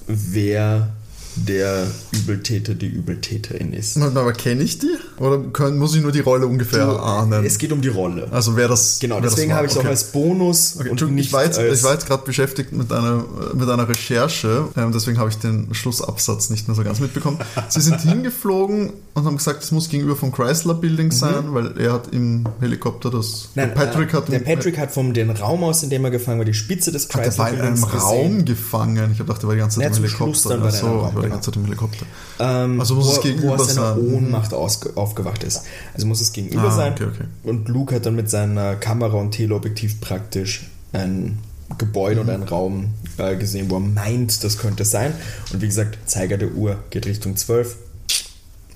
wer 0.07 0.93
der 1.35 1.87
Übeltäter 2.11 2.73
die 2.75 2.87
Übeltäterin 2.87 3.73
ist. 3.73 3.97
Aber 3.97 4.33
kenne 4.33 4.63
ich 4.63 4.79
die? 4.79 4.95
Oder 5.17 5.39
können, 5.39 5.77
muss 5.77 5.95
ich 5.95 6.01
nur 6.01 6.11
die 6.11 6.19
Rolle 6.19 6.47
ungefähr 6.47 6.85
du, 6.85 6.97
ahnen? 6.97 7.45
Es 7.45 7.57
geht 7.57 7.71
um 7.71 7.81
die 7.81 7.89
Rolle. 7.89 8.27
Also 8.31 8.55
wer 8.55 8.67
das. 8.67 8.99
Genau, 8.99 9.15
wer 9.15 9.21
deswegen 9.23 9.53
habe 9.53 9.65
ich 9.65 9.71
es 9.71 9.77
okay. 9.77 9.87
auch 9.87 9.91
als 9.91 10.11
Bonus. 10.11 10.77
Okay. 10.79 10.89
Und 10.89 11.11
nicht 11.11 11.27
ich, 11.27 11.33
war 11.33 11.43
jetzt, 11.43 11.59
jetzt 11.59 12.07
gerade 12.07 12.23
beschäftigt 12.23 12.71
mit 12.71 12.91
einer, 12.91 13.25
mit 13.53 13.69
einer 13.69 13.87
Recherche, 13.87 14.67
ähm, 14.77 14.91
deswegen 14.91 15.17
habe 15.17 15.29
ich 15.29 15.37
den 15.37 15.73
Schlussabsatz 15.73 16.49
nicht 16.49 16.67
mehr 16.67 16.75
so 16.75 16.83
ganz 16.83 16.99
mitbekommen. 16.99 17.39
Sie 17.69 17.81
sind 17.81 18.01
hingeflogen 18.01 18.93
und 19.13 19.25
haben 19.25 19.37
gesagt, 19.37 19.63
es 19.63 19.71
muss 19.71 19.89
gegenüber 19.89 20.15
vom 20.15 20.31
Chrysler 20.31 20.73
Building 20.73 21.07
mhm. 21.07 21.11
sein, 21.11 21.49
mhm. 21.49 21.53
weil 21.53 21.77
er 21.77 21.93
hat 21.93 22.13
im 22.13 22.45
Helikopter 22.59 23.09
das. 23.09 23.49
Nein, 23.55 23.69
der 23.69 23.75
Patrick 23.75 24.13
äh, 24.13 24.17
hat. 24.17 24.31
Der 24.31 24.39
Patrick 24.39 24.77
hat 24.77 24.91
vom 24.91 25.13
den 25.13 25.29
Raum 25.29 25.63
aus, 25.63 25.83
in 25.83 25.89
dem 25.89 26.03
er 26.05 26.11
gefangen 26.11 26.39
war, 26.39 26.45
die 26.45 26.53
Spitze 26.53 26.91
des 26.91 27.07
Chrysler 27.09 27.45
Buildings. 27.45 27.83
Er 27.83 28.03
war 28.03 28.13
in 28.13 28.21
einem 28.21 28.37
Raum 28.37 28.45
gefangen. 28.45 29.11
Ich 29.11 29.19
habe 29.19 29.27
gedacht, 29.27 29.43
er 29.43 29.47
war 29.47 29.55
die 29.55 29.61
ganze 29.61 29.79
Zeit 29.79 29.97
im 29.97 30.03
Helikopter. 30.03 30.49
Dann 30.49 30.63
war 30.63 31.22
die 31.23 31.31
ganze 31.31 31.51
Zeit 31.51 31.57
im 31.57 31.65
Helikopter. 31.65 32.05
Ähm, 32.39 32.79
also 32.79 32.95
muss 32.95 33.07
wo, 33.07 33.11
es 33.11 33.21
gegenüber 33.21 33.57
wo 33.57 33.61
er 33.61 33.65
seiner 33.65 33.95
sein. 33.95 34.13
Ohnmacht 34.13 34.53
aufgewacht 34.53 35.43
ist. 35.43 35.63
Also 35.93 36.07
muss 36.07 36.21
es 36.21 36.31
gegenüber 36.31 36.63
ah, 36.63 36.71
sein. 36.71 36.93
Okay, 36.93 37.05
okay. 37.05 37.25
Und 37.43 37.69
Luke 37.69 37.95
hat 37.95 38.05
dann 38.05 38.15
mit 38.15 38.29
seiner 38.29 38.75
Kamera 38.75 39.17
und 39.17 39.31
Teleobjektiv 39.31 40.01
praktisch 40.01 40.69
ein 40.91 41.39
Gebäude 41.77 42.21
mhm. 42.21 42.27
und 42.27 42.33
einen 42.33 42.43
Raum 42.43 42.93
äh, 43.17 43.35
gesehen, 43.35 43.69
wo 43.69 43.75
er 43.75 43.81
meint, 43.81 44.43
das 44.43 44.57
könnte 44.57 44.85
sein. 44.85 45.13
Und 45.51 45.61
wie 45.61 45.67
gesagt, 45.67 45.97
Zeiger 46.05 46.37
der 46.37 46.53
Uhr 46.53 46.77
geht 46.89 47.05
Richtung 47.05 47.35
12. 47.35 47.77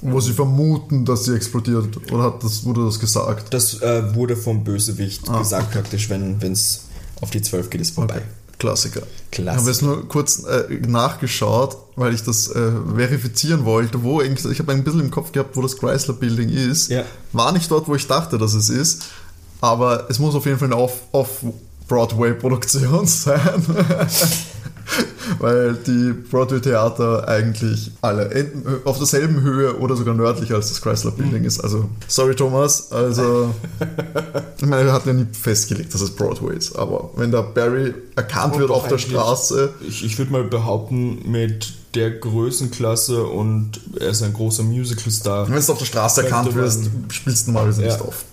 Wo 0.02 0.20
sie 0.20 0.34
vermuten, 0.34 1.06
dass 1.06 1.26
sie 1.26 1.36
explodiert. 1.36 2.12
Oder 2.12 2.24
hat 2.24 2.44
das, 2.44 2.66
wurde 2.66 2.86
das 2.86 3.00
gesagt? 3.00 3.54
Das 3.54 3.82
äh, 3.82 4.14
wurde 4.14 4.36
vom 4.36 4.64
Bösewicht 4.64 5.28
ah, 5.28 5.40
gesagt, 5.40 5.70
okay. 5.70 5.80
praktisch, 5.80 6.10
wenn 6.10 6.40
es 6.40 6.86
auf 7.20 7.32
die 7.32 7.42
12 7.42 7.72
geht, 7.72 7.82
ist 7.82 7.96
vorbei. 7.96 8.22
Klassiker. 8.60 9.04
Klassiker. 9.32 9.52
Ich 9.54 9.60
habe 9.60 9.70
jetzt 9.70 9.82
nur 9.82 10.08
kurz 10.08 10.44
äh, 10.46 10.68
nachgeschaut, 10.88 11.78
weil 11.96 12.14
ich 12.14 12.24
das 12.24 12.48
äh, 12.50 12.72
verifizieren 12.96 13.66
wollte, 13.66 14.04
wo 14.04 14.20
eigentlich, 14.20 14.52
ich 14.52 14.60
habe 14.60 14.72
ein 14.72 14.84
bisschen 14.84 15.02
im 15.02 15.12
Kopf 15.12 15.32
gehabt, 15.32 15.56
wo 15.56 15.62
das 15.62 15.78
Chrysler 15.78 16.16
Building 16.16 16.50
ist. 16.50 16.90
Ja. 16.90 17.04
War 17.34 17.52
nicht 17.52 17.70
dort, 17.70 17.88
wo 17.88 17.96
ich 17.96 18.08
dachte, 18.08 18.38
dass 18.38 18.54
es 18.54 18.70
ist, 18.70 19.04
aber 19.62 20.06
es 20.10 20.20
muss 20.20 20.36
auf 20.36 20.46
jeden 20.46 20.58
Fall 20.58 20.72
eine 20.72 20.78
Off-Broadway-Produktion 21.12 22.94
Off 22.94 23.10
sein. 23.10 23.64
weil 25.40 25.76
die 25.76 26.14
Broadway-Theater 26.14 27.28
eigentlich 27.28 27.92
alle 28.02 28.30
auf 28.86 28.98
derselben 28.98 29.42
Höhe 29.42 29.78
oder 29.78 29.96
sogar 29.96 30.14
nördlicher 30.14 30.56
als 30.56 30.70
das 30.70 30.82
Chrysler 30.82 31.12
Building 31.12 31.44
ist. 31.44 31.60
Also, 31.60 31.90
sorry 32.08 32.36
Thomas, 32.36 32.92
also 32.92 33.54
ich 34.58 34.66
meine, 34.66 34.86
wir 34.86 34.94
hatten 34.94 35.10
ja 35.10 35.14
nie 35.14 35.28
festgelegt, 35.32 35.94
dass 35.94 36.02
es 36.02 36.16
Broadway 36.16 36.56
ist, 36.56 36.76
aber 36.76 37.12
wenn 37.16 37.32
da 37.32 37.42
Barry 37.42 37.94
erkannt 38.16 38.56
und 38.56 38.62
wird 38.62 38.72
auf 38.72 38.88
der 38.88 38.98
Straße. 38.98 39.74
Ich, 39.88 40.04
ich 40.04 40.18
würde 40.18 40.32
mal 40.32 40.44
behaupten, 40.44 41.30
mit 41.30 41.74
der 41.96 42.12
Größenklasse 42.12 43.24
und 43.24 43.80
er 44.00 44.10
ist 44.10 44.22
ein 44.22 44.34
großer 44.34 44.64
Musical-Star. 44.64 45.50
Wenn 45.50 45.60
du 45.60 45.72
auf 45.72 45.80
der 45.80 45.86
Straße 45.86 46.24
erkannt 46.24 46.54
wirst, 46.54 46.90
spielst 47.10 47.48
du 47.48 47.52
normalerweise 47.52 47.82
ja. 47.82 47.88
nicht 47.88 48.02
auf. 48.02 48.24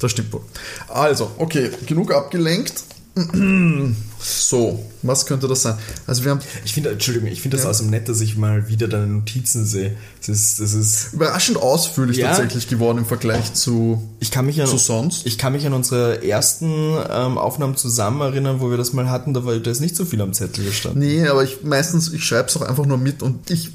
Das 0.00 0.10
stimmt 0.10 0.32
wohl. 0.32 0.42
Also, 0.88 1.30
okay, 1.38 1.70
genug 1.86 2.12
abgelenkt. 2.12 2.84
So, 4.24 4.84
was 5.02 5.26
könnte 5.26 5.48
das 5.48 5.62
sein? 5.62 5.76
Also 6.06 6.22
wir 6.22 6.30
haben. 6.30 6.40
Ich 6.64 6.74
finde, 6.74 6.90
Entschuldigung, 6.90 7.28
ich 7.28 7.42
finde 7.42 7.56
das 7.56 7.64
ja. 7.64 7.70
außerdem 7.70 7.90
nett, 7.90 8.08
dass 8.08 8.20
ich 8.20 8.36
mal 8.36 8.68
wieder 8.68 8.86
deine 8.86 9.08
Notizen 9.08 9.66
sehe. 9.66 9.96
Das 10.20 10.28
ist, 10.28 10.60
das 10.60 10.74
ist 10.74 11.12
überraschend 11.12 11.58
ausführlich 11.58 12.18
ja. 12.18 12.28
tatsächlich 12.28 12.68
geworden 12.68 12.98
im 12.98 13.06
Vergleich 13.06 13.52
zu, 13.54 14.08
ich 14.20 14.30
kann 14.30 14.46
mich 14.46 14.60
an, 14.60 14.68
zu 14.68 14.78
sonst. 14.78 15.26
Ich 15.26 15.38
kann 15.38 15.54
mich 15.54 15.66
an 15.66 15.72
unsere 15.72 16.22
ersten 16.24 16.66
ähm, 17.10 17.36
Aufnahmen 17.36 17.76
zusammen 17.76 18.20
erinnern, 18.20 18.60
wo 18.60 18.70
wir 18.70 18.76
das 18.76 18.92
mal 18.92 19.10
hatten, 19.10 19.34
da 19.34 19.44
war 19.44 19.58
da 19.58 19.70
ist 19.72 19.80
nicht 19.80 19.96
so 19.96 20.04
viel 20.04 20.20
am 20.20 20.32
Zettel 20.32 20.64
gestanden. 20.64 21.00
Nee, 21.00 21.26
aber 21.26 21.42
ich 21.42 21.64
meistens, 21.64 22.12
ich 22.12 22.24
schreibe 22.24 22.48
es 22.48 22.56
auch 22.56 22.62
einfach 22.62 22.86
nur 22.86 22.98
mit 22.98 23.22
und 23.22 23.50
ich 23.50 23.70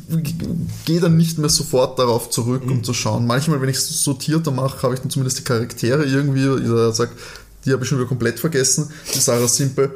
gehe 0.85 1.01
dann 1.01 1.17
nicht 1.17 1.37
mehr 1.37 1.49
sofort 1.49 1.99
darauf 1.99 2.29
zurück, 2.29 2.65
mhm. 2.65 2.71
um 2.71 2.83
zu 2.85 2.93
schauen. 2.93 3.27
Manchmal, 3.27 3.61
wenn 3.61 3.69
ich 3.69 3.77
es 3.77 4.03
sortierter 4.03 4.51
mache, 4.51 4.81
habe 4.83 4.93
ich 4.93 5.01
dann 5.01 5.09
zumindest 5.09 5.39
die 5.39 5.43
Charaktere 5.43 6.05
irgendwie, 6.05 6.45
ich 6.63 6.95
sage, 6.95 7.11
die 7.67 7.73
habe 7.73 7.83
ich 7.83 7.89
schon 7.89 7.99
wieder 7.99 8.07
komplett 8.07 8.39
vergessen, 8.39 8.89
die 9.13 9.19
Sarah 9.19 9.47
Simple 9.47 9.91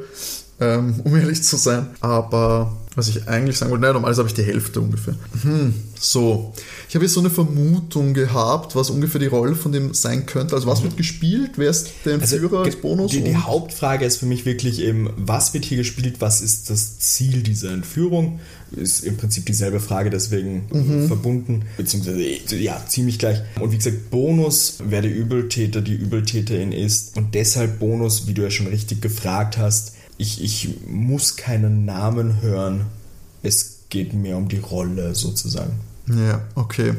ähm, 0.62 1.00
um 1.04 1.16
ehrlich 1.16 1.42
zu 1.42 1.56
sein. 1.56 1.88
Aber 2.00 2.76
was 2.94 3.08
ich 3.08 3.26
eigentlich 3.26 3.56
sagen 3.56 3.70
wollte, 3.70 3.82
naja, 3.82 3.94
normalerweise 3.94 4.20
habe 4.20 4.28
ich 4.28 4.34
die 4.34 4.42
Hälfte 4.42 4.80
ungefähr. 4.80 5.14
Hm, 5.42 5.74
so. 5.98 6.52
Ich 6.88 6.94
habe 6.94 7.04
jetzt 7.06 7.14
so 7.14 7.20
eine 7.20 7.30
Vermutung 7.30 8.12
gehabt, 8.12 8.76
was 8.76 8.90
ungefähr 8.90 9.18
die 9.18 9.28
Rolle 9.28 9.54
von 9.54 9.72
dem 9.72 9.94
sein 9.94 10.26
könnte. 10.26 10.54
Also 10.54 10.66
was 10.66 10.80
mhm. 10.80 10.84
wird 10.84 10.96
gespielt? 10.98 11.52
Wer 11.56 11.70
ist 11.70 11.90
der 12.04 12.14
also, 12.14 12.36
Entführer 12.36 12.58
also, 12.58 12.70
als 12.70 12.76
Bonus? 12.76 13.10
Die, 13.12 13.22
die, 13.22 13.36
Hauptfrage 13.36 14.04
ist 14.04 14.18
für 14.18 14.26
mich 14.26 14.44
wirklich 14.44 14.80
eben, 14.80 15.08
was 15.16 15.54
wird 15.54 15.64
hier 15.64 15.78
gespielt? 15.78 16.16
Was 16.20 16.42
ist 16.42 16.68
das 16.68 16.98
Ziel 16.98 17.42
dieser 17.42 17.72
Entführung? 17.72 18.40
Ist 18.72 19.04
im 19.04 19.16
Prinzip 19.16 19.46
dieselbe 19.46 19.80
Frage, 19.80 20.10
deswegen 20.10 20.64
mhm. 20.70 21.06
verbunden, 21.06 21.62
beziehungsweise 21.76 22.22
ja, 22.56 22.82
ziemlich 22.86 23.18
gleich. 23.18 23.40
Und 23.60 23.72
wie 23.72 23.76
gesagt, 23.76 24.10
Bonus, 24.10 24.78
wer 24.84 25.02
der 25.02 25.14
Übeltäter, 25.14 25.80
die 25.80 25.94
Übeltäterin 25.94 26.72
ist. 26.72 27.16
Und 27.16 27.34
deshalb 27.34 27.78
Bonus, 27.78 28.26
wie 28.26 28.34
du 28.34 28.42
ja 28.42 28.50
schon 28.50 28.66
richtig 28.66 29.00
gefragt 29.00 29.56
hast, 29.56 29.92
ich, 30.22 30.42
ich 30.42 30.86
muss 30.86 31.36
keinen 31.36 31.84
Namen 31.84 32.40
hören. 32.40 32.86
Es 33.42 33.80
geht 33.90 34.14
mehr 34.14 34.36
um 34.36 34.48
die 34.48 34.58
Rolle 34.58 35.14
sozusagen. 35.14 35.80
Ja, 36.06 36.40
okay. 36.54 36.94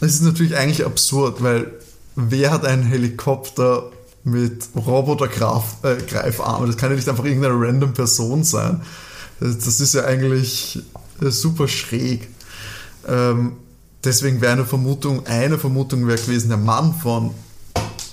Es 0.00 0.14
ist 0.14 0.22
natürlich 0.22 0.56
eigentlich 0.56 0.86
absurd, 0.86 1.42
weil 1.42 1.72
wer 2.14 2.52
hat 2.52 2.64
einen 2.64 2.84
Helikopter 2.84 3.90
mit 4.22 4.68
Robotergreifarmen? 4.76 6.64
Äh, 6.64 6.66
das 6.66 6.76
kann 6.76 6.90
ja 6.90 6.96
nicht 6.96 7.08
einfach 7.08 7.24
irgendeine 7.24 7.54
random 7.54 7.92
Person 7.92 8.44
sein. 8.44 8.82
Das, 9.40 9.58
das 9.58 9.80
ist 9.80 9.94
ja 9.94 10.04
eigentlich 10.04 10.80
äh, 11.20 11.30
super 11.30 11.66
schräg. 11.66 12.28
Ähm, 13.08 13.54
deswegen 14.04 14.40
wäre 14.40 14.52
eine 14.52 14.64
Vermutung, 14.64 15.26
eine 15.26 15.58
Vermutung 15.58 16.06
wäre 16.06 16.18
gewesen, 16.18 16.48
der 16.48 16.58
Mann 16.58 16.94
von 16.94 17.34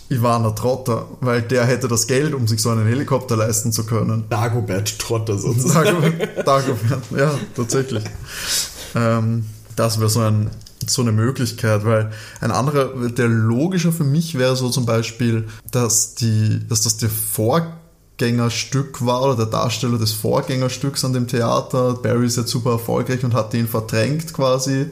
Ivana 0.09 0.51
Trotter, 0.51 1.07
weil 1.21 1.41
der 1.41 1.65
hätte 1.65 1.87
das 1.87 2.05
Geld, 2.05 2.33
um 2.33 2.47
sich 2.47 2.61
so 2.61 2.69
einen 2.69 2.85
Helikopter 2.85 3.35
leisten 3.35 3.71
zu 3.71 3.85
können. 3.85 4.25
Dagobert 4.29 4.99
Trotter 4.99 5.37
sozusagen. 5.37 6.01
Dagobert, 6.01 6.47
Dagobert 6.47 7.03
ja, 7.17 7.33
tatsächlich. 7.55 8.03
Ähm, 8.93 9.45
das 9.75 9.99
wäre 9.99 10.09
so, 10.09 10.19
ein, 10.19 10.51
so 10.85 11.01
eine 11.01 11.11
Möglichkeit, 11.11 11.85
weil 11.85 12.11
ein 12.39 12.51
anderer, 12.51 13.09
der 13.09 13.27
logischer 13.27 13.91
für 13.91 14.03
mich 14.03 14.37
wäre 14.37 14.55
so 14.55 14.69
zum 14.69 14.85
Beispiel, 14.85 15.47
dass, 15.71 16.13
die, 16.13 16.61
dass 16.67 16.81
das 16.81 16.97
der 16.97 17.09
Vorgängerstück 17.09 19.03
war 19.05 19.23
oder 19.23 19.35
der 19.35 19.47
Darsteller 19.47 19.97
des 19.97 20.11
Vorgängerstücks 20.13 21.03
an 21.03 21.13
dem 21.13 21.27
Theater. 21.27 21.95
Barry 21.95 22.27
ist 22.27 22.37
jetzt 22.37 22.51
super 22.51 22.73
erfolgreich 22.73 23.23
und 23.23 23.33
hat 23.33 23.53
den 23.53 23.67
verdrängt 23.67 24.33
quasi. 24.33 24.85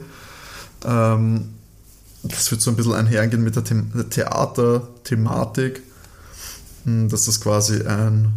Ähm, 0.84 1.50
das 2.24 2.50
wird 2.50 2.60
so 2.60 2.70
ein 2.70 2.76
bisschen 2.76 2.94
einhergehen 2.94 3.42
mit 3.42 3.56
der, 3.56 3.64
The 3.64 4.04
Theater-Thematik, 4.04 5.82
hm, 6.84 7.08
dass 7.08 7.26
das 7.26 7.40
quasi 7.40 7.82
ein 7.82 8.32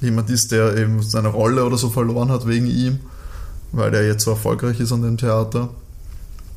jemand 0.00 0.30
ist, 0.30 0.52
der 0.52 0.76
eben 0.76 1.02
seine 1.02 1.28
Rolle 1.28 1.64
oder 1.64 1.76
so 1.76 1.90
verloren 1.90 2.30
hat 2.30 2.46
wegen 2.46 2.66
ihm, 2.66 3.00
weil 3.72 3.90
der 3.90 4.06
jetzt 4.06 4.24
so 4.24 4.30
erfolgreich 4.30 4.80
ist 4.80 4.92
an 4.92 5.02
dem 5.02 5.16
Theater. 5.16 5.68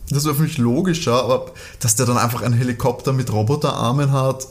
Das 0.10 0.26
wäre 0.26 0.36
für 0.36 0.44
mich 0.44 0.58
logischer, 0.58 1.24
aber 1.24 1.52
dass 1.80 1.96
der 1.96 2.06
dann 2.06 2.18
einfach 2.18 2.42
einen 2.42 2.54
Helikopter 2.54 3.14
mit 3.14 3.32
Roboterarmen 3.32 4.12
hat, 4.12 4.48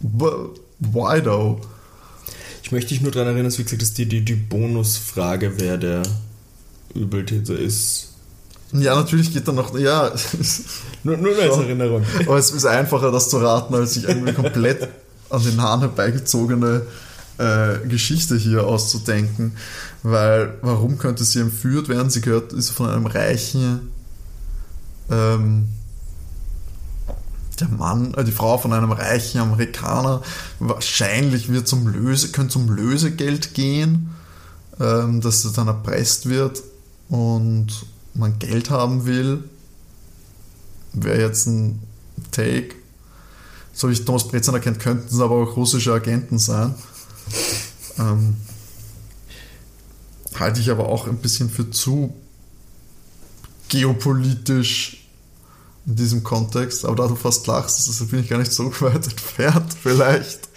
why 0.00 1.22
though? 1.22 1.60
Ich 2.62 2.72
möchte 2.72 2.90
dich 2.90 3.00
nur 3.00 3.12
daran 3.12 3.28
erinnern, 3.28 3.46
dass 3.46 3.58
wie 3.58 3.64
gesagt, 3.64 3.82
dass 3.82 3.94
die, 3.94 4.06
die, 4.06 4.24
die 4.24 4.34
Bonusfrage, 4.34 5.54
wer 5.58 5.78
der 5.78 6.02
Übeltäter 6.94 7.58
ist, 7.58 8.14
ja, 8.72 8.96
natürlich 8.96 9.32
geht 9.32 9.48
dann 9.48 9.54
noch, 9.54 9.76
ja. 9.78 10.12
nur, 11.02 11.16
nur 11.16 11.38
als 11.38 11.56
Erinnerung. 11.56 12.04
Aber 12.26 12.36
es 12.36 12.50
ist 12.50 12.66
einfacher, 12.66 13.10
das 13.10 13.30
zu 13.30 13.38
raten, 13.38 13.74
als 13.74 13.94
sich 13.94 14.04
irgendwie 14.04 14.32
komplett 14.32 14.88
an 15.30 15.42
den 15.42 15.60
Haaren 15.60 15.80
herbeigezogene 15.80 16.82
äh, 17.38 17.78
Geschichte 17.88 18.36
hier 18.36 18.66
auszudenken. 18.66 19.52
Weil, 20.02 20.54
warum 20.62 20.98
könnte 20.98 21.24
sie 21.24 21.40
entführt 21.40 21.88
werden? 21.88 22.10
Sie 22.10 22.20
gehört, 22.20 22.52
ist 22.52 22.70
von 22.70 22.88
einem 22.88 23.06
reichen, 23.06 23.90
ähm, 25.10 25.68
der 27.60 27.68
Mann, 27.68 28.14
äh, 28.14 28.24
die 28.24 28.32
Frau 28.32 28.58
von 28.58 28.72
einem 28.72 28.92
reichen 28.92 29.40
Amerikaner 29.40 30.22
wahrscheinlich 30.58 31.50
wird 31.50 31.66
zum 31.66 31.88
Löse, 31.88 32.28
könnte 32.28 32.52
zum 32.52 32.70
Lösegeld 32.70 33.54
gehen, 33.54 34.10
ähm, 34.80 35.20
dass 35.20 35.44
es 35.44 35.52
dann 35.52 35.66
erpresst 35.66 36.28
wird 36.28 36.62
und 37.08 37.68
man 38.14 38.38
Geld 38.38 38.70
haben 38.70 39.06
will. 39.06 39.44
Wäre 40.92 41.20
jetzt 41.20 41.46
ein 41.46 41.80
Take. 42.30 42.74
So 43.72 43.88
wie 43.88 43.92
ich 43.92 44.04
Thomas 44.04 44.26
Breziner 44.26 44.60
kennt, 44.60 44.80
könnten 44.80 45.14
es 45.14 45.20
aber 45.20 45.36
auch 45.36 45.56
russische 45.56 45.92
Agenten 45.92 46.38
sein. 46.38 46.74
Ähm, 47.98 48.36
halte 50.34 50.60
ich 50.60 50.70
aber 50.70 50.88
auch 50.88 51.06
ein 51.06 51.18
bisschen 51.18 51.50
für 51.50 51.70
zu 51.70 52.14
geopolitisch 53.68 55.06
in 55.86 55.96
diesem 55.96 56.24
Kontext. 56.24 56.84
Aber 56.84 56.96
da 56.96 57.08
du 57.08 57.16
fast 57.16 57.46
lachst, 57.46 57.88
das 57.88 58.06
bin 58.08 58.20
ich 58.20 58.28
gar 58.28 58.38
nicht 58.38 58.52
so 58.52 58.64
weit 58.80 59.06
entfernt, 59.06 59.74
vielleicht. 59.80 60.48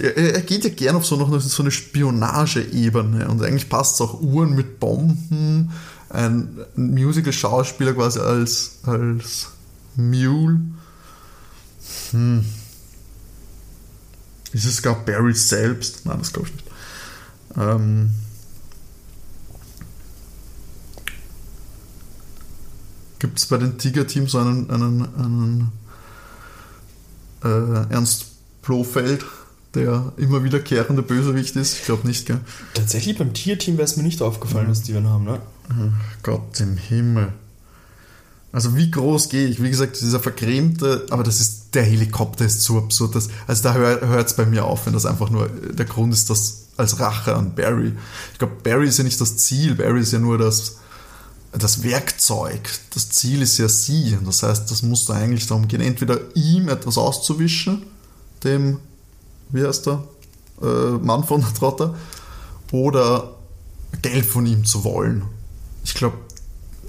Er, 0.00 0.16
er, 0.16 0.42
geht 0.42 0.64
ja 0.64 0.70
gern 0.70 0.96
auf 0.96 1.06
so 1.06 1.16
noch 1.16 1.40
so 1.40 1.62
eine 1.62 1.70
Spionageebene 1.70 3.28
und 3.28 3.42
eigentlich 3.42 3.68
passt 3.68 3.94
es 3.94 4.00
auch 4.00 4.20
Uhren 4.20 4.56
mit 4.56 4.80
Bomben, 4.80 5.70
ein 6.10 6.58
Musical-Schauspieler 6.74 7.92
quasi 7.94 8.18
als, 8.18 8.78
als 8.82 9.48
Mule. 9.94 10.60
Hm. 12.10 12.44
Ist 14.52 14.64
es 14.64 14.82
gar 14.82 15.04
Barry 15.04 15.34
selbst? 15.34 16.06
Nein, 16.06 16.18
das 16.18 16.32
glaube 16.32 16.48
ich 16.48 16.54
nicht. 16.54 16.66
Ähm, 17.56 18.10
Gibt 23.18 23.38
es 23.38 23.46
bei 23.46 23.56
den 23.56 23.78
Tiger-Teams 23.78 24.32
so 24.32 24.38
einen, 24.38 24.70
einen, 24.70 25.14
einen 25.16 25.72
äh, 27.44 27.92
Ernst 27.92 28.26
Blofeld, 28.62 29.24
der 29.76 30.12
immer 30.16 30.42
wiederkehrende 30.42 31.02
Bösewicht 31.02 31.54
ist? 31.54 31.74
Ich 31.74 31.84
glaube 31.84 32.06
nicht, 32.06 32.26
gell? 32.26 32.40
Tatsächlich 32.74 33.16
beim 33.16 33.32
Tiger-Team 33.32 33.76
wäre 33.76 33.84
es 33.84 33.96
mir 33.96 34.02
nicht 34.02 34.22
aufgefallen, 34.22 34.66
mhm. 34.66 34.70
dass 34.70 34.82
die 34.82 34.96
einen 34.96 35.08
haben, 35.08 35.24
ne? 35.24 35.40
Gott 36.22 36.60
im 36.60 36.76
Himmel. 36.76 37.32
Also 38.52 38.74
wie 38.74 38.90
groß 38.90 39.28
gehe 39.28 39.46
ich? 39.46 39.62
Wie 39.62 39.68
gesagt, 39.68 40.00
dieser 40.00 40.18
vergrämte, 40.18 41.06
aber 41.10 41.22
das 41.22 41.40
ist, 41.40 41.74
der 41.74 41.82
Helikopter 41.82 42.46
ist 42.46 42.62
zu 42.62 42.78
absurd. 42.78 43.14
Dass, 43.14 43.28
also 43.46 43.62
da 43.62 43.74
hört 43.74 44.28
es 44.28 44.34
bei 44.34 44.46
mir 44.46 44.64
auf, 44.64 44.86
wenn 44.86 44.94
das 44.94 45.04
einfach 45.04 45.28
nur 45.28 45.48
der 45.48 45.84
Grund 45.84 46.14
ist, 46.14 46.30
dass 46.30 46.68
als 46.76 46.98
Rache 47.00 47.34
an 47.34 47.54
Barry. 47.54 47.92
Ich 48.32 48.38
glaube, 48.38 48.54
Barry 48.62 48.88
ist 48.88 48.98
ja 48.98 49.04
nicht 49.04 49.20
das 49.20 49.36
Ziel, 49.36 49.74
Barry 49.74 50.00
ist 50.00 50.12
ja 50.12 50.18
nur 50.18 50.38
das, 50.38 50.76
das 51.52 51.82
Werkzeug. 51.82 52.68
Das 52.94 53.10
Ziel 53.10 53.42
ist 53.42 53.58
ja 53.58 53.68
sie. 53.68 54.16
Das 54.24 54.42
heißt, 54.42 54.70
das 54.70 54.82
muss 54.82 55.06
da 55.06 55.14
eigentlich 55.14 55.46
darum 55.46 55.68
gehen, 55.68 55.80
entweder 55.80 56.18
ihm 56.34 56.68
etwas 56.68 56.98
auszuwischen, 56.98 57.82
dem, 58.44 58.78
wie 59.50 59.64
heißt 59.64 59.86
der, 59.86 60.02
äh, 60.62 60.98
Mann 61.02 61.24
von 61.24 61.40
der 61.40 61.54
Trotter, 61.54 61.94
oder 62.72 63.34
Geld 64.02 64.26
von 64.26 64.46
ihm 64.46 64.64
zu 64.64 64.84
wollen. 64.84 65.22
Ich 65.84 65.94
glaube, 65.94 66.16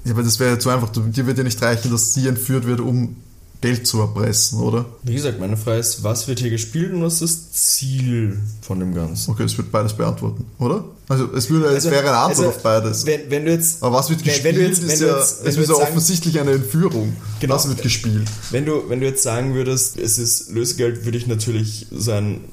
ja, 0.04 0.12
aber 0.12 0.22
das 0.22 0.38
wäre 0.40 0.52
ja 0.52 0.58
zu 0.58 0.70
einfach. 0.70 0.90
Dir 0.90 1.26
wird 1.26 1.38
ja 1.38 1.44
nicht 1.44 1.60
reichen, 1.62 1.90
dass 1.90 2.14
sie 2.14 2.26
entführt 2.28 2.66
wird, 2.66 2.80
um 2.80 3.16
Geld 3.60 3.86
zu 3.88 4.00
erpressen, 4.00 4.60
oder? 4.60 4.86
Wie 5.02 5.14
gesagt, 5.14 5.40
meine 5.40 5.56
Frage 5.56 5.80
ist, 5.80 6.04
was 6.04 6.28
wird 6.28 6.38
hier 6.38 6.50
gespielt 6.50 6.92
und 6.92 7.02
was 7.02 7.20
ist 7.22 7.48
das 7.50 7.62
Ziel 7.62 8.38
von 8.62 8.78
dem 8.78 8.94
Ganzen? 8.94 9.32
Okay, 9.32 9.42
es 9.42 9.58
wird 9.58 9.72
beides 9.72 9.94
beantworten, 9.94 10.46
oder? 10.60 10.84
Also 11.08 11.32
es, 11.34 11.50
würde, 11.50 11.66
also, 11.66 11.88
es 11.88 11.92
wäre 11.92 12.08
eine 12.08 12.18
Antwort 12.18 12.46
also, 12.46 12.48
auf 12.50 12.62
beides. 12.62 13.04
Wenn, 13.04 13.30
wenn, 13.30 13.46
du 13.46 13.50
jetzt, 13.50 13.82
Aber 13.82 13.96
was 13.96 14.10
wird 14.10 14.22
gespielt, 14.22 14.44
wenn, 14.44 14.56
wenn 14.56 14.70
jetzt, 14.70 14.82
ist 14.84 15.00
ja, 15.00 15.16
jetzt, 15.16 15.44
es 15.44 15.56
ist 15.56 15.68
ja 15.68 15.74
offensichtlich 15.74 16.38
eine 16.38 16.52
Entführung. 16.52 17.16
Genau. 17.40 17.54
Was 17.54 17.68
wird 17.68 17.82
gespielt? 17.82 18.28
Wenn 18.50 18.64
du, 18.64 18.88
wenn 18.88 19.00
du 19.00 19.06
jetzt 19.06 19.24
sagen 19.24 19.54
würdest, 19.54 19.98
es 19.98 20.18
ist 20.18 20.50
Lösegeld, 20.50 21.04
würde 21.04 21.18
ich 21.18 21.26
natürlich 21.26 21.86
sagen, 21.90 22.44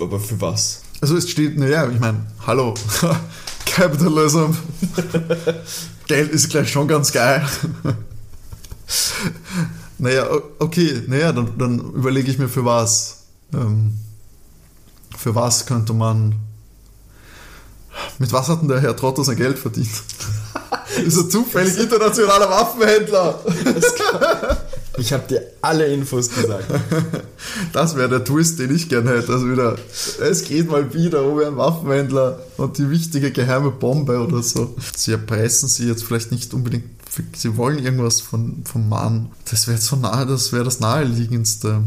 aber 0.00 0.18
für 0.18 0.40
was? 0.40 0.80
Also 1.00 1.16
es 1.16 1.30
steht, 1.30 1.56
naja, 1.56 1.88
ich 1.88 2.00
meine, 2.00 2.26
hallo, 2.46 2.74
Capitalism. 3.66 4.46
Geld 6.08 6.32
ist 6.32 6.48
gleich 6.48 6.72
schon 6.72 6.88
ganz 6.88 7.12
geil. 7.12 7.46
Naja, 9.98 10.28
okay, 10.58 11.02
naja, 11.06 11.32
dann, 11.32 11.58
dann 11.58 11.78
überlege 11.78 12.30
ich 12.30 12.38
mir 12.38 12.48
für 12.48 12.64
was. 12.64 13.24
Ähm, 13.52 13.94
für 15.16 15.34
was 15.34 15.66
könnte 15.66 15.92
man. 15.92 16.34
Mit 18.18 18.32
was 18.32 18.48
hat 18.48 18.62
denn 18.62 18.68
der 18.68 18.80
Herr 18.80 18.94
Trotto 18.94 19.24
sein 19.24 19.36
Geld 19.36 19.58
verdient? 19.58 19.88
ist 21.04 21.16
er 21.16 21.28
zufällig 21.28 21.78
internationaler 21.78 22.48
Waffenhändler? 22.48 23.40
Ich 24.98 25.12
habe 25.12 25.26
dir 25.28 25.42
alle 25.60 25.86
Infos 25.86 26.28
gesagt. 26.28 26.66
Das 27.72 27.96
wäre 27.96 28.08
der 28.08 28.24
Twist, 28.24 28.58
den 28.58 28.74
ich 28.74 28.88
gerne 28.88 29.10
hätte. 29.10 29.32
Also 29.32 29.50
wieder, 29.50 29.76
es 30.20 30.44
geht 30.44 30.70
mal 30.70 30.92
wieder 30.92 31.24
um 31.24 31.38
einen 31.38 31.56
Waffenhändler 31.56 32.40
und 32.56 32.78
die 32.78 32.90
wichtige 32.90 33.30
geheime 33.30 33.70
Bombe 33.70 34.18
oder 34.18 34.42
so. 34.42 34.74
Sie 34.96 35.12
erpressen 35.12 35.68
sie 35.68 35.88
jetzt 35.88 36.04
vielleicht 36.04 36.30
nicht 36.30 36.52
unbedingt 36.52 36.97
sie 37.34 37.56
wollen 37.56 37.78
irgendwas 37.78 38.20
von, 38.20 38.62
vom 38.64 38.88
Mann. 38.88 39.30
Das 39.50 39.68
wäre 39.68 39.78
so 39.78 39.96
nahe, 39.96 40.26
das 40.26 40.52
wäre 40.52 40.64
das 40.64 40.80
naheliegendste. 40.80 41.82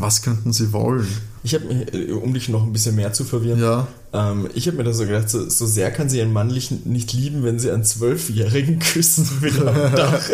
Was 0.00 0.22
könnten 0.22 0.52
sie 0.52 0.72
wollen? 0.72 1.06
Ich 1.44 1.54
habe 1.54 1.66
mir, 1.66 1.94
äh, 1.94 2.10
um 2.12 2.34
dich 2.34 2.48
noch 2.48 2.64
ein 2.64 2.72
bisschen 2.72 2.96
mehr 2.96 3.12
zu 3.12 3.24
verwirren, 3.24 3.60
ja. 3.60 3.86
ähm, 4.12 4.48
ich 4.54 4.66
habe 4.66 4.76
mir 4.78 4.84
da 4.84 4.92
so 4.92 5.04
gedacht, 5.06 5.30
so, 5.30 5.48
so, 5.48 5.64
sehr 5.66 5.92
kann 5.92 6.08
sie 6.08 6.18
ihren 6.18 6.32
Mann 6.32 6.48
nicht 6.48 7.12
lieben, 7.12 7.44
wenn 7.44 7.60
sie 7.60 7.70
einen 7.70 7.84
Zwölfjährigen 7.84 8.80
küssen 8.80 9.28
will 9.40 9.68
am 9.68 9.74
Dach. 9.94 10.28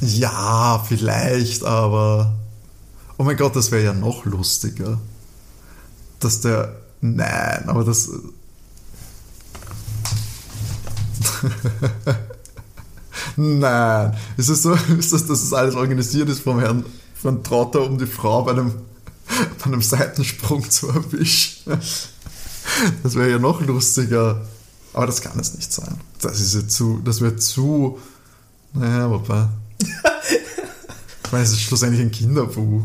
ja, 0.00 0.84
vielleicht, 0.88 1.62
aber 1.64 2.34
oh 3.16 3.22
mein 3.22 3.36
Gott, 3.36 3.54
das 3.54 3.70
wäre 3.70 3.84
ja 3.84 3.92
noch 3.94 4.24
lustiger. 4.24 5.00
Dass 6.18 6.40
der, 6.40 6.74
nein, 7.00 7.68
aber 7.68 7.84
das 7.84 8.10
Nein. 13.36 14.16
Ist 14.36 14.48
es 14.48 14.62
so, 14.62 14.72
ist 14.98 15.12
das, 15.12 15.26
dass 15.26 15.42
es 15.42 15.52
alles 15.52 15.74
organisiert 15.74 16.28
ist 16.28 16.40
vom 16.40 16.60
Herrn 16.60 16.84
von 17.14 17.42
Trotter, 17.42 17.82
um 17.82 17.98
die 17.98 18.06
Frau 18.06 18.42
bei 18.42 18.52
einem, 18.52 18.72
bei 19.58 19.64
einem 19.64 19.82
Seitensprung 19.82 20.68
zu 20.68 20.88
erwischen? 20.88 21.78
Das 23.02 23.14
wäre 23.14 23.30
ja 23.30 23.38
noch 23.38 23.60
lustiger. 23.60 24.40
Aber 24.94 25.06
das 25.06 25.20
kann 25.20 25.38
es 25.38 25.54
nicht 25.54 25.70
sein. 25.70 26.00
Das 26.22 26.40
ist 26.40 26.54
ja 26.54 26.66
zu, 26.66 27.00
das 27.04 27.20
wäre 27.20 27.36
zu, 27.36 27.98
naja, 28.72 29.10
wobei. 29.10 29.48
ich 29.78 31.32
meine, 31.32 31.44
es 31.44 31.50
ist 31.50 31.60
schlussendlich 31.60 32.00
ein 32.00 32.10
Kinderbuch. 32.10 32.82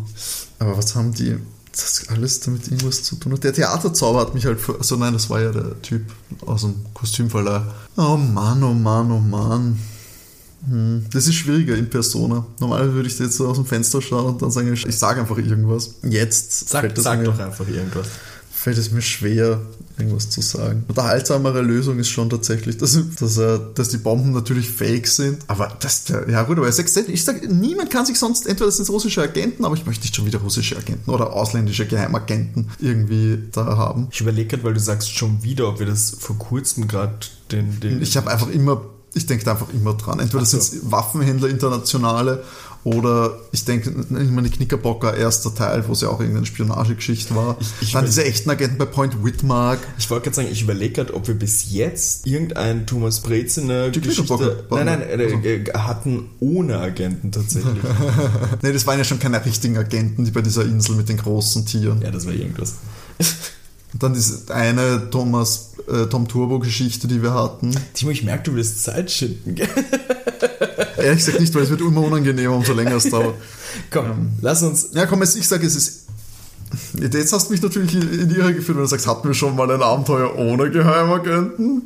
Aber 0.60 0.78
was 0.78 0.95
haben 0.95 1.14
die, 1.14 1.38
das 1.72 2.10
alles 2.10 2.41
damit 2.41 2.68
irgendwas 2.68 3.04
zu 3.04 3.16
tun 3.16 3.34
hat? 3.34 3.43
Der 3.43 3.54
Theaterzauber 3.54 4.20
hat 4.20 4.34
mich 4.34 4.45
halt, 4.45 4.60
also 4.68 4.97
nein, 4.97 5.14
das 5.14 5.30
war 5.30 5.41
ja 5.41 5.52
der 5.52 5.82
Typ 5.82 6.04
aus 6.45 6.62
dem 6.62 6.76
Kostümverleih. 6.93 7.62
Oh 7.95 8.18
Mann, 8.18 8.62
oh 8.64 8.74
Mann, 8.74 9.12
oh 9.12 9.20
Mann. 9.20 9.80
Hm, 10.68 11.05
das 11.12 11.28
ist 11.28 11.36
schwieriger 11.36 11.76
in 11.76 11.89
Persona. 11.89 12.45
Normalerweise 12.60 12.93
würde 12.93 13.10
ich 13.10 13.20
jetzt 13.20 13.38
so 13.38 13.47
aus 13.47 13.57
dem 13.57 13.66
Fenster 13.66 14.01
schauen 14.01 14.26
und 14.26 14.41
dann 14.41 14.51
sagen, 14.51 14.74
ich 14.74 14.97
sage 14.97 15.22
einfach 15.22 15.38
irgendwas. 15.38 15.95
Jetzt 16.03 16.70
sag, 16.70 16.91
sag 16.97 17.20
mir, 17.20 17.26
doch 17.26 17.39
einfach 17.39 17.68
irgendwas. 17.68 18.07
Fällt 18.51 18.78
es 18.78 18.91
mir 18.91 19.01
schwer, 19.01 19.62
irgendwas 19.97 20.30
zu 20.30 20.41
sagen. 20.41 20.84
Unterhaltsamere 20.89 21.62
Lösung 21.62 21.97
ist 21.97 22.10
schon 22.10 22.30
tatsächlich, 22.30 22.76
dass, 22.76 22.99
dass, 23.18 23.39
dass 23.74 23.88
die 23.88 23.97
Bomben 23.97 24.34
natürlich 24.34 24.70
fake 24.70 25.07
sind. 25.07 25.38
Aber 25.47 25.78
das, 25.80 26.03
ja 26.10 26.43
gut, 26.43 26.57
aber 26.57 26.68
er 26.68 26.74
sagt, 26.74 26.95
ich 27.07 27.24
sage, 27.24 27.47
niemand 27.47 27.89
kann 27.89 28.05
sich 28.05 28.20
sonst, 28.20 28.45
entweder 28.47 28.70
sind 28.70 28.84
es 28.84 28.89
russische 28.89 29.22
Agenten, 29.22 29.64
aber 29.64 29.76
ich 29.76 29.86
möchte 29.86 30.01
nicht 30.01 30.14
schon 30.14 30.26
wieder 30.26 30.39
russische 30.39 30.76
Agenten 30.76 31.10
oder 31.10 31.32
ausländische 31.32 31.88
Geheimagenten 31.88 32.70
irgendwie 32.80 33.39
da 33.53 33.78
haben. 33.78 34.10
Ich 34.12 34.20
überlege 34.20 34.49
gerade, 34.49 34.64
weil 34.66 34.74
du 34.74 34.82
sagst 34.82 35.16
schon 35.16 35.41
wieder, 35.41 35.70
ob 35.70 35.80
wir 35.80 35.86
das 35.86 36.18
vor 36.20 36.38
kurzem 36.38 36.89
gerade 36.89 37.16
den, 37.53 37.80
den. 37.80 38.01
Ich 38.01 38.18
habe 38.18 38.30
einfach 38.30 38.49
immer 38.49 38.82
ich 39.20 39.28
denke 39.28 39.45
da 39.45 39.51
einfach 39.51 39.72
immer 39.74 39.93
dran. 39.93 40.20
Entweder 40.20 40.45
so. 40.45 40.59
sind 40.59 40.82
es 40.82 40.91
Waffenhändler 40.91 41.49
internationale 41.49 42.43
oder 42.86 43.38
ich 43.51 43.65
denke 43.65 43.89
immer 43.89 44.41
die 44.41 44.49
Knickerbocker 44.49 45.15
erster 45.15 45.53
Teil, 45.53 45.86
wo 45.88 45.91
es 45.91 46.01
ja 46.01 46.07
auch 46.07 46.22
irgendeine 46.22 46.45
Spionagegeschichte 46.45 47.36
war. 47.36 47.57
Ich, 47.59 47.67
ich 47.82 47.91
Dann 47.91 48.05
diese 48.05 48.24
echten 48.24 48.49
Agenten 48.49 48.78
bei 48.78 48.86
Point 48.86 49.24
Whitmark. 49.24 49.80
Ich 49.97 50.09
wollte 50.09 50.26
gerade 50.26 50.36
sagen, 50.38 50.47
ich 50.49 50.61
überlege 50.61 50.93
gerade, 50.93 51.13
ob 51.13 51.28
wir 51.28 51.36
bis 51.36 51.72
jetzt 51.72 52.26
irgendein 52.26 52.88
Thomas 52.88 53.20
Breziner 53.20 53.89
Geschichte 53.89 54.65
nein, 54.72 54.86
nein, 54.86 55.01
äh, 55.01 55.63
also. 55.65 55.88
hatten 55.88 56.30
ohne 56.39 56.80
Agenten 56.80 57.34
tatsächlich. 57.34 57.84
nee, 58.61 58.72
das 58.72 58.88
waren 58.88 58.97
ja 58.97 59.03
schon 59.03 59.20
keine 59.20 59.43
richtigen 59.43 59.78
Agenten, 59.78 60.24
die 60.24 60.32
bei 60.32 60.41
dieser 60.41 60.63
Insel 60.63 60.95
mit 60.95 61.09
den 61.09 61.17
großen 61.17 61.65
Tieren. 61.65 62.01
Ja, 62.01 62.11
das 62.11 62.26
war 62.26 62.34
irgendwas. 62.34 62.76
Und 63.91 64.03
dann 64.03 64.13
diese 64.13 64.53
eine 64.53 65.09
Thomas, 65.09 65.68
äh, 65.88 66.05
Tom 66.07 66.27
Turbo-Geschichte, 66.27 67.07
die 67.07 67.21
wir 67.21 67.34
hatten. 67.34 67.75
Timo, 67.93 68.11
ich 68.11 68.23
merke, 68.23 68.43
du 68.51 68.55
willst 68.55 68.84
Zeit 68.84 69.09
schinden, 69.11 69.55
gell? 69.55 69.67
Ehrlich 70.97 71.25
gesagt 71.25 71.39
nicht, 71.39 71.53
weil 71.55 71.63
es 71.63 71.69
wird 71.69 71.82
immer 71.82 72.01
unangenehmer, 72.01 72.55
umso 72.55 72.73
länger 72.73 72.95
es 72.95 73.09
dauert. 73.09 73.36
komm, 73.91 74.05
ähm, 74.05 74.30
lass 74.41 74.63
uns. 74.63 74.89
Ja, 74.93 75.05
komm, 75.05 75.21
ich 75.23 75.47
sage, 75.47 75.65
es 75.65 75.75
ist. 75.75 76.05
Jetzt 76.93 77.34
hast 77.34 77.47
du 77.47 77.53
mich 77.53 77.61
natürlich 77.61 77.95
in 77.95 78.30
die 78.30 78.36
Irre 78.36 78.53
geführt, 78.53 78.77
wenn 78.77 78.84
du 78.84 78.88
sagst, 78.89 79.07
hatten 79.07 79.27
wir 79.27 79.34
schon 79.34 79.55
mal 79.55 79.69
ein 79.71 79.82
Abenteuer 79.82 80.36
ohne 80.38 80.69
Geheimagenten? 80.69 81.82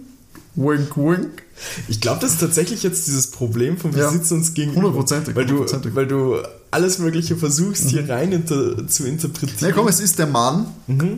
Wink, 0.56 0.98
wink. 0.98 1.44
Ich 1.88 2.02
glaube, 2.02 2.20
das 2.22 2.32
ist 2.34 2.40
tatsächlich 2.42 2.84
jetzt 2.84 3.08
dieses 3.08 3.28
Problem 3.32 3.78
von 3.78 3.96
wir 3.96 4.04
Ja, 4.04 4.10
sitzen 4.12 4.36
uns 4.36 4.54
gegenüber. 4.54 4.82
hundertprozentig, 4.82 5.36
Weil 5.36 5.46
du, 5.46 5.54
hundertprozentig. 5.54 5.96
weil 5.96 6.08
du 6.08 6.36
alles 6.74 7.00
Mögliche 7.00 7.38
versuchst, 7.38 7.90
hier 7.90 8.10
rein 8.10 8.32
inter, 8.32 8.88
zu 8.88 9.06
interpretieren. 9.06 9.58
Nee, 9.62 9.72
komm, 9.72 9.88
es 9.88 10.00
ist 10.00 10.20
der 10.20 10.28
Mann 10.28 10.66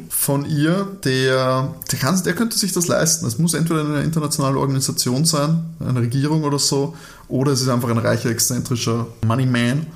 von 0.10 0.46
ihr, 0.46 0.88
der, 1.04 1.74
der, 1.92 2.00
kann, 2.00 2.22
der 2.24 2.34
könnte 2.34 2.58
sich 2.58 2.74
das 2.74 2.88
leisten. 2.88 3.26
Es 3.26 3.40
muss 3.40 3.54
entweder 3.54 3.82
eine 3.82 4.04
internationale 4.04 4.58
Organisation 4.58 5.26
sein, 5.26 5.64
eine 5.80 6.02
Regierung 6.02 6.44
oder 6.44 6.60
so, 6.60 6.96
oder 7.28 7.54
es 7.54 7.62
ist 7.62 7.70
einfach 7.70 7.90
ein 7.90 7.98
reicher, 7.98 8.30
exzentrischer 8.30 9.08
Moneyman, 9.26 9.88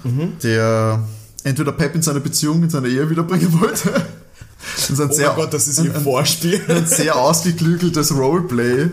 der 0.41 1.03
entweder 1.43 1.71
Pep 1.71 1.95
in 1.95 2.01
seine 2.01 2.19
Beziehung, 2.19 2.63
in 2.63 2.69
seine 2.69 2.87
Ehe 2.87 3.09
wiederbringen 3.09 3.59
wollte. 3.59 3.91
Das 4.75 4.89
ist 4.89 4.99
ein 4.99 5.09
oh 5.09 5.13
sehr, 5.13 5.27
mein 5.27 5.35
Gott, 5.37 5.53
das 5.53 5.67
ist 5.67 5.79
ihr 5.79 5.93
Vorspiel. 5.93 6.61
ein 6.67 6.85
sehr 6.85 7.15
ausgeklügeltes 7.15 8.15
Roleplay. 8.15 8.89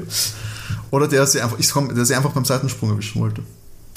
Oder 0.91 1.09
der 1.09 1.27
sie 1.27 1.41
einfach, 1.41 1.59
ich 1.59 1.71
komm, 1.71 1.95
der 1.95 2.05
sie 2.05 2.15
einfach 2.15 2.31
beim 2.31 2.45
Seitensprung 2.45 2.91
erwischen 2.91 3.21
wollte. 3.21 3.43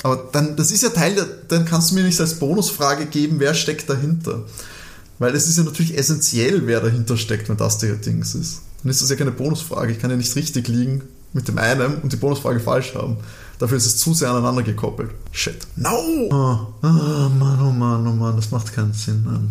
Aber 0.04 0.30
dann, 0.32 0.56
das 0.56 0.72
ist 0.72 0.84
ja 0.84 0.90
Teil 0.90 1.16
der, 1.16 1.26
dann 1.48 1.66
kannst 1.66 1.92
du 1.92 1.96
mir 1.96 2.04
nicht 2.04 2.20
als 2.20 2.36
Bonusfrage 2.36 3.06
geben, 3.06 3.40
wer 3.40 3.54
steckt 3.54 3.90
dahinter. 3.90 4.44
Weil 5.18 5.36
es 5.36 5.48
ist 5.48 5.58
ja 5.58 5.64
natürlich 5.64 5.98
essentiell, 5.98 6.66
wer 6.66 6.80
dahinter 6.80 7.18
steckt, 7.18 7.50
wenn 7.50 7.58
das 7.58 7.78
der 7.78 7.96
Dings 7.96 8.36
ist. 8.36 8.62
Dann 8.82 8.90
ist 8.90 9.02
das 9.02 9.10
ja 9.10 9.18
keine 9.18 9.32
Bonusfrage. 9.32 9.92
Ich 9.92 10.00
kann 10.00 10.10
ja 10.10 10.16
nicht 10.16 10.36
richtig 10.36 10.68
liegen 10.70 11.02
mit 11.34 11.48
dem 11.48 11.58
einen 11.58 11.98
und 11.98 12.14
die 12.14 12.18
Bonusfrage 12.18 12.60
falsch 12.60 12.96
haben. 12.96 13.18
Dafür 13.60 13.78
ist 13.78 13.86
es 13.86 13.98
zu 13.98 14.14
sehr 14.14 14.30
aneinander 14.32 14.64
gekoppelt. 14.64 15.12
Shit. 15.32 15.68
No! 15.76 16.30
Ah, 16.32 16.68
ah, 16.82 17.30
Mann, 17.38 17.60
oh 17.62 17.72
Mann, 17.72 18.08
oh 18.08 18.14
Mann, 18.14 18.36
das 18.38 18.52
macht 18.52 18.74
keinen 18.74 18.94
Sinn. 18.94 19.24
Nein. 19.26 19.50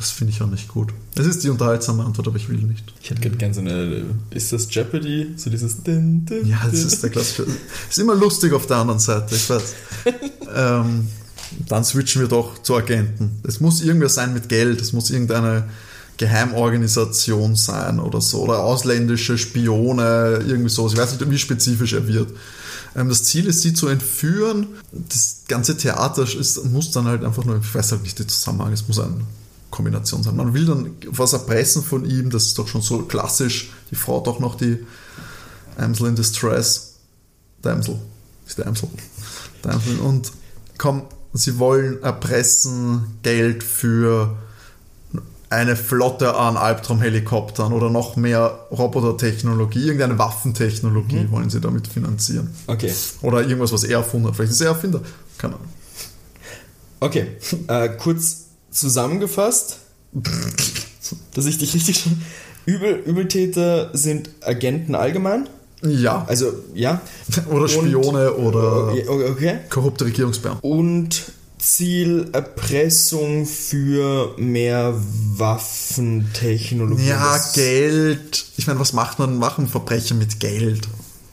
Das 0.00 0.12
finde 0.12 0.32
ich 0.32 0.40
auch 0.40 0.46
nicht 0.46 0.66
gut. 0.66 0.94
Es 1.14 1.26
ist 1.26 1.44
die 1.44 1.50
unterhaltsame 1.50 2.02
Antwort, 2.02 2.26
aber 2.26 2.38
ich 2.38 2.48
will 2.48 2.56
nicht. 2.56 2.94
Ich 3.02 3.10
hätte 3.10 3.28
gerne 3.28 3.52
so 3.52 3.60
eine. 3.60 4.06
Ist 4.30 4.50
das 4.50 4.74
Jeopardy? 4.74 5.34
So 5.36 5.50
dieses. 5.50 5.82
Din, 5.82 6.24
din, 6.24 6.46
Ja, 6.46 6.62
das 6.64 6.80
ist 6.84 7.02
der 7.02 7.10
klassische. 7.10 7.44
Ist 7.90 7.98
immer 7.98 8.14
lustig 8.14 8.54
auf 8.54 8.66
der 8.66 8.78
anderen 8.78 8.98
Seite, 8.98 9.34
ich 9.34 9.50
weiß. 9.50 9.74
ähm, 10.56 11.06
dann 11.68 11.84
switchen 11.84 12.22
wir 12.22 12.28
doch 12.28 12.62
zu 12.62 12.76
Agenten. 12.76 13.42
Es 13.46 13.60
muss 13.60 13.82
irgendwer 13.82 14.08
sein 14.08 14.32
mit 14.32 14.48
Geld, 14.48 14.80
es 14.80 14.94
muss 14.94 15.10
irgendeine 15.10 15.64
Geheimorganisation 16.16 17.54
sein 17.54 18.00
oder 18.00 18.22
so. 18.22 18.40
Oder 18.40 18.60
ausländische 18.60 19.36
Spione, 19.36 20.42
irgendwie 20.46 20.70
sowas. 20.70 20.94
Ich 20.94 20.98
weiß 20.98 21.12
nicht, 21.12 21.30
wie 21.30 21.38
spezifisch 21.38 21.92
er 21.92 22.08
wird. 22.08 22.30
Ähm, 22.96 23.10
das 23.10 23.24
Ziel 23.24 23.44
ist, 23.44 23.60
sie 23.60 23.74
zu 23.74 23.86
entführen. 23.88 24.66
Das 24.92 25.42
ganze 25.46 25.76
Theater 25.76 26.22
ist, 26.22 26.64
muss 26.64 26.90
dann 26.90 27.04
halt 27.04 27.22
einfach 27.22 27.44
nur, 27.44 27.58
ich 27.58 27.74
weiß 27.74 27.92
halt 27.92 28.02
nicht 28.02 28.18
den 28.18 28.28
Zusammenhang, 28.28 28.72
es 28.72 28.88
muss 28.88 28.98
eine 28.98 29.16
Kombination 29.70 30.22
sein. 30.22 30.36
Man 30.36 30.54
will 30.54 30.66
dann 30.66 30.96
was 31.06 31.32
erpressen 31.32 31.82
von 31.82 32.04
ihm, 32.04 32.30
das 32.30 32.46
ist 32.46 32.58
doch 32.58 32.68
schon 32.68 32.82
so 32.82 33.02
klassisch. 33.02 33.72
Die 33.90 33.94
Frau 33.94 34.20
doch 34.20 34.40
noch 34.40 34.56
die 34.56 34.84
Damsel 35.76 36.08
in 36.08 36.16
Distress. 36.16 36.96
Damsel. 37.62 37.98
Ist 38.46 38.58
Damsel. 38.58 38.88
Damsel. 39.62 39.98
Und 40.00 40.32
komm, 40.78 41.04
sie 41.32 41.58
wollen 41.58 42.02
erpressen 42.02 43.18
Geld 43.22 43.62
für 43.62 44.36
eine 45.50 45.74
Flotte 45.74 46.36
an 46.36 46.56
Albtraumhelikoptern 46.56 47.72
oder 47.72 47.90
noch 47.90 48.14
mehr 48.14 48.66
Robotertechnologie, 48.70 49.80
irgendeine 49.80 50.16
Waffentechnologie 50.16 51.28
wollen 51.30 51.50
sie 51.50 51.60
damit 51.60 51.88
finanzieren. 51.88 52.54
Okay. 52.68 52.92
Oder 53.22 53.42
irgendwas, 53.42 53.72
was 53.72 53.82
er 53.82 53.98
erfunden 53.98 54.28
hat. 54.28 54.36
Vielleicht 54.36 54.52
ist 54.52 54.60
er 54.60 54.68
Erfinder. 54.68 55.00
Keine 55.38 55.54
Ahnung. 55.54 55.68
Okay. 57.00 57.36
Äh, 57.66 57.88
kurz 57.96 58.49
zusammengefasst, 58.70 59.78
dass 61.34 61.46
ich 61.46 61.58
dich 61.58 61.74
richtig. 61.74 62.04
Übel, 62.66 62.94
Übeltäter 63.06 63.90
sind 63.94 64.30
Agenten 64.42 64.94
allgemein. 64.94 65.48
Ja. 65.82 66.24
Also, 66.28 66.52
ja. 66.74 67.00
Oder 67.50 67.68
Spione 67.68 68.34
oder 68.34 68.92
Okay. 69.08 69.60
korrupte 69.70 70.04
Regierungsbeamte. 70.04 70.66
Und 70.66 71.32
Ziel 71.58 72.28
Erpressung 72.32 73.46
für 73.46 74.34
mehr 74.38 74.94
Waffentechnologie. 75.36 77.08
Ja, 77.08 77.38
Geld. 77.54 78.46
Ich 78.56 78.66
meine, 78.66 78.80
was 78.80 78.92
macht 78.92 79.18
man, 79.18 79.36
machen 79.38 79.68
Verbrecher 79.68 80.14
mit 80.14 80.40
Geld? 80.40 80.88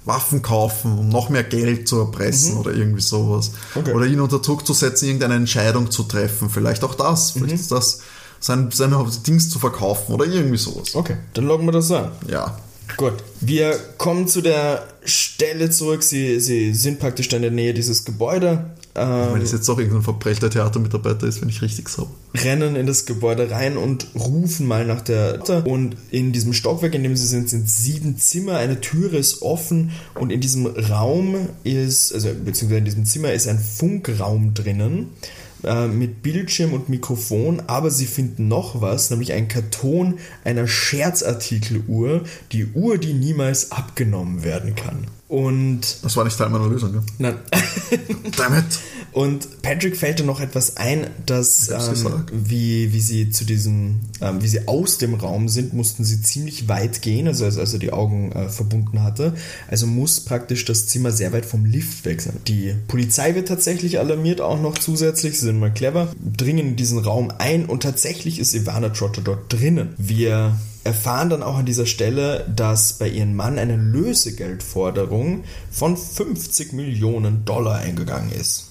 Waffen 0.08 0.42
kaufen, 0.42 0.98
um 0.98 1.10
noch 1.10 1.30
mehr 1.30 1.44
Geld 1.44 1.88
zu 1.88 2.00
erpressen 2.00 2.58
oder 2.58 2.72
irgendwie 2.72 3.02
sowas. 3.02 3.52
Mhm. 3.76 3.82
Okay. 3.82 3.94
Oder 3.94 4.06
ihn 4.06 4.20
unter 4.22 4.40
Druck 4.40 4.66
zu 4.66 4.74
setzen, 4.74 5.06
irgendeine 5.06 5.36
Entscheidung 5.36 5.92
zu 5.92 6.04
treffen. 6.04 6.50
Vielleicht 6.50 6.84
auch 6.84 6.96
das. 6.96 7.32
Vielleicht 7.32 7.54
Mhm. 7.56 7.60
ist 7.60 7.72
das 7.72 8.00
sein, 8.40 8.70
seine 8.72 9.06
Dings 9.26 9.50
zu 9.50 9.60
verkaufen 9.60 10.14
oder 10.14 10.26
irgendwie 10.26 10.58
sowas. 10.58 10.96
Okay, 10.96 11.18
dann 11.34 11.46
loggen 11.46 11.66
wir 11.68 11.72
das 11.74 11.92
an. 11.92 12.12
Ja. 12.28 12.58
Gut, 12.96 13.14
wir 13.42 13.78
kommen 13.98 14.28
zu 14.30 14.42
der 14.42 14.88
Stelle 15.04 15.70
zurück. 15.70 16.04
Sie, 16.04 16.40
sie 16.40 16.74
sind 16.74 17.00
praktisch 17.00 17.32
in 17.34 17.42
der 17.42 17.52
Nähe 17.52 17.74
dieses 17.74 18.06
Gebäude, 18.06 18.72
ähm, 18.98 19.34
Wenn 19.34 19.42
es 19.42 19.52
jetzt 19.52 19.70
doch 19.70 19.78
irgendein 19.78 20.02
verbrechter 20.02 20.50
Theatermitarbeiter 20.50 21.28
ist, 21.28 21.42
wenn 21.42 21.50
ich 21.50 21.62
richtig 21.62 21.88
sage. 21.88 22.10
rennen 22.34 22.76
in 22.76 22.88
das 22.88 23.06
Gebäude 23.06 23.52
rein 23.52 23.78
und 23.78 24.08
rufen 24.16 24.68
mal 24.68 24.86
nach 24.86 25.02
der 25.02 25.40
Und 25.66 25.96
in 26.10 26.32
diesem 26.32 26.54
Stockwerk, 26.54 26.96
in 26.96 27.04
dem 27.04 27.16
sie 27.16 27.28
sind, 27.28 27.48
sind 27.48 27.70
sieben 27.70 28.18
Zimmer. 28.18 28.58
Eine 28.58 28.82
Türe 28.82 29.18
ist 29.18 29.44
offen 29.44 29.92
und 30.16 30.32
in 30.32 30.42
diesem 30.42 30.66
Raum 30.66 31.36
ist, 31.64 32.14
also 32.14 32.30
beziehungsweise 32.44 32.80
in 32.80 32.86
diesem 32.86 33.06
Zimmer 33.06 33.34
ist 33.34 33.48
ein 33.48 33.60
Funkraum 33.60 34.54
drinnen 34.56 35.10
äh, 35.64 35.88
mit 35.88 36.24
Bildschirm 36.24 36.74
und 36.74 36.90
Mikrofon, 36.90 37.62
aber 37.68 37.92
sie 37.92 38.06
finden 38.06 38.48
noch 38.48 38.82
was, 38.82 39.10
nämlich 39.10 39.34
einen 39.34 39.48
Karton 39.48 40.20
einer 40.44 40.68
Scherzartikeluhr, 40.68 42.24
die 42.52 42.66
Uhr, 42.66 42.98
die 42.98 43.14
niemals 43.14 43.72
abgenommen 43.72 44.44
werden 44.44 44.76
kann. 44.76 45.08
Und 45.28 45.82
Das 46.04 46.16
war 46.16 46.24
nicht 46.24 46.38
Teil 46.38 46.50
meiner 46.50 46.68
Lösung, 46.68 46.94
gell? 46.94 47.02
nein, 47.18 47.36
Damn 48.38 48.54
it! 48.54 48.66
und 49.12 49.62
Patrick 49.62 49.98
fällt 49.98 50.20
dann 50.20 50.28
noch 50.28 50.40
etwas 50.40 50.78
ein, 50.78 51.08
dass 51.26 51.70
ähm, 51.70 52.24
wie, 52.32 52.94
wie 52.94 53.00
sie 53.02 53.30
zu 53.30 53.44
diesem, 53.44 54.00
ähm, 54.22 54.42
wie 54.42 54.48
sie 54.48 54.68
aus 54.68 55.00
dem 55.00 55.16
Raum 55.16 55.50
sind, 55.50 55.74
mussten 55.74 56.06
sie 56.06 56.22
ziemlich 56.22 56.70
weit 56.70 57.02
gehen, 57.02 57.28
also 57.28 57.44
als, 57.44 57.58
als 57.58 57.74
er 57.74 57.80
die 57.80 57.92
Augen 57.92 58.32
äh, 58.32 58.48
verbunden 58.48 59.04
hatte. 59.04 59.34
Also 59.68 59.86
muss 59.88 60.22
praktisch 60.22 60.64
das 60.66 60.88
Zimmer 60.88 61.12
sehr 61.12 61.34
weit 61.34 61.46
vom 61.46 61.66
Lift 61.66 62.06
weg 62.06 62.22
sein. 62.22 62.38
Die 62.48 62.76
Polizei 62.88 63.36
wird 63.36 63.48
tatsächlich 63.50 64.00
alarmiert, 64.00 64.40
auch 64.40 64.62
noch 64.62 64.78
zusätzlich, 64.78 65.40
sie 65.40 65.46
sind 65.48 65.60
mal 65.60 65.74
clever, 65.74 66.10
dringen 66.38 66.70
in 66.70 66.76
diesen 66.78 67.00
Raum 67.00 67.34
ein 67.38 67.66
und 67.66 67.84
tatsächlich 67.84 68.40
ist 68.40 68.54
Ivana 68.54 68.90
Trotter 68.90 69.22
dort 69.22 69.52
drinnen. 69.52 69.94
Wir 69.98 70.58
erfahren 70.88 71.30
dann 71.30 71.44
auch 71.44 71.58
an 71.58 71.66
dieser 71.66 71.86
Stelle, 71.86 72.46
dass 72.56 72.94
bei 72.94 73.10
ihrem 73.10 73.36
Mann 73.36 73.60
eine 73.60 73.76
Lösegeldforderung 73.76 75.44
von 75.70 75.98
50 75.98 76.74
Millionen 76.74 77.46
Dollar 77.46 77.80
eingegangen 77.80 78.32
ist. 78.32 78.70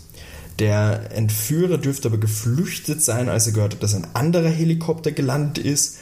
Der 0.59 1.13
Entführer 1.13 1.77
dürfte 1.79 2.09
aber 2.09 2.19
geflüchtet 2.19 3.03
sein, 3.03 3.29
als 3.29 3.47
er 3.47 3.53
gehört 3.53 3.75
hat, 3.75 3.83
dass 3.83 3.95
ein 3.95 4.07
anderer 4.15 4.49
Helikopter 4.49 5.13
gelandet 5.13 5.59
ist 5.59 5.99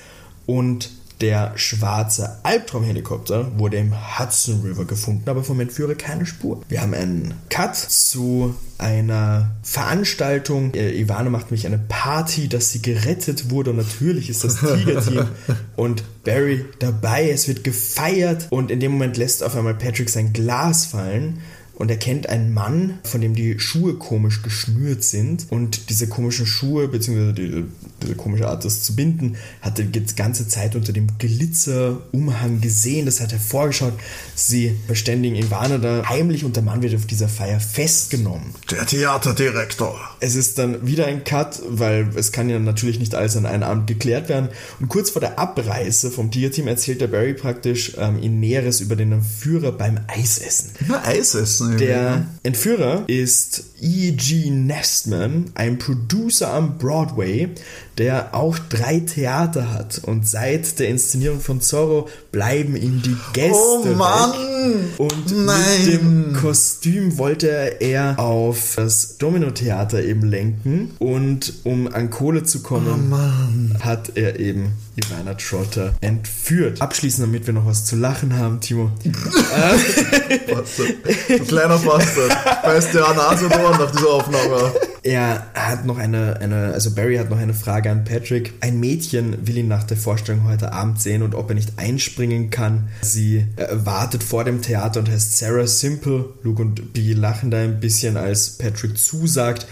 und 0.46 0.90
der 1.24 1.52
schwarze 1.56 2.36
Albtraumhelikopter 2.42 3.58
wurde 3.58 3.78
im 3.78 3.94
Hudson 4.18 4.60
River 4.60 4.84
gefunden, 4.84 5.22
aber 5.30 5.42
vom 5.42 5.58
Entführer 5.58 5.94
keine 5.94 6.26
Spur. 6.26 6.60
Wir 6.68 6.82
haben 6.82 6.92
einen 6.92 7.32
Cut 7.48 7.76
zu 7.76 8.54
einer 8.76 9.52
Veranstaltung. 9.62 10.74
Äh, 10.74 11.00
Ivana 11.00 11.30
macht 11.30 11.46
nämlich 11.46 11.66
eine 11.66 11.78
Party, 11.78 12.50
dass 12.50 12.72
sie 12.72 12.82
gerettet 12.82 13.48
wurde 13.48 13.70
und 13.70 13.78
natürlich 13.78 14.28
ist 14.28 14.44
das 14.44 14.56
Tiger-Team 14.56 15.26
und 15.76 16.04
Barry 16.24 16.66
dabei. 16.78 17.30
Es 17.30 17.48
wird 17.48 17.64
gefeiert 17.64 18.48
und 18.50 18.70
in 18.70 18.80
dem 18.80 18.92
Moment 18.92 19.16
lässt 19.16 19.42
auf 19.42 19.56
einmal 19.56 19.72
Patrick 19.74 20.10
sein 20.10 20.34
Glas 20.34 20.84
fallen 20.84 21.40
und 21.76 21.90
er 21.90 21.96
kennt 21.96 22.28
einen 22.28 22.52
Mann, 22.52 22.98
von 23.02 23.20
dem 23.20 23.34
die 23.34 23.58
Schuhe 23.58 23.94
komisch 23.94 24.42
geschnürt 24.42 25.02
sind. 25.02 25.46
Und 25.50 25.90
diese 25.90 26.08
komischen 26.08 26.46
Schuhe, 26.46 26.88
beziehungsweise 26.88 27.34
die, 27.34 27.64
diese 28.02 28.14
komische 28.14 28.48
Art, 28.48 28.64
das 28.64 28.82
zu 28.82 28.94
binden, 28.94 29.36
hat 29.60 29.78
er 29.78 29.84
die 29.86 30.04
ganze 30.14 30.46
Zeit 30.46 30.76
unter 30.76 30.92
dem 30.92 31.18
Glitzerumhang 31.18 32.60
gesehen. 32.60 33.06
Das 33.06 33.20
hat 33.20 33.32
hervorgeschaut. 33.32 33.94
Sie 34.34 34.76
verständigen 34.86 35.36
Ivana 35.36 35.78
da 35.78 36.08
heimlich 36.08 36.44
und 36.44 36.56
der 36.56 36.62
Mann 36.62 36.82
wird 36.82 36.94
auf 36.94 37.06
dieser 37.06 37.28
Feier 37.28 37.58
festgenommen. 37.60 38.54
Der 38.70 38.86
Theaterdirektor. 38.86 39.98
Es 40.20 40.36
ist 40.36 40.58
dann 40.58 40.86
wieder 40.86 41.06
ein 41.06 41.24
Cut, 41.24 41.60
weil 41.68 42.08
es 42.14 42.30
kann 42.30 42.48
ja 42.48 42.58
natürlich 42.58 43.00
nicht 43.00 43.14
alles 43.14 43.36
an 43.36 43.46
einem 43.46 43.64
Abend 43.64 43.86
geklärt 43.88 44.28
werden. 44.28 44.48
Und 44.78 44.88
kurz 44.88 45.10
vor 45.10 45.20
der 45.20 45.38
Abreise 45.38 46.10
vom 46.10 46.30
Tigerteam 46.30 46.68
erzählt 46.68 47.00
der 47.00 47.08
Barry 47.08 47.34
praktisch 47.34 47.94
ähm, 47.98 48.18
ihm 48.22 48.38
Näheres 48.38 48.80
über 48.80 48.94
den 48.96 49.12
Entführer 49.12 49.72
beim 49.72 49.98
Eisessen. 50.06 50.70
Immer 50.80 51.04
Eis 51.04 51.34
irgendwie, 51.64 51.84
Der 51.86 52.16
ne? 52.16 52.26
Entführer 52.42 53.04
ist 53.06 53.64
E.G. 53.80 54.50
Nestman, 54.50 55.52
ein 55.54 55.78
Producer 55.78 56.52
am 56.52 56.78
Broadway, 56.78 57.50
der 57.98 58.34
auch 58.34 58.58
drei 58.58 59.00
Theater 59.00 59.72
hat. 59.72 60.00
Und 60.04 60.26
seit 60.26 60.78
der 60.78 60.88
Inszenierung 60.88 61.40
von 61.40 61.60
Zorro 61.60 62.08
bleiben 62.32 62.76
ihm 62.76 63.02
die 63.02 63.16
Gäste. 63.32 63.54
Oh 63.54 63.84
Mann! 63.96 64.32
Weg. 64.32 64.98
Und 64.98 65.46
Nein. 65.46 65.60
mit 65.84 65.92
dem 65.92 66.36
Kostüm 66.40 67.18
wollte 67.18 67.48
er 67.80 68.18
auf 68.18 68.74
das 68.76 69.18
Domino-Theater 69.18 70.02
eben 70.02 70.22
lenken. 70.22 70.92
Und 70.98 71.52
um 71.64 71.92
an 71.92 72.10
Kohle 72.10 72.44
zu 72.44 72.62
kommen, 72.62 73.08
Mann. 73.08 73.76
hat 73.80 74.12
er 74.16 74.40
eben 74.40 74.72
Ivana 74.96 75.34
Trotter 75.34 75.94
entführt. 76.00 76.80
Abschließend, 76.80 77.26
damit 77.26 77.46
wir 77.46 77.54
noch 77.54 77.66
was 77.66 77.84
zu 77.84 77.96
lachen 77.96 78.36
haben, 78.38 78.60
Timo. 78.60 78.90
Bastard. 79.04 80.94
Du 81.28 81.44
kleiner 81.44 81.78
Bastard. 81.78 82.64
Weißt 82.64 82.94
du, 82.94 83.04
an 83.04 83.16
Nase 83.16 83.46
und 83.46 83.56
Ohren 83.56 83.78
nach 83.78 83.90
dieser 83.90 84.08
Aufnahme. 84.10 84.72
Er 85.04 85.50
hat 85.54 85.84
noch 85.84 85.98
eine, 85.98 86.40
eine, 86.40 86.72
also 86.72 86.94
Barry 86.94 87.16
hat 87.16 87.28
noch 87.28 87.38
eine 87.38 87.52
Frage 87.52 87.90
an 87.90 88.04
Patrick. 88.04 88.54
Ein 88.60 88.80
Mädchen 88.80 89.46
will 89.46 89.58
ihn 89.58 89.68
nach 89.68 89.84
der 89.84 89.98
Vorstellung 89.98 90.44
heute 90.44 90.72
Abend 90.72 90.98
sehen 90.98 91.22
und 91.22 91.34
ob 91.34 91.50
er 91.50 91.54
nicht 91.54 91.74
einspringen 91.78 92.48
kann. 92.48 92.88
Sie 93.02 93.46
wartet 93.70 94.22
vor 94.22 94.44
dem 94.44 94.62
Theater 94.62 95.00
und 95.00 95.10
heißt 95.10 95.36
Sarah 95.36 95.66
Simple. 95.66 96.30
Luke 96.42 96.62
und 96.62 96.94
Bee 96.94 97.12
lachen 97.12 97.50
da 97.50 97.58
ein 97.58 97.80
bisschen, 97.80 98.16
als 98.16 98.56
Patrick 98.56 98.96
zusagt. 98.96 99.66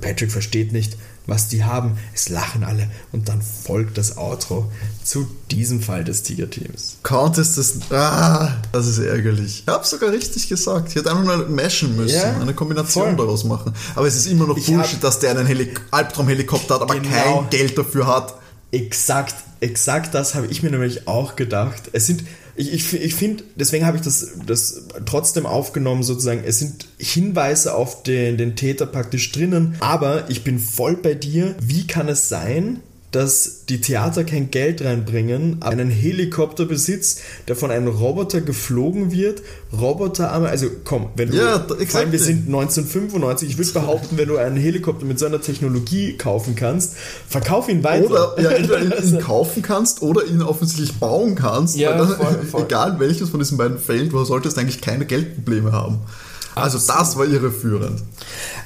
Patrick 0.00 0.32
versteht 0.32 0.72
nicht, 0.72 0.96
was 1.28 1.46
die 1.46 1.62
haben. 1.62 1.96
Es 2.12 2.28
lachen 2.30 2.64
alle 2.64 2.90
und 3.12 3.28
dann 3.28 3.40
folgt 3.42 3.96
das 3.98 4.16
Outro 4.18 4.72
zu 5.04 5.28
diesem 5.52 5.80
Fall 5.80 6.02
des 6.02 6.24
Tiger-Teams. 6.24 6.96
Countess 7.04 7.54
das. 7.54 7.74
Ah, 7.92 8.56
das 8.72 8.88
ist 8.88 8.98
ärgerlich. 8.98 9.62
Ich 9.66 9.72
hab's 9.72 9.90
sogar 9.90 10.10
richtig 10.10 10.48
gesagt. 10.48 10.88
Ich 10.88 10.96
hätte 10.96 11.10
einfach 11.12 11.22
nur 11.24 11.46
meshen 11.48 11.96
müssen, 11.96 12.16
Ja, 12.16 12.36
eine 12.40 12.54
Kombination 12.54 13.08
voll. 13.08 13.16
daraus 13.16 13.44
machen. 13.44 13.72
Aber 13.94 14.06
es 14.08 14.16
ist 14.16 14.26
immer 14.26 14.46
noch 14.48 14.56
Ich 14.56 14.66
Bullshit, 14.66 14.94
hab- 14.94 15.00
dass 15.02 15.18
der 15.20 15.30
einen 15.30 15.46
Helik 15.46 15.80
Albtraum-Helikopter 15.92 16.74
hat, 16.76 16.82
aber 16.82 16.94
Genau. 16.98 17.42
kein 17.42 17.50
Geld 17.50 17.78
dafür 17.78 18.06
hat. 18.08 18.34
Exakt, 18.72 19.34
exakt 19.60 20.14
das 20.14 20.34
habe 20.34 20.46
ich 20.48 20.62
mir 20.62 20.70
nämlich 20.70 21.06
auch 21.08 21.36
gedacht. 21.36 21.82
Es 21.92 22.06
sind, 22.06 22.24
ich, 22.58 22.72
ich, 22.72 22.92
ich 22.92 23.14
finde, 23.14 23.44
deswegen 23.54 23.86
habe 23.86 23.96
ich 23.96 24.02
das, 24.02 24.32
das 24.44 24.82
trotzdem 25.06 25.46
aufgenommen, 25.46 26.02
sozusagen. 26.02 26.42
Es 26.44 26.58
sind 26.58 26.86
Hinweise 26.98 27.74
auf 27.74 28.02
den, 28.02 28.36
den 28.36 28.56
Täter 28.56 28.86
praktisch 28.86 29.30
drinnen, 29.30 29.76
aber 29.78 30.28
ich 30.28 30.42
bin 30.42 30.58
voll 30.58 30.96
bei 30.96 31.14
dir. 31.14 31.54
Wie 31.60 31.86
kann 31.86 32.08
es 32.08 32.28
sein, 32.28 32.80
dass 33.18 33.64
die 33.68 33.80
Theater 33.80 34.22
kein 34.24 34.50
Geld 34.50 34.82
reinbringen, 34.84 35.56
aber 35.60 35.72
einen 35.72 35.90
Helikopter 35.90 36.64
besitzt, 36.66 37.20
der 37.48 37.56
von 37.56 37.70
einem 37.72 37.88
Roboter 37.88 38.40
geflogen 38.40 39.10
wird, 39.10 39.42
Roboterarme, 39.72 40.48
also 40.48 40.66
komm, 40.84 41.08
wenn 41.16 41.30
du, 41.30 41.36
Ja, 41.36 41.58
da- 41.58 41.64
vor 41.66 41.74
allem 41.76 41.82
exactly. 41.82 42.12
wir 42.12 42.18
sind 42.20 42.46
1995, 42.46 43.50
ich 43.50 43.58
würde 43.58 43.72
behaupten, 43.72 44.16
wenn 44.18 44.28
du 44.28 44.36
einen 44.36 44.56
Helikopter 44.56 45.04
mit 45.04 45.18
so 45.18 45.26
einer 45.26 45.40
Technologie 45.40 46.16
kaufen 46.16 46.54
kannst, 46.54 46.94
verkauf 47.28 47.68
ihn 47.68 47.82
weiter. 47.84 48.06
Oder 48.08 48.40
ja, 48.42 48.50
entweder 48.50 48.82
ihn, 48.82 48.92
ihn 49.14 49.18
kaufen 49.20 49.62
kannst 49.62 50.00
oder 50.02 50.24
ihn 50.24 50.40
offensichtlich 50.42 50.94
bauen 50.98 51.34
kannst. 51.34 51.76
Ja, 51.76 51.98
voll, 52.06 52.44
voll. 52.50 52.62
Egal 52.66 52.98
welches 53.00 53.30
von 53.30 53.40
diesen 53.40 53.58
beiden 53.58 53.78
fällt, 53.78 54.12
du 54.12 54.24
solltest 54.24 54.56
eigentlich 54.58 54.80
keine 54.80 55.04
Geldprobleme 55.06 55.72
haben. 55.72 55.98
Also 56.60 56.78
das 56.78 57.16
war 57.16 57.26
irreführend. 57.26 58.02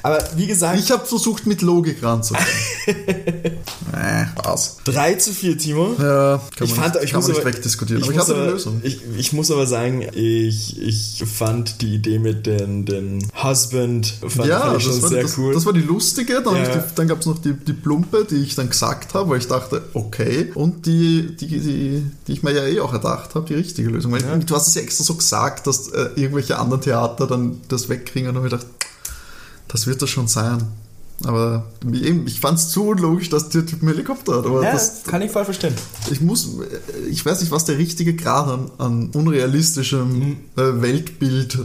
Aber 0.01 0.19
wie 0.35 0.47
gesagt, 0.47 0.79
Ich 0.79 0.91
habe 0.91 1.05
versucht, 1.05 1.45
mit 1.45 1.61
Logik 1.61 2.03
ranzugehen. 2.03 2.45
äh, 2.87 4.25
was? 4.43 4.77
3 4.83 5.13
zu 5.15 5.31
4, 5.31 5.57
Timo. 5.57 5.95
Ja, 5.97 6.41
kann 6.55 6.65
ich 6.67 6.75
man 6.75 6.83
fand, 6.83 6.95
nicht, 6.95 7.03
ich 7.05 7.11
kann 7.11 7.19
muss 7.19 7.27
man 7.27 7.37
nicht 7.37 7.45
aber, 7.45 7.53
wegdiskutieren. 7.55 8.01
Ich 8.01 8.09
aber 8.09 8.15
ich 8.17 8.29
aber, 8.29 8.33
die 8.45 8.51
Lösung. 8.51 8.81
Ich, 8.83 8.99
ich 9.17 9.33
muss 9.33 9.49
aber 9.49 9.65
sagen, 9.65 10.01
ich, 10.13 10.81
ich 10.81 11.23
fand 11.25 11.81
die 11.81 11.95
Idee 11.95 12.19
mit 12.19 12.45
den, 12.45 12.85
den 12.85 13.25
Husband 13.41 14.13
fand, 14.27 14.47
ja, 14.47 14.59
fand 14.59 14.77
ich 14.77 14.83
schon 14.83 14.93
das 14.93 15.01
war, 15.03 15.09
sehr 15.09 15.23
das, 15.23 15.37
cool. 15.37 15.53
das 15.53 15.65
war 15.65 15.73
die 15.73 15.81
lustige. 15.81 16.41
Dann, 16.41 16.55
Ja. 16.55 16.83
dann 16.95 17.07
gab 17.07 17.19
es 17.19 17.25
noch 17.25 17.39
die, 17.39 17.53
die 17.53 17.73
Plumpe, 17.73 18.25
die 18.29 18.37
ich 18.37 18.55
dann 18.55 18.69
gesagt 18.69 19.13
habe, 19.13 19.29
weil 19.29 19.39
ich 19.39 19.47
dachte, 19.47 19.83
okay. 19.93 20.51
Und 20.55 20.85
die, 20.85 21.35
die, 21.39 21.47
die, 21.47 22.03
die 22.27 22.31
ich 22.33 22.43
mir 22.43 22.51
ja 22.51 22.65
eh 22.65 22.81
auch 22.81 22.91
erdacht 22.91 23.35
habe, 23.35 23.47
die 23.47 23.53
richtige 23.55 23.89
Lösung. 23.89 24.11
Weil 24.11 24.23
Du 24.43 24.55
hast 24.55 24.67
es 24.67 24.75
ja 24.75 24.81
extra 24.81 25.03
so 25.05 25.15
gesagt, 25.15 25.65
dass 25.67 25.87
äh, 25.89 26.09
irgendwelche 26.15 26.59
anderen 26.59 26.81
Theater 26.81 27.25
dann 27.27 27.61
das 27.69 27.82
wegkriegen. 27.89 28.29
Und 28.29 28.35
habe 28.37 28.49
gedacht, 28.49 28.67
das 29.67 29.87
wird 29.87 30.01
das 30.01 30.09
schon 30.09 30.27
sein. 30.27 30.63
Aber 31.23 31.71
eben, 31.85 32.27
ich 32.27 32.39
fand 32.39 32.57
es 32.59 32.69
zu 32.69 32.85
unlogisch, 32.87 33.29
dass 33.29 33.49
der 33.49 33.65
Typ 33.65 33.81
einen 33.81 33.91
Helikopter 33.91 34.37
hat. 34.37 34.45
Aber 34.45 34.63
ja, 34.63 34.73
das, 34.73 35.03
kann 35.03 35.21
ich 35.21 35.31
voll 35.31 35.45
verstehen. 35.45 35.73
ich 36.11 36.19
muss, 36.21 36.49
ich 37.09 37.25
weiß 37.25 37.39
nicht, 37.41 37.51
was 37.51 37.65
der 37.65 37.77
richtige 37.77 38.13
Grad 38.15 38.47
an, 38.49 38.71
an 38.77 39.09
unrealistischem 39.13 40.19
Mhm. 40.19 40.37
äh, 40.57 40.81
Weltbild 40.81 41.57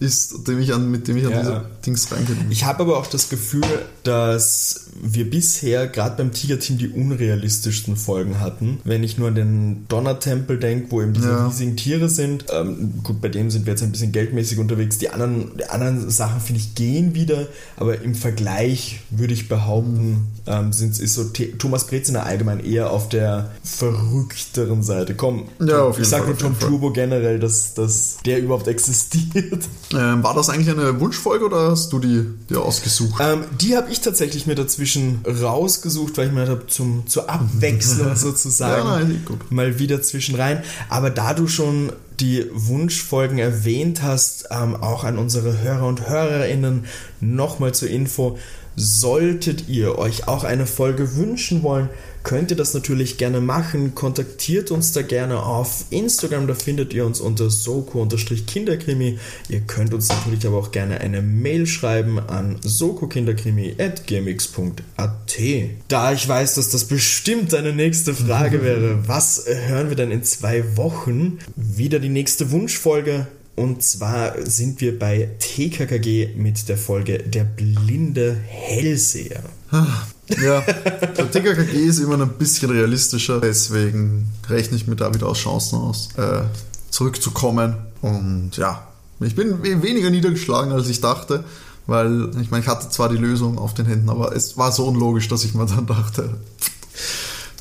ist, 0.00 0.46
dem 0.48 0.60
ich 0.60 0.72
an, 0.74 0.90
mit 0.90 1.08
dem 1.08 1.16
ich 1.16 1.26
an 1.26 1.32
Ja. 1.32 1.40
diese 1.40 1.62
Dings 1.84 2.10
reingehe. 2.12 2.36
Ich 2.50 2.64
habe 2.64 2.80
aber 2.80 2.98
auch 2.98 3.06
das 3.06 3.28
Gefühl, 3.28 3.62
dass 4.02 4.86
wir 5.02 5.28
bisher 5.28 5.86
gerade 5.88 6.16
beim 6.16 6.32
Tiger-Team 6.32 6.78
die 6.78 6.88
unrealistischsten 6.88 7.96
Folgen 7.96 8.40
hatten. 8.40 8.78
Wenn 8.84 9.02
ich 9.04 9.18
nur 9.18 9.28
an 9.28 9.34
den 9.34 9.86
Donnertempel 9.88 10.58
denke, 10.58 10.90
wo 10.90 11.02
eben 11.02 11.12
diese 11.12 11.28
Ja. 11.28 11.46
riesigen 11.46 11.76
Tiere 11.76 12.08
sind. 12.08 12.46
Ähm, 12.52 12.94
gut, 13.02 13.20
bei 13.20 13.28
dem 13.28 13.50
sind 13.50 13.66
wir 13.66 13.72
jetzt 13.74 13.82
ein 13.82 13.92
bisschen 13.92 14.12
geldmäßig 14.12 14.58
unterwegs. 14.58 14.98
Die 14.98 15.10
anderen, 15.10 15.52
die 15.58 15.64
anderen 15.66 16.08
Sachen, 16.10 16.40
finde 16.40 16.60
ich, 16.60 16.74
gehen 16.74 17.14
wieder. 17.14 17.46
Aber 17.76 18.00
im 18.00 18.14
Vergleich 18.14 19.00
würde 19.10 19.34
ich 19.34 19.48
behaupten, 19.48 20.28
ähm, 20.46 20.72
sind, 20.72 20.98
ist 20.98 21.14
so 21.14 21.24
The- 21.24 21.52
Thomas 21.58 21.86
Breziner 21.86 22.24
allgemein 22.24 22.60
eher 22.64 22.90
auf 22.90 23.08
der 23.08 23.50
verrückteren 23.64 24.82
Seite. 24.82 25.14
Komm, 25.14 25.44
Ja, 25.60 25.90
ich 25.90 26.06
sag 26.06 26.20
Fall, 26.20 26.28
nur 26.28 26.38
Tom. 26.38 26.58
Turbo 26.58 26.90
generell, 26.92 27.38
dass, 27.38 27.74
dass 27.74 28.16
der 28.24 28.38
überhaupt 28.40 28.68
existiert. 28.68 29.64
Ähm, 29.96 30.22
war 30.22 30.34
das 30.34 30.48
eigentlich 30.48 30.70
eine 30.70 31.00
Wunschfolge 31.00 31.46
oder 31.46 31.70
hast 31.70 31.92
du 31.92 31.98
die 31.98 32.24
dir 32.48 32.62
ausgesucht? 32.62 33.20
Ähm, 33.20 33.44
die 33.60 33.76
habe 33.76 33.90
ich 33.90 34.00
tatsächlich 34.00 34.46
mir 34.46 34.54
dazwischen 34.54 35.24
rausgesucht, 35.26 36.16
weil 36.18 36.28
ich 36.28 36.32
mir 36.32 36.40
gedacht 36.40 36.58
habe, 36.58 36.66
zum, 36.68 37.06
zur 37.06 37.30
Abwechslung 37.30 38.14
sozusagen 38.16 38.88
Ja, 38.88 38.98
nein, 38.98 39.26
mal 39.50 39.78
wieder 39.78 40.02
zwischen 40.02 40.34
rein. 40.34 40.62
Aber 40.88 41.10
da 41.10 41.34
du 41.34 41.48
schon 41.48 41.92
die 42.20 42.46
Wunschfolgen 42.52 43.38
erwähnt 43.38 44.02
hast, 44.02 44.48
ähm, 44.50 44.76
auch 44.76 45.04
an 45.04 45.18
unsere 45.18 45.60
Hörer 45.60 45.86
und 45.86 46.08
Hörerinnen 46.08 46.86
nochmal 47.20 47.74
zur 47.74 47.88
Info. 47.88 48.38
Solltet 48.78 49.68
ihr 49.68 49.98
euch 49.98 50.28
auch 50.28 50.44
eine 50.44 50.66
Folge 50.66 51.16
wünschen 51.16 51.62
wollen, 51.62 51.88
könnt 52.26 52.50
ihr 52.50 52.56
das 52.56 52.74
natürlich 52.74 53.16
gerne 53.18 53.40
machen. 53.40 53.94
Kontaktiert 53.94 54.72
uns 54.72 54.90
da 54.90 55.02
gerne 55.02 55.44
auf 55.44 55.84
Instagram, 55.90 56.48
da 56.48 56.54
findet 56.54 56.92
ihr 56.92 57.06
uns 57.06 57.20
unter 57.20 57.50
soko-kinderkrimi. 57.50 59.20
Ihr 59.48 59.60
könnt 59.60 59.94
uns 59.94 60.08
natürlich 60.08 60.44
aber 60.44 60.58
auch 60.58 60.72
gerne 60.72 61.00
eine 61.00 61.22
Mail 61.22 61.68
schreiben 61.68 62.18
an 62.18 62.56
sokokinderkrimi.gmx.at. 62.62 65.38
Da 65.86 66.12
ich 66.12 66.26
weiß, 66.26 66.56
dass 66.56 66.70
das 66.70 66.86
bestimmt 66.86 67.52
deine 67.52 67.72
nächste 67.72 68.12
Frage 68.12 68.60
wäre, 68.64 69.06
was 69.06 69.44
hören 69.46 69.90
wir 69.90 69.96
denn 69.96 70.10
in 70.10 70.24
zwei 70.24 70.76
Wochen? 70.76 71.38
Wieder 71.54 72.00
die 72.00 72.08
nächste 72.08 72.50
Wunschfolge. 72.50 73.28
Und 73.54 73.84
zwar 73.84 74.44
sind 74.44 74.80
wir 74.80 74.98
bei 74.98 75.28
TKKG 75.38 76.30
mit 76.34 76.68
der 76.68 76.76
Folge 76.76 77.18
Der 77.18 77.44
blinde 77.44 78.36
Hellseher. 78.48 79.44
Ja, 79.70 80.60
der 80.60 81.30
TKKG 81.30 81.72
ist 81.86 81.98
immer 81.98 82.20
ein 82.20 82.28
bisschen 82.30 82.70
realistischer, 82.70 83.40
deswegen 83.40 84.28
rechne 84.48 84.76
ich 84.76 84.86
mir 84.86 84.96
da 84.96 85.12
wieder 85.14 85.26
aus 85.28 85.38
Chancen 85.38 85.78
aus, 85.78 86.08
äh, 86.16 86.42
zurückzukommen. 86.90 87.76
Und 88.02 88.56
ja, 88.56 88.86
ich 89.20 89.34
bin 89.34 89.62
we- 89.62 89.82
weniger 89.82 90.10
niedergeschlagen, 90.10 90.72
als 90.72 90.88
ich 90.88 91.00
dachte, 91.00 91.44
weil 91.86 92.30
ich 92.40 92.50
meine, 92.50 92.62
ich 92.64 92.68
hatte 92.68 92.88
zwar 92.90 93.08
die 93.08 93.16
Lösung 93.16 93.58
auf 93.58 93.74
den 93.74 93.86
Händen, 93.86 94.10
aber 94.10 94.34
es 94.34 94.56
war 94.56 94.72
so 94.72 94.86
unlogisch, 94.86 95.28
dass 95.28 95.44
ich 95.44 95.54
mir 95.54 95.66
dann 95.66 95.86
dachte, 95.86 96.30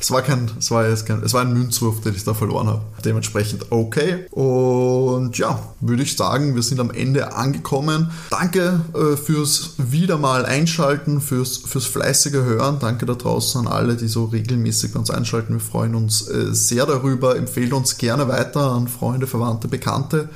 es 0.05 0.11
war 0.11 0.21
kein, 0.21 0.51
es 0.59 0.69
war 0.69 0.87
jetzt 0.87 1.07
kein, 1.07 1.23
es 1.23 1.33
war 1.33 1.41
ein 1.41 1.51
Münzwurf, 1.51 1.99
den 1.99 2.13
ich 2.13 2.23
da 2.23 2.35
verloren 2.35 2.67
habe. 2.67 2.81
Dementsprechend 3.03 3.71
okay. 3.71 4.27
Und 4.29 5.35
ja, 5.39 5.73
würde 5.81 6.03
ich 6.03 6.15
sagen, 6.15 6.53
wir 6.53 6.61
sind 6.61 6.79
am 6.79 6.91
Ende 6.91 7.33
angekommen. 7.33 8.11
Danke 8.29 8.81
äh, 8.93 9.17
fürs 9.17 9.71
wieder 9.79 10.19
mal 10.19 10.45
einschalten, 10.45 11.21
fürs, 11.21 11.57
fürs 11.57 11.85
fleißige 11.85 12.35
Hören. 12.35 12.77
Danke 12.79 13.07
da 13.07 13.15
draußen 13.15 13.61
an 13.61 13.67
alle, 13.67 13.95
die 13.95 14.07
so 14.07 14.25
regelmäßig 14.25 14.95
uns 14.95 15.09
einschalten. 15.09 15.55
Wir 15.55 15.59
freuen 15.59 15.95
uns 15.95 16.27
äh, 16.27 16.53
sehr 16.53 16.85
darüber. 16.85 17.35
Empfehlt 17.35 17.73
uns 17.73 17.97
gerne 17.97 18.27
weiter 18.27 18.73
an 18.73 18.87
Freunde, 18.87 19.25
Verwandte, 19.25 19.67
Bekannte. 19.67 20.29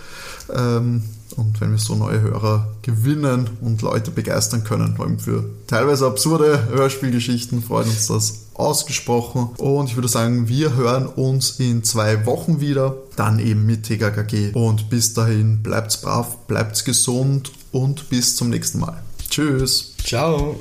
Ähm, 0.52 1.04
und 1.36 1.62
wenn 1.62 1.70
wir 1.70 1.78
so 1.78 1.94
neue 1.94 2.22
Hörer 2.22 2.70
gewinnen 2.82 3.52
und 3.62 3.84
Leute 3.84 4.10
begeistern 4.10 4.64
können, 4.64 4.96
vor 4.96 5.06
allem 5.06 5.20
für 5.20 5.46
teilweise 5.68 6.08
absurde 6.08 6.70
Hörspielgeschichten, 6.70 7.62
freut 7.62 7.86
uns 7.86 8.08
das 8.08 8.49
ausgesprochen. 8.60 9.50
Und 9.58 9.90
ich 9.90 9.96
würde 9.96 10.08
sagen, 10.08 10.48
wir 10.48 10.76
hören 10.76 11.08
uns 11.08 11.60
in 11.60 11.84
zwei 11.84 12.26
Wochen 12.26 12.62
wieder, 12.62 12.98
dann 13.16 13.40
eben 13.40 13.66
mit 13.66 13.84
TKKG. 13.84 14.52
Und 14.54 14.90
bis 14.90 15.14
dahin 15.14 15.64
bleibt's 15.64 15.98
brav, 15.98 16.38
bleibt's 16.48 16.84
gesund 16.84 17.52
und 17.72 18.10
bis 18.10 18.36
zum 18.36 18.50
nächsten 18.50 18.80
Mal. 18.80 19.02
Tschüss. 19.30 19.96
Ciao. 20.04 20.56